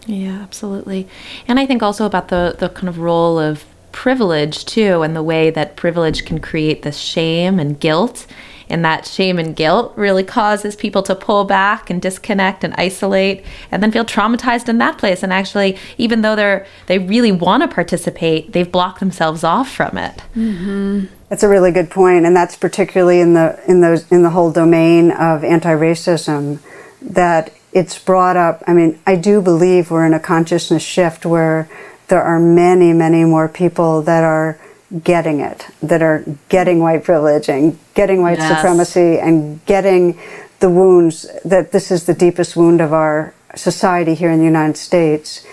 Yeah, 0.06 0.40
absolutely. 0.40 1.06
And 1.46 1.60
I 1.60 1.66
think 1.66 1.82
also 1.82 2.06
about 2.06 2.28
the, 2.28 2.56
the 2.58 2.70
kind 2.70 2.88
of 2.88 2.98
role 2.98 3.38
of 3.38 3.64
privilege 3.92 4.64
too, 4.64 5.02
and 5.02 5.14
the 5.14 5.22
way 5.22 5.50
that 5.50 5.76
privilege 5.76 6.24
can 6.24 6.40
create 6.40 6.82
this 6.82 6.98
shame 6.98 7.58
and 7.58 7.78
guilt 7.78 8.26
and 8.70 8.84
that 8.84 9.06
shame 9.06 9.38
and 9.38 9.56
guilt 9.56 9.92
really 9.96 10.24
causes 10.24 10.76
people 10.76 11.02
to 11.02 11.14
pull 11.14 11.44
back 11.44 11.90
and 11.90 12.00
disconnect 12.00 12.64
and 12.64 12.74
isolate 12.76 13.44
and 13.70 13.82
then 13.82 13.90
feel 13.92 14.04
traumatized 14.04 14.68
in 14.68 14.78
that 14.78 14.98
place. 14.98 15.22
And 15.22 15.32
actually, 15.32 15.78
even 15.96 16.22
though 16.22 16.36
they're 16.36 16.66
they 16.86 16.98
really 16.98 17.32
want 17.32 17.62
to 17.62 17.68
participate, 17.68 18.52
they've 18.52 18.70
blocked 18.70 19.00
themselves 19.00 19.44
off 19.44 19.70
from 19.70 19.98
it. 19.98 20.22
Mm-hmm. 20.34 21.06
That's 21.28 21.42
a 21.42 21.48
really 21.48 21.72
good 21.72 21.90
point, 21.90 22.24
and 22.24 22.34
that's 22.34 22.56
particularly 22.56 23.20
in 23.20 23.34
the 23.34 23.60
in 23.68 23.80
those 23.80 24.10
in 24.10 24.22
the 24.22 24.30
whole 24.30 24.50
domain 24.50 25.10
of 25.10 25.44
anti-racism 25.44 26.60
that 27.02 27.52
it's 27.72 27.98
brought 27.98 28.36
up. 28.36 28.62
I 28.66 28.72
mean, 28.72 28.98
I 29.06 29.16
do 29.16 29.42
believe 29.42 29.90
we're 29.90 30.06
in 30.06 30.14
a 30.14 30.20
consciousness 30.20 30.82
shift 30.82 31.26
where 31.26 31.68
there 32.08 32.22
are 32.22 32.40
many, 32.40 32.94
many 32.94 33.24
more 33.24 33.48
people 33.48 34.00
that 34.02 34.24
are 34.24 34.58
getting 35.02 35.40
it, 35.40 35.66
that 35.82 36.02
are 36.02 36.24
getting 36.48 36.80
white 36.80 37.04
privilege 37.04 37.48
and 37.48 37.78
getting 37.94 38.22
white 38.22 38.38
yes. 38.38 38.56
supremacy 38.56 39.18
and 39.18 39.64
getting 39.66 40.18
the 40.60 40.70
wounds 40.70 41.26
that 41.44 41.72
this 41.72 41.90
is 41.90 42.06
the 42.06 42.14
deepest 42.14 42.56
wound 42.56 42.80
of 42.80 42.92
our 42.92 43.34
society 43.54 44.14
here 44.14 44.30
in 44.30 44.38
the 44.38 44.44
United 44.44 44.76
States. 44.76 45.46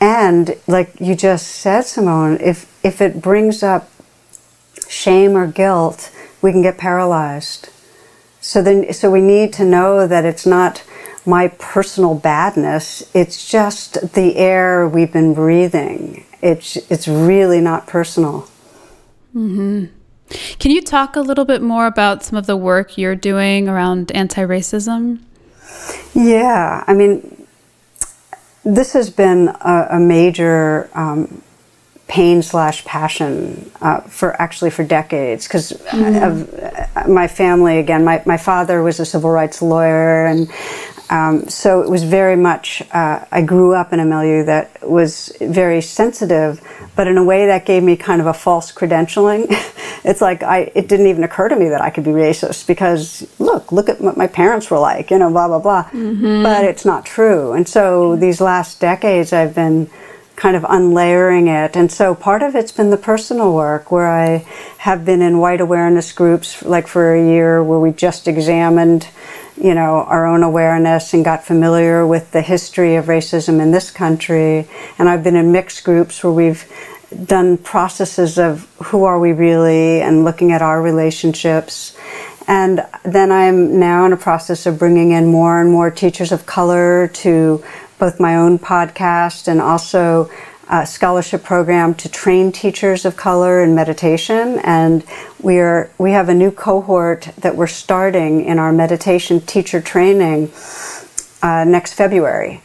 And 0.00 0.56
like 0.66 1.00
you 1.00 1.14
just 1.14 1.46
said, 1.46 1.82
Simone, 1.82 2.38
if 2.40 2.68
if 2.84 3.00
it 3.00 3.22
brings 3.22 3.62
up 3.62 3.88
shame 4.88 5.36
or 5.36 5.46
guilt, 5.46 6.10
we 6.42 6.52
can 6.52 6.62
get 6.62 6.76
paralyzed. 6.76 7.70
So 8.40 8.60
then, 8.60 8.92
so 8.92 9.10
we 9.10 9.20
need 9.20 9.52
to 9.54 9.64
know 9.64 10.06
that 10.06 10.24
it's 10.24 10.44
not 10.44 10.82
my 11.24 11.48
personal 11.48 12.16
badness. 12.16 13.08
It's 13.14 13.48
just 13.48 14.14
the 14.14 14.36
air 14.36 14.88
we've 14.88 15.12
been 15.12 15.34
breathing. 15.34 16.26
It's 16.42 16.76
it's 16.90 17.06
really 17.06 17.60
not 17.60 17.86
personal. 17.86 18.48
Can 20.58 20.70
you 20.70 20.82
talk 20.82 21.16
a 21.16 21.20
little 21.20 21.44
bit 21.44 21.62
more 21.62 21.86
about 21.86 22.22
some 22.22 22.38
of 22.38 22.46
the 22.46 22.56
work 22.56 22.96
you're 22.96 23.16
doing 23.16 23.68
around 23.68 24.12
anti-racism? 24.12 25.20
Yeah, 26.14 26.84
I 26.86 26.94
mean, 26.94 27.46
this 28.64 28.92
has 28.92 29.10
been 29.10 29.48
a, 29.48 29.86
a 29.90 30.00
major 30.00 30.88
um, 30.94 31.42
pain 32.08 32.42
slash 32.42 32.84
passion 32.84 33.70
uh, 33.80 34.00
for 34.02 34.40
actually 34.40 34.70
for 34.70 34.84
decades 34.84 35.46
because 35.46 35.72
of 35.72 36.54
uh, 36.54 37.08
my 37.08 37.26
family. 37.26 37.78
Again, 37.78 38.04
my, 38.04 38.22
my 38.26 38.36
father 38.36 38.82
was 38.82 39.00
a 39.00 39.06
civil 39.06 39.30
rights 39.30 39.62
lawyer, 39.62 40.26
and 40.26 40.48
um, 41.12 41.46
so 41.46 41.82
it 41.82 41.90
was 41.90 42.04
very 42.04 42.36
much. 42.36 42.82
Uh, 42.90 43.22
I 43.30 43.42
grew 43.42 43.74
up 43.74 43.92
in 43.92 44.00
a 44.00 44.04
milieu 44.06 44.44
that 44.44 44.88
was 44.88 45.30
very 45.42 45.82
sensitive, 45.82 46.66
but 46.96 47.06
in 47.06 47.18
a 47.18 47.24
way 47.24 47.44
that 47.46 47.66
gave 47.66 47.82
me 47.82 47.96
kind 47.96 48.22
of 48.22 48.26
a 48.26 48.32
false 48.32 48.72
credentialing. 48.72 49.44
it's 50.04 50.22
like 50.22 50.42
I 50.42 50.72
it 50.74 50.88
didn't 50.88 51.08
even 51.08 51.22
occur 51.22 51.50
to 51.50 51.56
me 51.56 51.68
that 51.68 51.82
I 51.82 51.90
could 51.90 52.04
be 52.04 52.12
racist 52.12 52.66
because 52.66 53.28
look, 53.38 53.72
look 53.72 53.90
at 53.90 54.00
what 54.00 54.16
my 54.16 54.26
parents 54.26 54.70
were 54.70 54.78
like, 54.78 55.10
you 55.10 55.18
know, 55.18 55.30
blah 55.30 55.48
blah 55.48 55.58
blah. 55.58 55.90
But 56.42 56.64
it's 56.64 56.86
not 56.86 57.04
true. 57.04 57.52
And 57.52 57.68
so 57.68 58.16
these 58.16 58.40
last 58.40 58.80
decades, 58.80 59.34
I've 59.34 59.54
been 59.54 59.90
kind 60.34 60.56
of 60.56 60.64
unlayering 60.66 61.46
it. 61.46 61.76
And 61.76 61.92
so 61.92 62.14
part 62.14 62.42
of 62.42 62.54
it's 62.54 62.72
been 62.72 62.88
the 62.88 62.96
personal 62.96 63.54
work 63.54 63.92
where 63.92 64.08
I 64.08 64.46
have 64.78 65.04
been 65.04 65.20
in 65.20 65.38
white 65.38 65.60
awareness 65.60 66.10
groups 66.12 66.62
like 66.62 66.88
for 66.88 67.14
a 67.14 67.22
year 67.22 67.62
where 67.62 67.78
we 67.78 67.92
just 67.92 68.26
examined, 68.26 69.08
you 69.62 69.74
know, 69.74 70.02
our 70.02 70.26
own 70.26 70.42
awareness 70.42 71.14
and 71.14 71.24
got 71.24 71.44
familiar 71.44 72.04
with 72.04 72.32
the 72.32 72.42
history 72.42 72.96
of 72.96 73.04
racism 73.04 73.60
in 73.60 73.70
this 73.70 73.92
country. 73.92 74.66
And 74.98 75.08
I've 75.08 75.22
been 75.22 75.36
in 75.36 75.52
mixed 75.52 75.84
groups 75.84 76.24
where 76.24 76.32
we've 76.32 76.66
done 77.26 77.58
processes 77.58 78.38
of 78.38 78.68
who 78.86 79.04
are 79.04 79.20
we 79.20 79.32
really 79.32 80.02
and 80.02 80.24
looking 80.24 80.50
at 80.50 80.62
our 80.62 80.82
relationships. 80.82 81.96
And 82.48 82.84
then 83.04 83.30
I'm 83.30 83.78
now 83.78 84.04
in 84.04 84.12
a 84.12 84.16
process 84.16 84.66
of 84.66 84.80
bringing 84.80 85.12
in 85.12 85.26
more 85.26 85.60
and 85.60 85.70
more 85.70 85.92
teachers 85.92 86.32
of 86.32 86.44
color 86.44 87.06
to 87.08 87.62
both 88.00 88.18
my 88.18 88.34
own 88.34 88.58
podcast 88.58 89.46
and 89.46 89.60
also 89.60 90.28
a 90.68 90.86
scholarship 90.86 91.42
program 91.42 91.94
to 91.94 92.08
train 92.08 92.52
teachers 92.52 93.04
of 93.04 93.16
color 93.16 93.62
in 93.62 93.74
meditation. 93.74 94.60
And 94.64 95.04
we 95.40 95.58
are 95.58 95.90
we 95.98 96.12
have 96.12 96.28
a 96.28 96.34
new 96.34 96.50
cohort 96.50 97.28
that 97.38 97.56
we're 97.56 97.66
starting 97.66 98.44
in 98.44 98.58
our 98.58 98.72
meditation 98.72 99.40
teacher 99.40 99.80
training 99.80 100.50
uh, 101.42 101.64
next 101.64 101.94
February, 101.94 102.60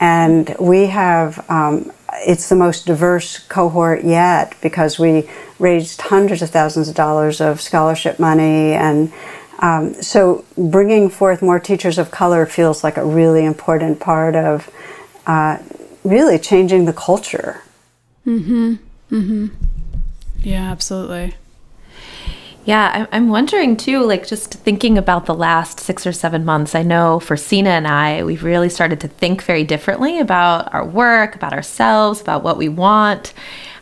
and 0.00 0.54
we 0.58 0.86
have. 0.86 1.48
Um, 1.50 1.92
it's 2.24 2.50
the 2.50 2.54
most 2.54 2.86
diverse 2.86 3.38
cohort 3.38 4.04
yet 4.04 4.54
because 4.60 4.98
we 4.98 5.28
raised 5.58 6.00
hundreds 6.02 6.42
of 6.42 6.50
thousands 6.50 6.88
of 6.88 6.94
dollars 6.94 7.40
of 7.40 7.58
scholarship 7.58 8.18
money 8.20 8.74
and 8.74 9.10
um, 9.62 9.94
so 9.94 10.44
bringing 10.58 11.08
forth 11.08 11.40
more 11.40 11.60
teachers 11.60 11.96
of 11.96 12.10
color 12.10 12.46
feels 12.46 12.82
like 12.82 12.96
a 12.96 13.04
really 13.04 13.44
important 13.44 14.00
part 14.00 14.34
of 14.34 14.68
uh, 15.26 15.58
really 16.04 16.38
changing 16.38 16.84
the 16.84 16.92
culture. 16.92 17.62
Hmm. 18.24 18.74
Hmm. 19.08 19.46
Yeah, 20.42 20.70
absolutely. 20.70 21.34
Yeah, 22.64 23.06
I- 23.10 23.16
I'm 23.16 23.28
wondering 23.28 23.76
too, 23.76 24.04
like 24.04 24.24
just 24.26 24.54
thinking 24.54 24.96
about 24.96 25.26
the 25.26 25.34
last 25.34 25.80
six 25.80 26.06
or 26.06 26.12
seven 26.12 26.44
months. 26.44 26.74
I 26.76 26.82
know 26.84 27.18
for 27.18 27.36
Sina 27.36 27.70
and 27.70 27.88
I, 27.88 28.22
we've 28.22 28.44
really 28.44 28.68
started 28.68 29.00
to 29.00 29.08
think 29.08 29.42
very 29.42 29.64
differently 29.64 30.20
about 30.20 30.72
our 30.72 30.84
work, 30.84 31.34
about 31.34 31.52
ourselves, 31.52 32.20
about 32.20 32.44
what 32.44 32.56
we 32.56 32.68
want. 32.68 33.32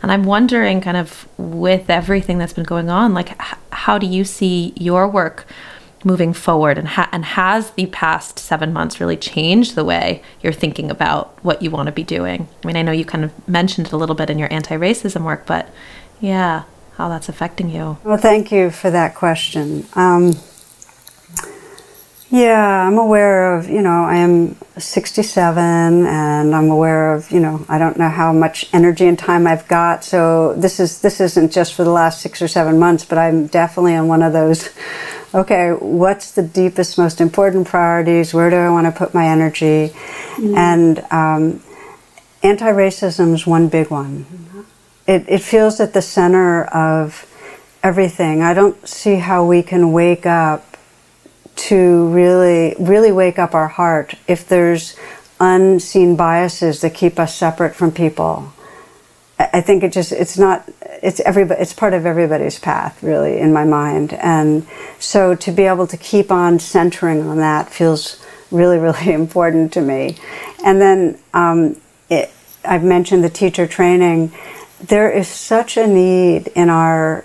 And 0.02 0.10
I'm 0.10 0.24
wondering, 0.24 0.80
kind 0.80 0.96
of 0.96 1.28
with 1.36 1.90
everything 1.90 2.38
that's 2.38 2.54
been 2.54 2.64
going 2.64 2.88
on, 2.88 3.12
like 3.12 3.32
h- 3.32 3.58
how 3.70 3.98
do 3.98 4.06
you 4.06 4.24
see 4.24 4.72
your 4.76 5.06
work 5.06 5.46
moving 6.04 6.32
forward? 6.32 6.78
And, 6.78 6.88
ha- 6.88 7.08
and 7.12 7.24
has 7.24 7.70
the 7.72 7.86
past 7.86 8.38
seven 8.38 8.72
months 8.72 9.00
really 9.00 9.16
changed 9.16 9.74
the 9.74 9.84
way 9.84 10.22
you're 10.42 10.52
thinking 10.52 10.90
about 10.90 11.38
what 11.44 11.62
you 11.62 11.70
want 11.70 11.86
to 11.86 11.92
be 11.92 12.04
doing? 12.04 12.48
I 12.62 12.66
mean, 12.66 12.76
I 12.76 12.82
know 12.82 12.92
you 12.92 13.04
kind 13.04 13.24
of 13.24 13.48
mentioned 13.48 13.88
it 13.88 13.92
a 13.92 13.96
little 13.96 14.14
bit 14.14 14.30
in 14.30 14.38
your 14.38 14.52
anti 14.52 14.76
racism 14.76 15.24
work, 15.24 15.46
but 15.46 15.68
yeah, 16.20 16.64
how 16.96 17.08
that's 17.08 17.28
affecting 17.28 17.70
you. 17.70 17.98
Well, 18.04 18.18
thank 18.18 18.52
you 18.52 18.70
for 18.70 18.90
that 18.90 19.14
question. 19.14 19.86
Um, 19.94 20.34
yeah, 22.30 22.86
I'm 22.86 22.96
aware 22.96 23.56
of, 23.56 23.68
you 23.68 23.82
know, 23.82 24.04
I 24.04 24.16
am 24.16 24.56
67 24.78 26.06
and 26.06 26.54
I'm 26.54 26.70
aware 26.70 27.12
of, 27.12 27.28
you 27.32 27.40
know, 27.40 27.66
I 27.68 27.76
don't 27.76 27.96
know 27.96 28.08
how 28.08 28.32
much 28.32 28.68
energy 28.72 29.06
and 29.06 29.18
time 29.18 29.48
I've 29.48 29.66
got. 29.66 30.04
So 30.04 30.54
this 30.54 30.78
is 30.78 31.00
this 31.00 31.20
isn't 31.20 31.50
just 31.50 31.74
for 31.74 31.82
the 31.82 31.90
last 31.90 32.22
6 32.22 32.40
or 32.40 32.46
7 32.46 32.78
months, 32.78 33.04
but 33.04 33.18
I'm 33.18 33.48
definitely 33.48 33.96
on 33.96 34.06
one 34.06 34.22
of 34.22 34.32
those 34.32 34.70
okay, 35.34 35.72
what's 35.72 36.32
the 36.32 36.42
deepest 36.42 36.98
most 36.98 37.20
important 37.20 37.66
priorities? 37.66 38.34
Where 38.34 38.50
do 38.50 38.56
I 38.56 38.70
want 38.70 38.86
to 38.86 38.92
put 38.92 39.14
my 39.14 39.26
energy? 39.26 39.92
And 40.38 40.98
um, 41.10 41.62
anti-racism 42.42 43.34
is 43.34 43.46
one 43.46 43.68
big 43.68 43.90
one. 43.90 44.26
It, 45.06 45.24
it 45.28 45.42
feels 45.42 45.80
at 45.80 45.92
the 45.92 46.02
center 46.02 46.64
of 46.64 47.26
everything. 47.82 48.42
I 48.42 48.54
don't 48.54 48.86
see 48.86 49.16
how 49.16 49.44
we 49.44 49.62
can 49.62 49.92
wake 49.92 50.26
up 50.26 50.76
to 51.56 52.08
really, 52.08 52.74
really 52.78 53.12
wake 53.12 53.38
up 53.38 53.54
our 53.54 53.68
heart 53.68 54.14
if 54.26 54.48
there's 54.48 54.96
unseen 55.38 56.16
biases 56.16 56.80
that 56.80 56.94
keep 56.94 57.18
us 57.18 57.34
separate 57.34 57.74
from 57.74 57.90
people. 57.92 58.52
I 59.38 59.48
I 59.54 59.60
think 59.60 59.82
it 59.82 59.92
just, 59.92 60.12
it's 60.12 60.38
not, 60.38 60.68
it's 61.02 61.20
everybody, 61.20 61.60
it's 61.60 61.72
part 61.72 61.94
of 61.94 62.06
everybody's 62.06 62.58
path, 62.58 63.02
really, 63.02 63.38
in 63.38 63.52
my 63.52 63.64
mind. 63.64 64.12
And 64.14 64.66
so 64.98 65.34
to 65.34 65.52
be 65.52 65.64
able 65.64 65.86
to 65.86 65.96
keep 65.96 66.30
on 66.30 66.58
centering 66.58 67.22
on 67.22 67.38
that 67.38 67.70
feels 67.70 68.22
really, 68.50 68.78
really 68.86 69.12
important 69.12 69.72
to 69.74 69.80
me. 69.80 70.16
And 70.64 70.80
then 70.80 71.18
um, 71.32 71.80
it, 72.08 72.30
I've 72.64 72.84
mentioned 72.84 73.24
the 73.24 73.30
teacher 73.30 73.66
training. 73.66 74.32
There 74.80 75.10
is 75.10 75.28
such 75.28 75.76
a 75.76 75.86
need 75.86 76.48
in 76.48 76.68
our 76.68 77.24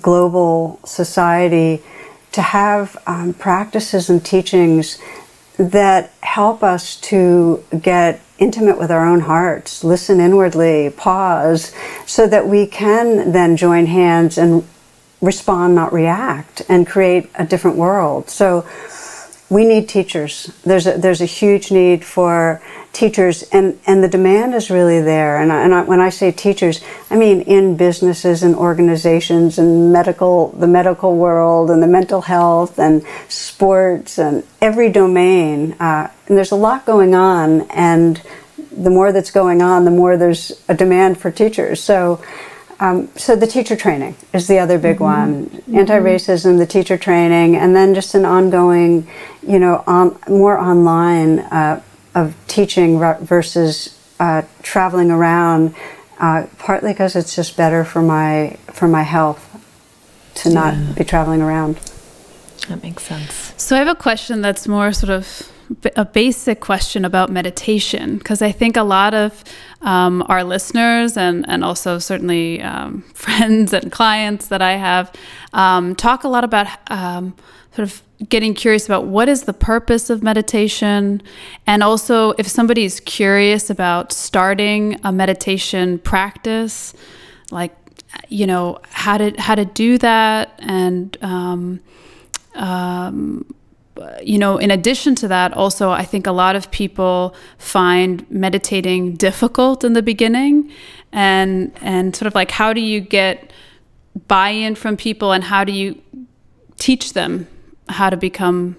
global 0.00 0.80
society 0.84 1.82
to 2.32 2.40
have 2.40 2.96
um, 3.06 3.34
practices 3.34 4.08
and 4.08 4.24
teachings 4.24 4.98
that 5.58 6.12
help 6.22 6.62
us 6.62 6.96
to 6.96 7.62
get 7.78 8.20
intimate 8.42 8.76
with 8.76 8.90
our 8.90 9.06
own 9.06 9.20
hearts, 9.20 9.84
listen 9.84 10.20
inwardly, 10.20 10.90
pause, 10.90 11.72
so 12.06 12.26
that 12.26 12.48
we 12.48 12.66
can 12.66 13.30
then 13.30 13.56
join 13.56 13.86
hands 13.86 14.36
and 14.36 14.66
respond, 15.20 15.74
not 15.74 15.92
react, 15.92 16.62
and 16.68 16.86
create 16.86 17.30
a 17.36 17.46
different 17.46 17.76
world. 17.76 18.28
So 18.28 18.66
we 19.48 19.64
need 19.64 19.88
teachers. 19.88 20.52
There's 20.64 20.86
a, 20.86 20.98
there's 20.98 21.20
a 21.20 21.26
huge 21.26 21.70
need 21.70 22.04
for 22.04 22.60
teachers, 22.92 23.42
and, 23.44 23.78
and 23.86 24.04
the 24.04 24.08
demand 24.08 24.54
is 24.54 24.70
really 24.70 25.00
there. 25.00 25.38
And, 25.40 25.50
I, 25.50 25.64
and 25.64 25.74
I, 25.74 25.82
when 25.82 26.00
I 26.00 26.10
say 26.10 26.30
teachers, 26.30 26.82
I 27.10 27.16
mean 27.16 27.40
in 27.42 27.76
businesses 27.76 28.42
and 28.42 28.54
organizations 28.54 29.58
and 29.58 29.92
medical, 29.92 30.48
the 30.50 30.66
medical 30.66 31.16
world 31.16 31.70
and 31.70 31.82
the 31.82 31.86
mental 31.86 32.20
health 32.20 32.78
and 32.78 33.02
sports 33.28 34.18
and 34.18 34.44
every 34.60 34.90
domain. 34.90 35.72
Uh, 35.80 36.10
and 36.28 36.36
there's 36.36 36.52
a 36.52 36.56
lot 36.56 36.84
going 36.84 37.14
on, 37.14 37.62
and 37.70 38.22
the 38.70 38.90
more 38.90 39.10
that's 39.12 39.30
going 39.30 39.62
on, 39.62 39.84
the 39.84 39.90
more 39.90 40.16
there's 40.16 40.62
a 40.68 40.74
demand 40.74 41.18
for 41.18 41.30
teachers. 41.30 41.82
So. 41.82 42.22
Um, 42.80 43.10
so 43.14 43.36
the 43.36 43.46
teacher 43.46 43.76
training 43.76 44.16
is 44.32 44.48
the 44.48 44.58
other 44.58 44.76
big 44.76 44.98
one. 44.98 45.62
Anti-racism, 45.72 46.58
the 46.58 46.66
teacher 46.66 46.98
training, 46.98 47.54
and 47.54 47.76
then 47.76 47.94
just 47.94 48.16
an 48.16 48.24
ongoing, 48.24 49.06
you 49.46 49.60
know, 49.60 49.84
on, 49.86 50.18
more 50.26 50.58
online 50.58 51.38
uh, 51.38 51.80
of 52.14 52.34
teaching 52.46 52.98
versus 52.98 53.98
uh, 54.20 54.42
traveling 54.62 55.10
around. 55.10 55.74
Uh, 56.18 56.46
partly 56.58 56.92
because 56.92 57.16
it's 57.16 57.34
just 57.34 57.56
better 57.56 57.84
for 57.84 58.00
my 58.00 58.56
for 58.72 58.86
my 58.86 59.02
health 59.02 59.48
to 60.34 60.50
not 60.50 60.94
be 60.94 61.04
traveling 61.04 61.42
around. 61.42 61.76
That 62.68 62.82
makes 62.82 63.02
sense. 63.02 63.52
So 63.56 63.74
I 63.74 63.80
have 63.80 63.88
a 63.88 63.94
question 63.94 64.40
that's 64.40 64.68
more 64.68 64.92
sort 64.92 65.10
of 65.10 65.50
a 65.96 66.04
basic 66.04 66.60
question 66.60 67.04
about 67.04 67.30
meditation 67.30 68.18
because 68.18 68.42
I 68.42 68.52
think 68.52 68.76
a 68.76 68.82
lot 68.82 69.14
of 69.14 69.42
um, 69.80 70.24
our 70.28 70.44
listeners 70.44 71.16
and 71.16 71.44
and 71.48 71.64
also 71.64 71.98
certainly 71.98 72.62
um, 72.62 73.02
friends 73.14 73.72
and 73.72 73.90
clients 73.90 74.48
that 74.48 74.62
I 74.62 74.72
have 74.72 75.12
um, 75.52 75.94
talk 75.96 76.24
a 76.24 76.28
lot 76.28 76.44
about 76.44 76.68
um, 76.90 77.34
sort 77.74 77.88
of 77.88 78.02
getting 78.28 78.54
curious 78.54 78.86
about 78.86 79.06
what 79.06 79.28
is 79.28 79.42
the 79.44 79.52
purpose 79.52 80.10
of 80.10 80.22
meditation. 80.22 81.22
And 81.66 81.82
also 81.82 82.30
if 82.32 82.46
somebody 82.46 82.84
is 82.84 83.00
curious 83.00 83.70
about 83.70 84.12
starting 84.12 85.00
a 85.04 85.12
meditation 85.12 85.98
practice 85.98 86.94
like 87.50 87.74
you 88.28 88.46
know 88.46 88.78
how 88.90 89.16
to 89.16 89.32
how 89.38 89.54
to 89.54 89.64
do 89.64 89.96
that 89.98 90.54
and 90.58 91.16
um, 91.22 91.80
um, 92.54 93.54
you 94.22 94.38
know, 94.38 94.58
in 94.58 94.70
addition 94.70 95.14
to 95.16 95.28
that, 95.28 95.52
also, 95.52 95.90
I 95.90 96.04
think 96.04 96.26
a 96.26 96.32
lot 96.32 96.56
of 96.56 96.70
people 96.70 97.34
find 97.58 98.28
meditating 98.30 99.16
difficult 99.16 99.84
in 99.84 99.92
the 99.92 100.02
beginning, 100.02 100.70
and 101.12 101.72
and 101.80 102.14
sort 102.16 102.26
of 102.26 102.34
like 102.34 102.50
how 102.50 102.72
do 102.72 102.80
you 102.80 103.00
get 103.00 103.52
buy-in 104.28 104.74
from 104.74 104.96
people, 104.96 105.32
and 105.32 105.44
how 105.44 105.64
do 105.64 105.72
you 105.72 106.00
teach 106.78 107.12
them 107.12 107.46
how 107.88 108.10
to 108.10 108.16
become 108.16 108.76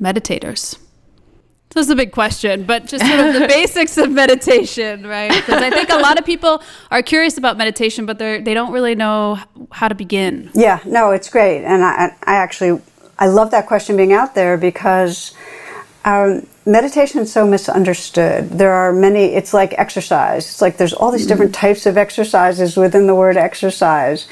meditators? 0.00 0.78
So 1.72 1.78
it's 1.78 1.88
a 1.88 1.94
big 1.94 2.10
question, 2.10 2.64
but 2.64 2.86
just 2.86 3.06
sort 3.06 3.20
of 3.20 3.32
the 3.32 3.46
basics 3.48 3.96
of 3.96 4.10
meditation, 4.10 5.06
right? 5.06 5.30
Because 5.32 5.62
I 5.62 5.70
think 5.70 5.88
a 5.88 5.98
lot 5.98 6.18
of 6.18 6.24
people 6.24 6.60
are 6.90 7.00
curious 7.00 7.38
about 7.38 7.56
meditation, 7.56 8.06
but 8.06 8.18
they 8.18 8.40
they 8.40 8.54
don't 8.54 8.72
really 8.72 8.96
know 8.96 9.38
how 9.70 9.86
to 9.86 9.94
begin. 9.94 10.50
Yeah, 10.52 10.80
no, 10.84 11.12
it's 11.12 11.30
great, 11.30 11.62
and 11.64 11.84
I, 11.84 12.16
I 12.24 12.34
actually 12.34 12.80
I 13.20 13.26
love 13.26 13.52
that 13.52 13.68
question 13.68 13.96
being 13.96 14.12
out 14.12 14.34
there 14.34 14.56
because 14.56 15.32
um, 16.04 16.44
meditation 16.66 17.20
is 17.20 17.32
so 17.32 17.46
misunderstood. 17.46 18.50
There 18.50 18.72
are 18.72 18.92
many. 18.92 19.26
It's 19.34 19.52
like 19.52 19.74
exercise. 19.78 20.46
It's 20.46 20.62
like 20.62 20.76
there's 20.76 20.94
all 20.94 21.12
these 21.12 21.26
different 21.26 21.54
types 21.54 21.86
of 21.86 21.96
exercises 21.96 22.76
within 22.76 23.06
the 23.06 23.14
word 23.14 23.36
exercise, 23.36 24.26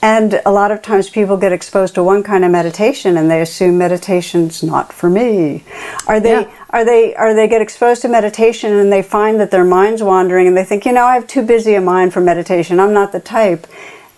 and 0.00 0.40
a 0.46 0.52
lot 0.52 0.70
of 0.70 0.80
times 0.80 1.10
people 1.10 1.36
get 1.36 1.52
exposed 1.52 1.94
to 1.96 2.04
one 2.04 2.22
kind 2.22 2.44
of 2.44 2.50
meditation 2.50 3.16
and 3.16 3.28
they 3.30 3.40
assume 3.40 3.78
meditation's 3.78 4.62
not 4.62 4.92
for 4.92 5.10
me. 5.10 5.64
Are 6.06 6.20
they 6.20 6.42
Yeah. 6.42 6.50
are 6.70 6.84
they 6.84 7.14
are 7.16 7.34
they 7.34 7.48
get 7.48 7.60
exposed 7.60 8.02
to 8.02 8.08
meditation 8.08 8.72
and 8.72 8.92
they 8.92 9.02
find 9.02 9.40
that 9.40 9.50
their 9.50 9.64
mind's 9.64 10.02
wandering 10.02 10.46
and 10.46 10.56
they 10.56 10.64
think, 10.64 10.86
you 10.86 10.92
know, 10.92 11.04
I 11.04 11.14
have 11.14 11.26
too 11.26 11.42
busy 11.42 11.74
a 11.74 11.80
mind 11.80 12.12
for 12.12 12.20
meditation. 12.20 12.78
I'm 12.78 12.92
not 12.92 13.10
the 13.12 13.20
type. 13.20 13.66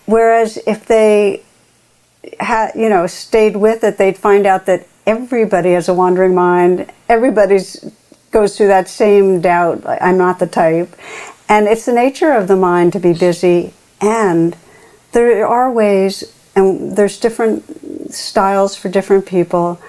Whereas 0.07 0.59
if 0.67 0.85
they 0.87 1.43
had 2.39 2.73
you 2.75 2.89
know 2.91 3.07
stayed 3.07 3.57
with 3.57 3.83
it, 3.83 3.97
they'd 3.97 4.19
find 4.19 4.47
out 4.47 4.67
that 4.67 4.87
everybody 5.07 5.73
has 5.73 5.89
a 5.89 5.95
wandering 5.95 6.35
mind. 6.35 6.91
Everybody's 7.09 7.85
goes 8.33 8.57
through 8.57 8.69
that 8.69 8.89
same 8.89 9.41
doubt. 9.41 9.83
like, 9.85 10.01
I'm 10.03 10.19
not 10.19 10.39
the 10.39 10.47
type, 10.47 10.95
and 11.49 11.67
it's 11.67 11.87
the 11.87 11.93
nature 11.93 12.33
of 12.33 12.49
the 12.49 12.57
mind 12.57 12.93
to 12.93 13.01
be 13.01 13.13
busy. 13.15 13.73
And 14.03 14.57
there 15.13 15.47
are 15.47 15.71
ways, 15.71 16.35
and 16.55 16.97
there's 16.97 17.19
different 17.19 18.13
styles 18.13 18.77
for 18.77 18.89
different 18.89 19.27
people 19.27 19.81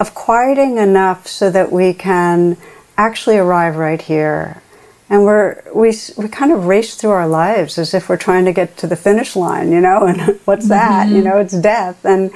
of 0.00 0.14
quieting 0.14 0.78
enough 0.78 1.26
so 1.26 1.50
that 1.50 1.72
we 1.72 1.92
can 1.92 2.56
actually 2.96 3.36
arrive 3.36 3.76
right 3.76 4.00
here. 4.00 4.62
And 5.10 5.24
we're, 5.24 5.62
we, 5.74 5.94
we 6.16 6.28
kind 6.28 6.52
of 6.52 6.66
race 6.66 6.94
through 6.94 7.10
our 7.10 7.28
lives 7.28 7.78
as 7.78 7.94
if 7.94 8.08
we're 8.08 8.18
trying 8.18 8.44
to 8.44 8.52
get 8.52 8.76
to 8.78 8.86
the 8.86 8.96
finish 8.96 9.34
line, 9.34 9.72
you 9.72 9.80
know, 9.80 10.02
and 10.06 10.38
what's 10.44 10.68
that? 10.68 11.08
You 11.08 11.16
mm-hmm. 11.16 11.24
know, 11.24 11.38
it's 11.38 11.58
death. 11.58 12.04
And 12.04 12.30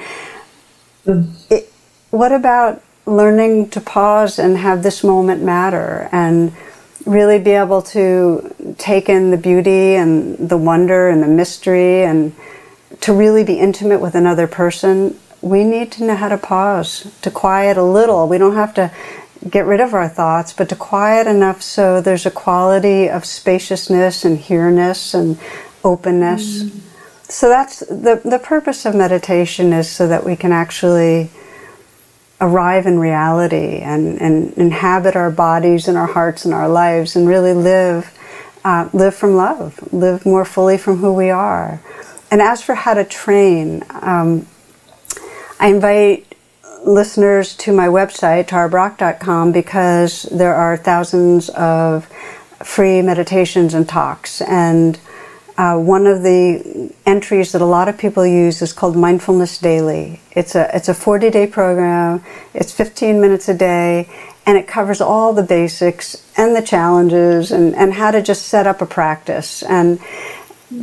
it, 1.49 1.71
what 2.09 2.31
about 2.31 2.81
learning 3.05 3.69
to 3.69 3.81
pause 3.81 4.39
and 4.39 4.57
have 4.57 4.81
this 4.81 5.03
moment 5.03 5.43
matter 5.43 6.09
and 6.11 6.53
really 7.05 7.39
be 7.39 7.51
able 7.51 7.81
to 7.81 8.75
take 8.77 9.09
in 9.09 9.31
the 9.31 9.37
beauty 9.37 9.95
and 9.95 10.37
the 10.37 10.57
wonder 10.57 11.09
and 11.09 11.21
the 11.21 11.27
mystery 11.27 12.03
and 12.03 12.33
to 13.01 13.13
really 13.13 13.43
be 13.43 13.59
intimate 13.59 13.99
with 13.99 14.15
another 14.15 14.47
person, 14.47 15.17
we 15.41 15.63
need 15.63 15.91
to 15.91 16.05
know 16.05 16.15
how 16.15 16.29
to 16.29 16.37
pause, 16.37 17.11
to 17.21 17.29
quiet 17.29 17.75
a 17.75 17.83
little. 17.83 18.27
We 18.27 18.37
don't 18.37 18.55
have 18.55 18.73
to 18.75 18.91
get 19.49 19.65
rid 19.65 19.81
of 19.81 19.93
our 19.93 20.07
thoughts, 20.07 20.53
but 20.53 20.69
to 20.69 20.75
quiet 20.75 21.27
enough 21.27 21.61
so 21.61 21.99
there's 21.99 22.25
a 22.25 22.31
quality 22.31 23.09
of 23.09 23.25
spaciousness 23.25 24.23
and 24.23 24.37
here-ness 24.37 25.13
and 25.13 25.37
openness. 25.83 26.63
Mm. 26.63 26.79
So 27.23 27.49
that's 27.49 27.79
the, 27.79 28.21
the 28.23 28.39
purpose 28.39 28.85
of 28.85 28.95
meditation 28.95 29.73
is 29.73 29.89
so 29.89 30.07
that 30.07 30.23
we 30.23 30.35
can 30.35 30.51
actually 30.53 31.29
arrive 32.41 32.85
in 32.85 32.99
reality 32.99 33.77
and, 33.79 34.19
and 34.21 34.53
inhabit 34.53 35.15
our 35.15 35.31
bodies 35.31 35.87
and 35.87 35.97
our 35.97 36.07
hearts 36.07 36.45
and 36.45 36.53
our 36.53 36.67
lives 36.67 37.15
and 37.15 37.27
really 37.27 37.53
live 37.53 38.17
uh, 38.63 38.89
live 38.93 39.13
from 39.13 39.35
love, 39.35 39.77
live 39.91 40.25
more 40.25 40.45
fully 40.45 40.77
from 40.77 40.97
who 40.97 41.13
we 41.13 41.29
are. 41.29 41.81
And 42.31 42.41
as 42.41 42.61
for 42.61 42.75
how 42.75 42.93
to 42.93 43.03
train, 43.03 43.83
um, 43.89 44.47
I 45.59 45.67
invite 45.67 46.35
listeners 46.85 47.55
to 47.57 47.73
my 47.73 47.87
website, 47.87 48.47
tarabrach.com, 48.47 49.51
because 49.51 50.23
there 50.23 50.55
are 50.55 50.77
thousands 50.77 51.49
of 51.49 52.05
free 52.63 53.01
meditations 53.01 53.73
and 53.73 53.87
talks. 53.87 54.41
And 54.41 54.99
uh, 55.63 55.77
one 55.77 56.05
of 56.07 56.23
the 56.23 56.91
entries 57.05 57.53
that 57.53 57.61
a 57.61 57.65
lot 57.65 57.87
of 57.87 57.97
people 57.97 58.25
use 58.25 58.61
is 58.61 58.73
called 58.73 58.97
Mindfulness 58.97 59.59
Daily. 59.59 60.19
It's 60.31 60.55
a 60.55 60.69
it's 60.75 60.89
a 60.89 60.93
40 60.93 61.29
day 61.29 61.47
program. 61.47 62.21
It's 62.53 62.73
15 62.73 63.21
minutes 63.21 63.47
a 63.47 63.53
day, 63.53 64.09
and 64.45 64.57
it 64.57 64.67
covers 64.67 64.99
all 64.99 65.31
the 65.31 65.43
basics 65.43 66.29
and 66.35 66.53
the 66.53 66.61
challenges 66.61 67.51
and, 67.51 67.75
and 67.75 67.93
how 67.93 68.11
to 68.11 68.21
just 68.21 68.47
set 68.47 68.67
up 68.67 68.81
a 68.81 68.85
practice. 68.85 69.63
And 69.63 69.99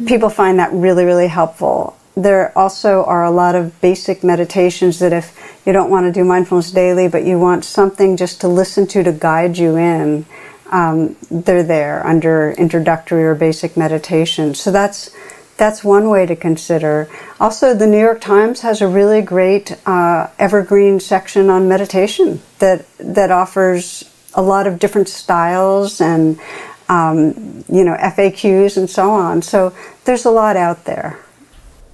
people 0.07 0.31
find 0.31 0.59
that 0.59 0.73
really 0.73 1.05
really 1.05 1.29
helpful. 1.29 1.99
There 2.17 2.57
also 2.57 3.05
are 3.05 3.25
a 3.25 3.31
lot 3.31 3.55
of 3.55 3.79
basic 3.83 4.25
meditations 4.25 4.99
that 5.01 5.13
if 5.13 5.27
you 5.67 5.75
don't 5.75 5.91
want 5.91 6.07
to 6.07 6.13
do 6.13 6.25
mindfulness 6.25 6.73
daily, 6.73 7.07
but 7.07 7.25
you 7.25 7.39
want 7.39 7.67
something 7.67 8.17
just 8.17 8.41
to 8.41 8.49
listen 8.49 8.87
to 8.89 9.03
to 9.03 9.13
guide 9.13 9.59
you 9.59 9.77
in, 9.77 10.25
um, 10.71 11.17
they're 11.31 11.63
there 11.63 12.07
under 12.07 12.53
introductory 12.53 13.25
or 13.25 13.35
basic 13.35 13.77
meditation. 13.77 14.55
So 14.55 14.71
that's 14.71 15.11
that's 15.57 15.85
one 15.85 16.09
way 16.09 16.25
to 16.25 16.35
consider. 16.35 17.09
Also, 17.39 17.75
the 17.75 17.87
New 17.87 17.99
York 17.99 18.21
Times 18.21 18.63
has 18.63 18.81
a 18.81 18.89
really 18.89 19.21
great 19.21 19.77
uh, 19.87 20.29
evergreen 20.39 21.01
section 21.01 21.51
on 21.51 21.69
meditation 21.69 22.41
that 22.61 22.87
that 22.99 23.31
offers 23.31 24.05
a 24.35 24.43
lot 24.43 24.67
of 24.67 24.79
different 24.79 25.09
styles 25.09 26.01
and 26.01 26.41
um, 26.89 27.65
you 27.69 27.85
know 27.85 27.97
FAQs 27.97 28.77
and 28.77 28.89
so 28.89 29.11
on. 29.11 29.43
So 29.43 29.75
there's 30.05 30.25
a 30.25 30.31
lot 30.31 30.57
out 30.57 30.85
there. 30.85 31.19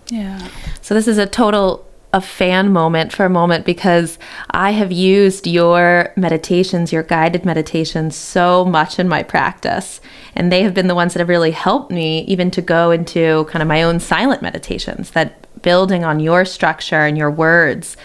Yeah. 0.09 0.49
So 0.83 0.95
this 0.95 1.09
is 1.09 1.19
a 1.19 1.27
total 1.27 1.86
a 2.17 2.21
fan 2.23 2.73
moment 2.73 3.13
for 3.13 3.27
a 3.27 3.31
moment 3.31 3.67
because 3.67 4.19
I 4.51 4.71
have 4.71 4.91
used 4.91 5.47
your 5.47 6.15
meditations, 6.17 6.91
your 6.91 7.03
guided 7.03 7.45
meditations 7.45 8.17
so 8.17 8.65
much 8.65 8.99
in 8.99 9.07
my 9.07 9.23
practice. 9.23 10.01
And 10.35 10.51
they 10.51 10.63
have 10.63 10.73
been 10.73 10.87
the 10.87 10.95
ones 10.95 11.13
that 11.13 11.21
have 11.21 11.29
really 11.29 11.51
helped 11.51 11.91
me 11.93 12.23
even 12.23 12.51
to 12.53 12.63
go 12.63 12.91
into 12.91 13.45
kind 13.51 13.61
of 13.61 13.69
my 13.69 13.83
own 13.83 14.01
silent 14.01 14.41
meditations 14.41 15.11
that 15.11 15.47
building 15.61 16.05
on 16.05 16.19
your 16.19 16.47
structure 16.47 17.05
and 17.05 17.19
your 17.19 17.31
words 17.31 17.99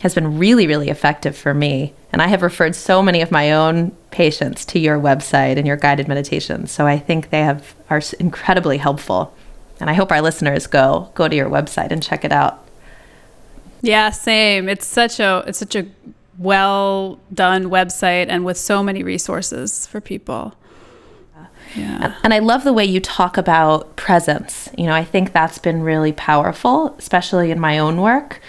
has 0.00 0.14
been 0.14 0.38
really 0.38 0.66
really 0.66 0.88
effective 0.88 1.36
for 1.36 1.52
me. 1.52 1.92
And 2.14 2.22
I 2.22 2.28
have 2.28 2.40
referred 2.40 2.74
so 2.74 3.02
many 3.02 3.20
of 3.20 3.30
my 3.30 3.52
own 3.52 3.90
patients 4.10 4.64
to 4.66 4.78
your 4.78 4.98
website 4.98 5.58
and 5.58 5.66
your 5.66 5.76
guided 5.76 6.08
meditations. 6.08 6.72
So 6.72 6.86
I 6.86 6.98
think 6.98 7.28
they 7.28 7.40
have 7.40 7.74
are 7.90 8.00
incredibly 8.18 8.78
helpful. 8.78 9.34
And 9.80 9.90
I 9.90 9.92
hope 9.92 10.10
our 10.10 10.22
listeners 10.22 10.66
go 10.66 11.10
go 11.14 11.28
to 11.28 11.36
your 11.36 11.50
website 11.50 11.90
and 11.90 12.02
check 12.02 12.24
it 12.24 12.32
out. 12.32 12.64
Yeah, 13.82 14.10
same. 14.10 14.68
It's 14.68 14.86
such 14.86 15.20
a 15.20 15.44
it's 15.46 15.58
such 15.58 15.76
a 15.76 15.86
well 16.38 17.20
done 17.32 17.64
website 17.64 18.26
and 18.28 18.44
with 18.44 18.56
so 18.56 18.82
many 18.82 19.02
resources 19.02 19.86
for 19.86 20.00
people. 20.00 20.54
Yeah. 21.76 22.16
And 22.24 22.34
I 22.34 22.40
love 22.40 22.64
the 22.64 22.72
way 22.72 22.84
you 22.84 23.00
talk 23.00 23.36
about 23.36 23.94
presence. 23.96 24.68
You 24.76 24.86
know, 24.86 24.94
I 24.94 25.04
think 25.04 25.32
that's 25.32 25.58
been 25.58 25.82
really 25.82 26.12
powerful, 26.12 26.94
especially 26.98 27.50
in 27.50 27.60
my 27.60 27.78
own 27.78 28.00
work. 28.00 28.40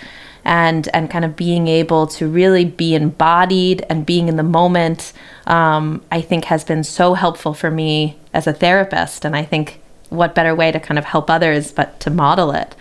And, 0.43 0.89
and 0.91 1.07
kind 1.07 1.23
of 1.23 1.35
being 1.35 1.67
able 1.67 2.07
to 2.07 2.27
really 2.27 2.65
be 2.65 2.95
embodied 2.95 3.85
and 3.91 4.07
being 4.07 4.27
in 4.27 4.37
the 4.37 4.43
moment, 4.43 5.13
um, 5.45 6.03
I 6.11 6.21
think 6.21 6.45
has 6.45 6.63
been 6.63 6.83
so 6.83 7.13
helpful 7.13 7.53
for 7.53 7.69
me 7.69 8.17
as 8.33 8.47
a 8.47 8.53
therapist. 8.53 9.23
And 9.23 9.35
I 9.35 9.43
think 9.43 9.81
what 10.09 10.33
better 10.33 10.55
way 10.55 10.71
to 10.71 10.79
kind 10.79 10.97
of 10.97 11.05
help 11.05 11.29
others 11.29 11.71
but 11.71 11.99
to 11.99 12.09
model 12.09 12.51
it. 12.53 12.75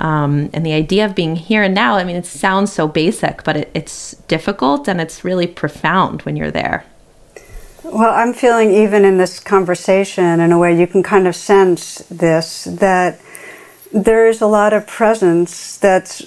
Um, 0.00 0.48
and 0.54 0.64
the 0.64 0.72
idea 0.72 1.04
of 1.04 1.14
being 1.14 1.36
here 1.36 1.62
and 1.62 1.74
now, 1.74 1.96
I 1.96 2.04
mean, 2.04 2.16
it 2.16 2.24
sounds 2.24 2.72
so 2.72 2.88
basic, 2.88 3.44
but 3.44 3.56
it, 3.56 3.70
it's 3.74 4.12
difficult 4.28 4.88
and 4.88 5.00
it's 5.00 5.24
really 5.24 5.46
profound 5.46 6.22
when 6.22 6.36
you're 6.36 6.50
there. 6.50 6.84
Well, 7.84 8.14
I'm 8.14 8.32
feeling 8.32 8.70
even 8.70 9.04
in 9.04 9.18
this 9.18 9.40
conversation, 9.40 10.40
in 10.40 10.52
a 10.52 10.58
way, 10.58 10.78
you 10.78 10.86
can 10.86 11.02
kind 11.02 11.26
of 11.26 11.36
sense 11.36 11.98
this 12.08 12.64
that 12.64 13.20
there 13.92 14.28
is 14.28 14.40
a 14.40 14.46
lot 14.46 14.72
of 14.72 14.86
presence 14.86 15.76
that's 15.76 16.22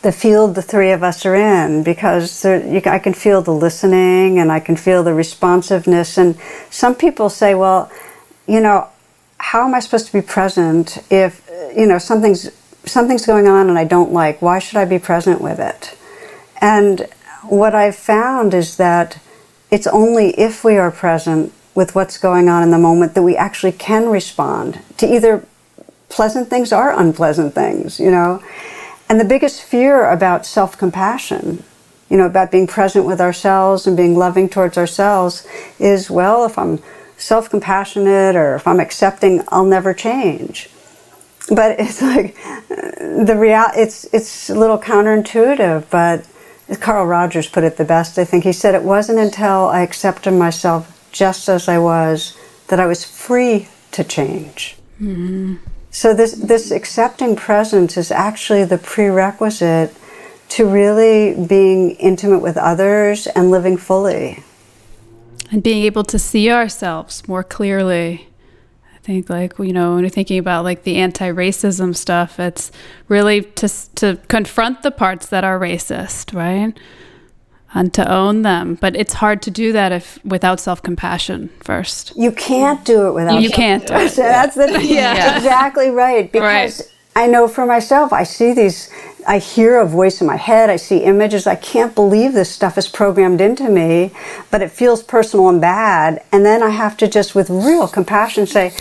the 0.00 0.12
field 0.12 0.54
the 0.54 0.62
three 0.62 0.92
of 0.92 1.02
us 1.02 1.26
are 1.26 1.34
in 1.34 1.82
because 1.82 2.42
there, 2.42 2.64
you, 2.66 2.80
I 2.86 2.98
can 2.98 3.12
feel 3.12 3.42
the 3.42 3.52
listening 3.52 4.38
and 4.38 4.50
I 4.50 4.60
can 4.60 4.76
feel 4.76 5.02
the 5.02 5.12
responsiveness. 5.12 6.16
And 6.16 6.38
some 6.70 6.94
people 6.94 7.28
say, 7.28 7.54
well, 7.54 7.90
you 8.46 8.60
know, 8.60 8.88
how 9.38 9.66
am 9.66 9.74
I 9.74 9.80
supposed 9.80 10.06
to 10.06 10.12
be 10.12 10.22
present 10.22 10.98
if, 11.10 11.46
you 11.76 11.86
know, 11.86 11.98
something's, 11.98 12.50
something's 12.84 13.26
going 13.26 13.46
on 13.46 13.68
and 13.68 13.78
I 13.78 13.84
don't 13.84 14.12
like? 14.12 14.42
Why 14.42 14.58
should 14.58 14.78
I 14.78 14.84
be 14.84 14.98
present 14.98 15.40
with 15.40 15.58
it? 15.58 15.96
And 16.60 17.08
what 17.42 17.74
I've 17.74 17.96
found 17.96 18.54
is 18.54 18.76
that 18.76 19.18
it's 19.70 19.86
only 19.86 20.30
if 20.38 20.64
we 20.64 20.76
are 20.76 20.90
present 20.90 21.52
with 21.74 21.94
what's 21.94 22.18
going 22.18 22.48
on 22.48 22.62
in 22.62 22.70
the 22.70 22.78
moment 22.78 23.14
that 23.14 23.22
we 23.22 23.36
actually 23.36 23.72
can 23.72 24.08
respond 24.08 24.80
to 24.98 25.06
either 25.06 25.44
pleasant 26.08 26.48
things 26.48 26.72
or 26.72 26.90
unpleasant 26.90 27.54
things, 27.54 27.98
you 27.98 28.10
know. 28.10 28.42
And 29.08 29.18
the 29.18 29.24
biggest 29.24 29.62
fear 29.62 30.08
about 30.10 30.46
self 30.46 30.76
compassion, 30.76 31.64
you 32.08 32.16
know, 32.16 32.26
about 32.26 32.50
being 32.50 32.66
present 32.66 33.06
with 33.06 33.20
ourselves 33.20 33.86
and 33.86 33.96
being 33.96 34.16
loving 34.16 34.48
towards 34.48 34.76
ourselves 34.76 35.46
is 35.78 36.10
well, 36.10 36.44
if 36.44 36.58
I'm 36.58 36.80
self 37.16 37.48
compassionate 37.48 38.36
or 38.36 38.54
if 38.54 38.66
I'm 38.66 38.80
accepting, 38.80 39.42
I'll 39.48 39.64
never 39.64 39.94
change. 39.94 40.68
But 41.50 41.80
it's 41.80 42.00
like 42.00 42.36
the 42.68 43.36
real, 43.36 43.66
it's, 43.76 44.04
it's 44.12 44.48
a 44.50 44.54
little 44.54 44.78
counterintuitive, 44.78 45.90
but 45.90 46.26
Carl 46.80 47.06
Rogers 47.06 47.48
put 47.48 47.64
it 47.64 47.76
the 47.76 47.84
best, 47.84 48.18
I 48.18 48.24
think. 48.24 48.44
He 48.44 48.52
said, 48.52 48.74
It 48.74 48.82
wasn't 48.82 49.18
until 49.18 49.68
I 49.68 49.80
accepted 49.80 50.32
myself 50.32 51.08
just 51.12 51.48
as 51.48 51.68
I 51.68 51.78
was 51.78 52.36
that 52.68 52.80
I 52.80 52.86
was 52.86 53.04
free 53.04 53.68
to 53.92 54.04
change. 54.04 54.76
Mm-hmm. 55.00 55.56
So 55.90 56.14
this 56.14 56.32
this 56.32 56.70
accepting 56.70 57.36
presence 57.36 57.98
is 57.98 58.10
actually 58.10 58.64
the 58.64 58.78
prerequisite 58.78 59.94
to 60.50 60.66
really 60.66 61.34
being 61.46 61.92
intimate 61.92 62.40
with 62.40 62.56
others 62.56 63.26
and 63.26 63.50
living 63.50 63.76
fully. 63.76 64.42
And 65.50 65.62
being 65.62 65.84
able 65.84 66.04
to 66.04 66.18
see 66.18 66.50
ourselves 66.50 67.28
more 67.28 67.44
clearly. 67.44 68.28
I 69.02 69.06
think 69.06 69.28
like 69.28 69.58
you 69.58 69.72
know 69.72 69.94
when 69.94 70.04
you're 70.04 70.10
thinking 70.10 70.38
about 70.38 70.64
like 70.64 70.84
the 70.84 70.96
anti-racism 70.96 71.96
stuff, 71.96 72.38
it's 72.38 72.70
really 73.08 73.42
to 73.42 73.68
to 73.96 74.18
confront 74.28 74.82
the 74.82 74.90
parts 74.92 75.26
that 75.26 75.42
are 75.44 75.58
racist, 75.58 76.34
right? 76.34 76.76
and 77.74 77.92
to 77.94 78.10
own 78.10 78.42
them. 78.42 78.76
But 78.76 78.96
it's 78.96 79.14
hard 79.14 79.42
to 79.42 79.50
do 79.50 79.72
that 79.72 79.92
if 79.92 80.22
without 80.24 80.60
self 80.60 80.82
compassion 80.82 81.50
first. 81.60 82.12
You 82.16 82.32
can't 82.32 82.84
do 82.84 83.08
it 83.08 83.12
without. 83.12 83.42
You 83.42 83.50
can't. 83.50 83.86
Do 83.86 83.94
it. 83.94 84.14
That's 84.14 84.54
the 84.54 84.80
yeah. 84.84 85.36
exactly 85.36 85.90
right. 85.90 86.30
Because 86.30 86.80
right. 86.80 87.24
I 87.24 87.26
know 87.26 87.48
for 87.48 87.66
myself, 87.66 88.12
I 88.12 88.24
see 88.24 88.52
these. 88.52 88.90
I 89.26 89.38
hear 89.38 89.80
a 89.80 89.86
voice 89.86 90.20
in 90.20 90.26
my 90.26 90.36
head. 90.36 90.70
I 90.70 90.76
see 90.76 90.98
images. 90.98 91.46
I 91.46 91.56
can't 91.56 91.94
believe 91.94 92.32
this 92.32 92.50
stuff 92.50 92.78
is 92.78 92.88
programmed 92.88 93.40
into 93.40 93.68
me, 93.68 94.12
but 94.50 94.62
it 94.62 94.70
feels 94.70 95.02
personal 95.02 95.48
and 95.48 95.60
bad. 95.60 96.24
And 96.32 96.44
then 96.44 96.62
I 96.62 96.70
have 96.70 96.96
to 96.98 97.08
just, 97.08 97.34
with 97.34 97.50
real 97.50 97.88
compassion, 97.88 98.46
say, 98.46 98.72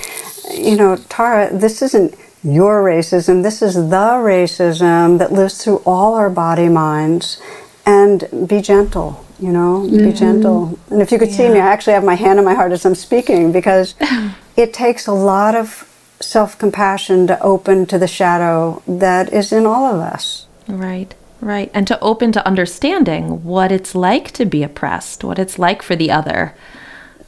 you 0.53 0.75
know, 0.75 0.97
Tara, 1.09 1.49
this 1.55 1.81
isn't 1.81 2.15
your 2.43 2.83
racism. 2.83 3.43
This 3.43 3.61
is 3.61 3.75
the 3.75 4.13
racism 4.21 5.19
that 5.19 5.31
lives 5.31 5.63
through 5.63 5.81
all 5.85 6.15
our 6.15 6.29
body 6.29 6.69
minds 6.69 7.41
and 7.85 8.47
be 8.47 8.61
gentle 8.61 9.25
you 9.39 9.51
know 9.51 9.81
mm-hmm. 9.81 10.05
be 10.05 10.13
gentle 10.13 10.77
and 10.91 11.01
if 11.01 11.11
you 11.11 11.17
could 11.17 11.29
yeah. 11.29 11.35
see 11.37 11.49
me 11.49 11.59
i 11.59 11.67
actually 11.67 11.93
have 11.93 12.03
my 12.03 12.13
hand 12.13 12.37
on 12.37 12.45
my 12.45 12.53
heart 12.53 12.71
as 12.71 12.85
i'm 12.85 12.93
speaking 12.93 13.51
because 13.51 13.95
it 14.55 14.71
takes 14.71 15.07
a 15.07 15.11
lot 15.11 15.55
of 15.55 15.90
self-compassion 16.22 17.28
to 17.28 17.41
open 17.41 17.86
to 17.86 17.97
the 17.97 18.07
shadow 18.07 18.82
that 18.88 19.32
is 19.34 19.51
in 19.51 19.65
all 19.65 19.86
of 19.86 19.99
us 19.99 20.47
right 20.67 21.15
right 21.41 21.72
and 21.74 21.88
to 21.88 21.99
open 21.99 22.32
to 22.32 22.45
understanding 22.45 23.43
what 23.43 23.72
it's 23.72 23.95
like 23.95 24.32
to 24.32 24.45
be 24.45 24.63
oppressed 24.63 25.24
what 25.24 25.39
it's 25.39 25.57
like 25.57 25.82
for 25.82 25.95
the 25.95 26.11
other 26.11 26.53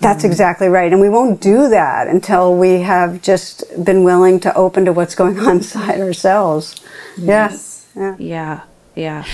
that's 0.03 0.23
mm. 0.23 0.27
exactly 0.27 0.67
right. 0.67 0.91
And 0.91 1.01
we 1.01 1.09
won't 1.09 1.41
do 1.41 1.69
that 1.69 2.07
until 2.07 2.55
we 2.55 2.81
have 2.81 3.21
just 3.21 3.63
been 3.83 4.03
willing 4.03 4.39
to 4.41 4.53
open 4.55 4.85
to 4.85 4.93
what's 4.93 5.15
going 5.15 5.39
on 5.39 5.57
inside 5.57 5.99
ourselves. 5.99 6.75
Yes. 7.17 7.87
Yeah. 7.95 8.15
Yeah. 8.19 8.61
Yeah. 8.95 9.25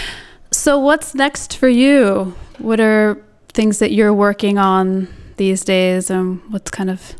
So, 0.51 0.79
what's 0.79 1.13
next 1.13 1.57
for 1.57 1.67
you? 1.67 2.35
What 2.59 2.79
are 2.79 3.17
things 3.49 3.79
that 3.79 3.91
you're 3.91 4.13
working 4.13 4.57
on 4.57 5.07
these 5.37 5.63
days, 5.63 6.09
and 6.09 6.41
what's 6.51 6.71
kind 6.71 6.89
of 6.89 7.15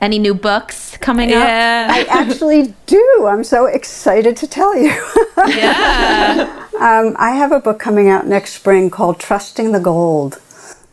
any 0.00 0.18
new 0.18 0.34
books 0.34 0.96
coming 0.98 1.30
yeah. 1.30 1.88
up? 1.88 1.96
I 1.96 2.22
actually 2.22 2.74
do. 2.86 3.26
I'm 3.28 3.44
so 3.44 3.66
excited 3.66 4.36
to 4.38 4.46
tell 4.46 4.76
you. 4.76 4.90
yeah. 5.48 6.66
um, 6.80 7.16
I 7.18 7.32
have 7.32 7.52
a 7.52 7.60
book 7.60 7.78
coming 7.78 8.08
out 8.08 8.26
next 8.26 8.54
spring 8.54 8.90
called 8.90 9.20
Trusting 9.20 9.72
the 9.72 9.80
Gold. 9.80 10.40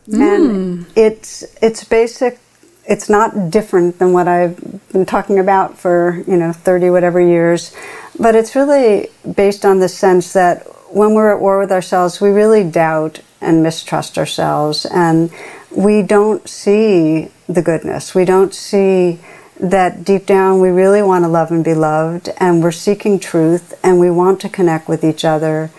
Mm. 0.08 0.20
And 0.20 0.86
it's 0.96 1.44
it's 1.62 1.84
basic 1.84 2.40
it's 2.88 3.10
not 3.10 3.50
different 3.50 3.98
than 3.98 4.14
what 4.14 4.26
I've 4.26 4.56
been 4.92 5.04
talking 5.04 5.38
about 5.38 5.76
for, 5.76 6.24
you 6.26 6.38
know, 6.38 6.52
30 6.52 6.88
whatever 6.88 7.20
years, 7.20 7.76
but 8.18 8.34
it's 8.34 8.56
really 8.56 9.10
based 9.36 9.66
on 9.66 9.78
the 9.78 9.90
sense 9.90 10.32
that 10.32 10.66
when 10.90 11.12
we're 11.12 11.34
at 11.34 11.40
war 11.40 11.58
with 11.58 11.70
ourselves, 11.70 12.18
we 12.18 12.30
really 12.30 12.64
doubt 12.64 13.20
and 13.42 13.62
mistrust 13.62 14.16
ourselves, 14.16 14.86
and 14.86 15.30
we 15.70 16.02
don't 16.02 16.48
see 16.48 17.30
the 17.48 17.62
goodness. 17.62 18.14
We 18.14 18.24
don't 18.24 18.54
see 18.54 19.20
that 19.60 20.04
deep 20.04 20.24
down 20.24 20.60
we 20.60 20.68
really 20.68 21.02
want 21.02 21.24
to 21.24 21.28
love 21.28 21.50
and 21.50 21.64
be 21.64 21.74
loved, 21.74 22.30
and 22.38 22.62
we're 22.62 22.70
seeking 22.70 23.18
truth, 23.18 23.78
and 23.82 23.98
we 23.98 24.10
want 24.10 24.40
to 24.40 24.48
connect 24.48 24.88
with 24.88 25.04
each 25.04 25.24
other. 25.24 25.70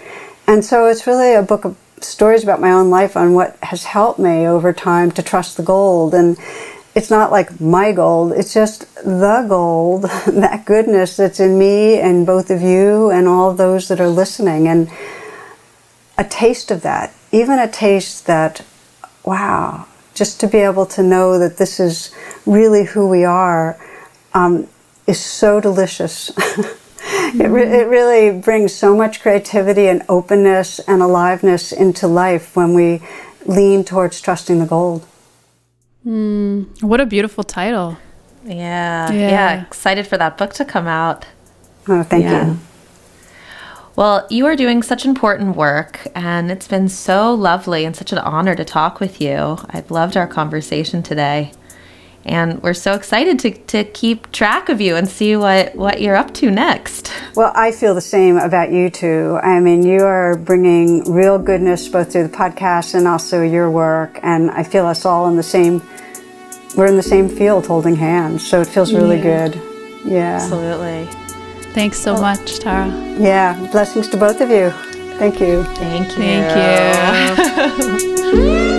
And 0.48 0.66
so 0.66 0.88
it's 0.88 1.08
really 1.08 1.34
a 1.34 1.42
book 1.42 1.64
of 1.64 1.78
stories 2.02 2.44
about 2.44 2.60
my 2.60 2.72
own 2.72 2.90
life 2.90 3.16
on 3.16 3.34
what 3.34 3.58
has 3.62 3.84
helped 3.84 4.20
me 4.20 4.48
over 4.48 4.74
time 4.74 5.12
to 5.12 5.24
trust 5.24 5.58
the 5.58 5.64
gold. 5.64 6.14
And 6.14 6.38
it's 6.96 7.10
not 7.10 7.32
like 7.32 7.62
my 7.62 7.92
gold, 7.92 8.34
it's 8.34 8.54
just 8.54 8.94
the 9.04 9.46
gold, 9.48 10.04
that 10.28 10.66
goodness 10.66 11.18
that's 11.18 11.40
in 11.40 11.58
me 11.58 12.00
and 12.00 12.26
both 12.26 12.50
of 12.50 12.62
you 12.62 13.10
and 13.12 13.28
all 13.28 13.54
those 13.54 13.88
that 13.88 14.02
are 14.02 14.10
listening. 14.10 14.68
And 14.68 14.90
a 16.18 16.24
taste 16.24 16.72
of 16.72 16.82
that, 16.82 17.14
even 17.32 17.60
a 17.60 17.70
taste 17.70 18.26
that, 18.26 18.66
wow, 19.30 19.86
just 20.16 20.40
to 20.40 20.48
be 20.48 20.58
able 20.58 20.88
to 20.88 21.04
know 21.04 21.38
that 21.38 21.58
this 21.58 21.80
is 21.80 22.12
really 22.48 22.84
who 22.84 23.08
we 23.08 23.24
are 23.24 23.78
um, 24.34 24.68
is 25.06 25.20
so 25.20 25.62
delicious. 25.62 26.32
mm-hmm. 26.32 27.42
it, 27.42 27.48
re- 27.48 27.72
it 27.82 27.88
really 27.88 28.38
brings 28.40 28.74
so 28.74 28.98
much 28.98 29.22
creativity 29.22 29.88
and 29.88 30.02
openness 30.10 30.80
and 30.80 31.04
aliveness 31.04 31.72
into 31.72 32.08
life 32.08 32.56
when 32.56 32.74
we 32.74 33.02
lean 33.46 33.84
towards 33.84 34.20
trusting 34.20 34.58
the 34.58 34.66
gold. 34.66 35.06
Mm, 36.06 36.82
what 36.82 37.00
a 37.00 37.06
beautiful 37.06 37.44
title. 37.44 37.98
Yeah, 38.44 39.12
yeah. 39.12 39.30
Yeah. 39.30 39.62
Excited 39.68 40.08
for 40.08 40.18
that 40.18 40.38
book 40.40 40.54
to 40.56 40.66
come 40.66 40.88
out. 40.88 41.26
Oh, 41.88 42.02
thank 42.02 42.24
yeah. 42.24 42.48
you. 42.48 42.60
Well, 44.00 44.26
you 44.30 44.46
are 44.46 44.56
doing 44.56 44.82
such 44.82 45.04
important 45.04 45.58
work, 45.58 46.08
and 46.16 46.50
it's 46.50 46.70
been 46.70 46.88
so 46.88 47.34
lovely 47.34 47.84
and 47.84 47.94
such 47.94 48.14
an 48.14 48.18
honor 48.20 48.56
to 48.56 48.64
talk 48.64 49.02
with 49.02 49.20
you. 49.20 49.58
I've 49.72 49.92
loved 49.92 50.16
our 50.16 50.26
conversation 50.26 51.04
today. 51.04 51.52
And 52.24 52.64
we're 52.64 52.76
so 52.76 52.94
excited 52.94 53.40
to, 53.40 53.52
to 53.52 53.84
keep 53.84 54.32
track 54.32 54.70
of 54.70 54.80
you 54.80 54.96
and 54.96 55.06
see 55.06 55.36
what, 55.36 55.76
what 55.76 56.00
you're 56.00 56.16
up 56.16 56.34
to 56.36 56.50
next. 56.50 57.12
Well, 57.36 57.52
I 57.54 57.74
feel 57.74 57.94
the 57.94 58.00
same 58.00 58.38
about 58.38 58.72
you 58.72 58.90
too. 58.90 59.38
I 59.44 59.60
mean, 59.60 59.84
you 59.84 60.00
are 60.00 60.38
bringing 60.38 61.04
real 61.12 61.38
goodness 61.38 61.90
both 61.90 62.14
through 62.14 62.30
the 62.30 62.38
podcast 62.38 62.96
and 62.96 63.06
also 63.06 63.42
your 63.42 63.70
work. 63.70 64.18
And 64.24 64.50
I 64.52 64.64
feel 64.64 64.86
us 64.86 65.04
all 65.04 65.28
in 65.28 65.36
the 65.36 65.44
same, 65.44 65.82
we're 66.78 66.88
in 66.88 66.96
the 66.96 67.04
same 67.04 67.28
field 67.28 67.68
holding 67.68 67.98
hands. 67.98 68.48
So 68.48 68.62
it 68.62 68.68
feels 68.68 68.94
really 68.94 69.18
yeah. 69.18 69.50
good. 69.50 69.62
Yeah. 70.06 70.36
Absolutely. 70.36 71.19
Thanks 71.74 71.98
so 72.00 72.14
well, 72.14 72.22
much, 72.22 72.60
Tara. 72.60 72.88
Yeah. 73.20 73.56
Blessings 73.72 74.08
to 74.10 74.18
both 74.18 74.42
of 74.42 74.50
you. 74.50 74.72
Thank 75.20 75.40
you. 75.40 75.64
Thank 75.76 76.10
you. 76.10 76.18
Thank 76.18 77.38
you. 78.24 78.76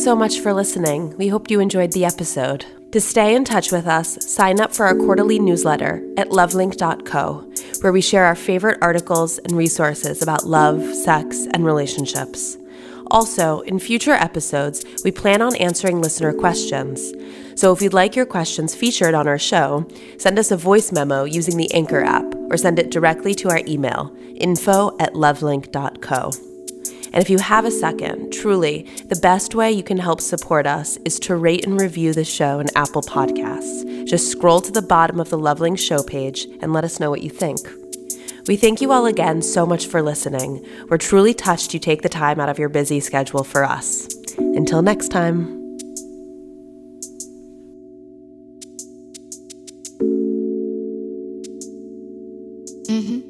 Thanks 0.00 0.08
so 0.08 0.16
much 0.16 0.40
for 0.40 0.54
listening. 0.54 1.14
We 1.18 1.28
hope 1.28 1.50
you 1.50 1.60
enjoyed 1.60 1.92
the 1.92 2.06
episode. 2.06 2.64
To 2.92 3.02
stay 3.02 3.34
in 3.34 3.44
touch 3.44 3.70
with 3.70 3.86
us, 3.86 4.16
sign 4.26 4.58
up 4.58 4.72
for 4.72 4.86
our 4.86 4.94
quarterly 4.94 5.38
newsletter 5.38 6.02
at 6.16 6.30
lovelink.co, 6.30 7.52
where 7.82 7.92
we 7.92 8.00
share 8.00 8.24
our 8.24 8.34
favorite 8.34 8.78
articles 8.80 9.36
and 9.36 9.52
resources 9.52 10.22
about 10.22 10.46
love, 10.46 10.82
sex, 10.94 11.46
and 11.52 11.66
relationships. 11.66 12.56
Also, 13.10 13.60
in 13.60 13.78
future 13.78 14.14
episodes, 14.14 14.86
we 15.04 15.10
plan 15.10 15.42
on 15.42 15.54
answering 15.56 16.00
listener 16.00 16.32
questions. 16.32 17.12
So 17.54 17.70
if 17.70 17.82
you'd 17.82 17.92
like 17.92 18.16
your 18.16 18.24
questions 18.24 18.74
featured 18.74 19.12
on 19.12 19.28
our 19.28 19.38
show, 19.38 19.86
send 20.16 20.38
us 20.38 20.50
a 20.50 20.56
voice 20.56 20.92
memo 20.92 21.24
using 21.24 21.58
the 21.58 21.70
Anchor 21.74 22.02
app 22.02 22.24
or 22.48 22.56
send 22.56 22.78
it 22.78 22.90
directly 22.90 23.34
to 23.34 23.50
our 23.50 23.60
email, 23.68 24.16
info 24.36 24.96
at 24.98 25.12
lovelink.co. 25.12 26.30
And 27.12 27.22
if 27.22 27.28
you 27.28 27.38
have 27.38 27.64
a 27.64 27.70
second, 27.70 28.32
truly, 28.32 28.86
the 29.06 29.16
best 29.16 29.54
way 29.54 29.72
you 29.72 29.82
can 29.82 29.98
help 29.98 30.20
support 30.20 30.66
us 30.66 30.96
is 31.04 31.18
to 31.20 31.36
rate 31.36 31.66
and 31.66 31.80
review 31.80 32.12
the 32.12 32.24
show 32.24 32.60
in 32.60 32.66
Apple 32.76 33.02
Podcasts. 33.02 34.06
Just 34.06 34.30
scroll 34.30 34.60
to 34.60 34.70
the 34.70 34.82
bottom 34.82 35.18
of 35.18 35.30
the 35.30 35.38
Lovelink 35.38 35.78
show 35.78 36.02
page 36.02 36.46
and 36.60 36.72
let 36.72 36.84
us 36.84 37.00
know 37.00 37.10
what 37.10 37.22
you 37.22 37.30
think. 37.30 37.58
We 38.46 38.56
thank 38.56 38.80
you 38.80 38.90
all 38.92 39.06
again 39.06 39.42
so 39.42 39.66
much 39.66 39.86
for 39.86 40.02
listening. 40.02 40.64
We're 40.88 40.98
truly 40.98 41.34
touched 41.34 41.74
you 41.74 41.80
take 41.80 42.02
the 42.02 42.08
time 42.08 42.40
out 42.40 42.48
of 42.48 42.58
your 42.58 42.68
busy 42.68 43.00
schedule 43.00 43.44
for 43.44 43.64
us. 43.64 44.08
Until 44.38 44.82
next 44.82 45.08
time. 45.08 45.58
Mm-hmm. 52.88 53.29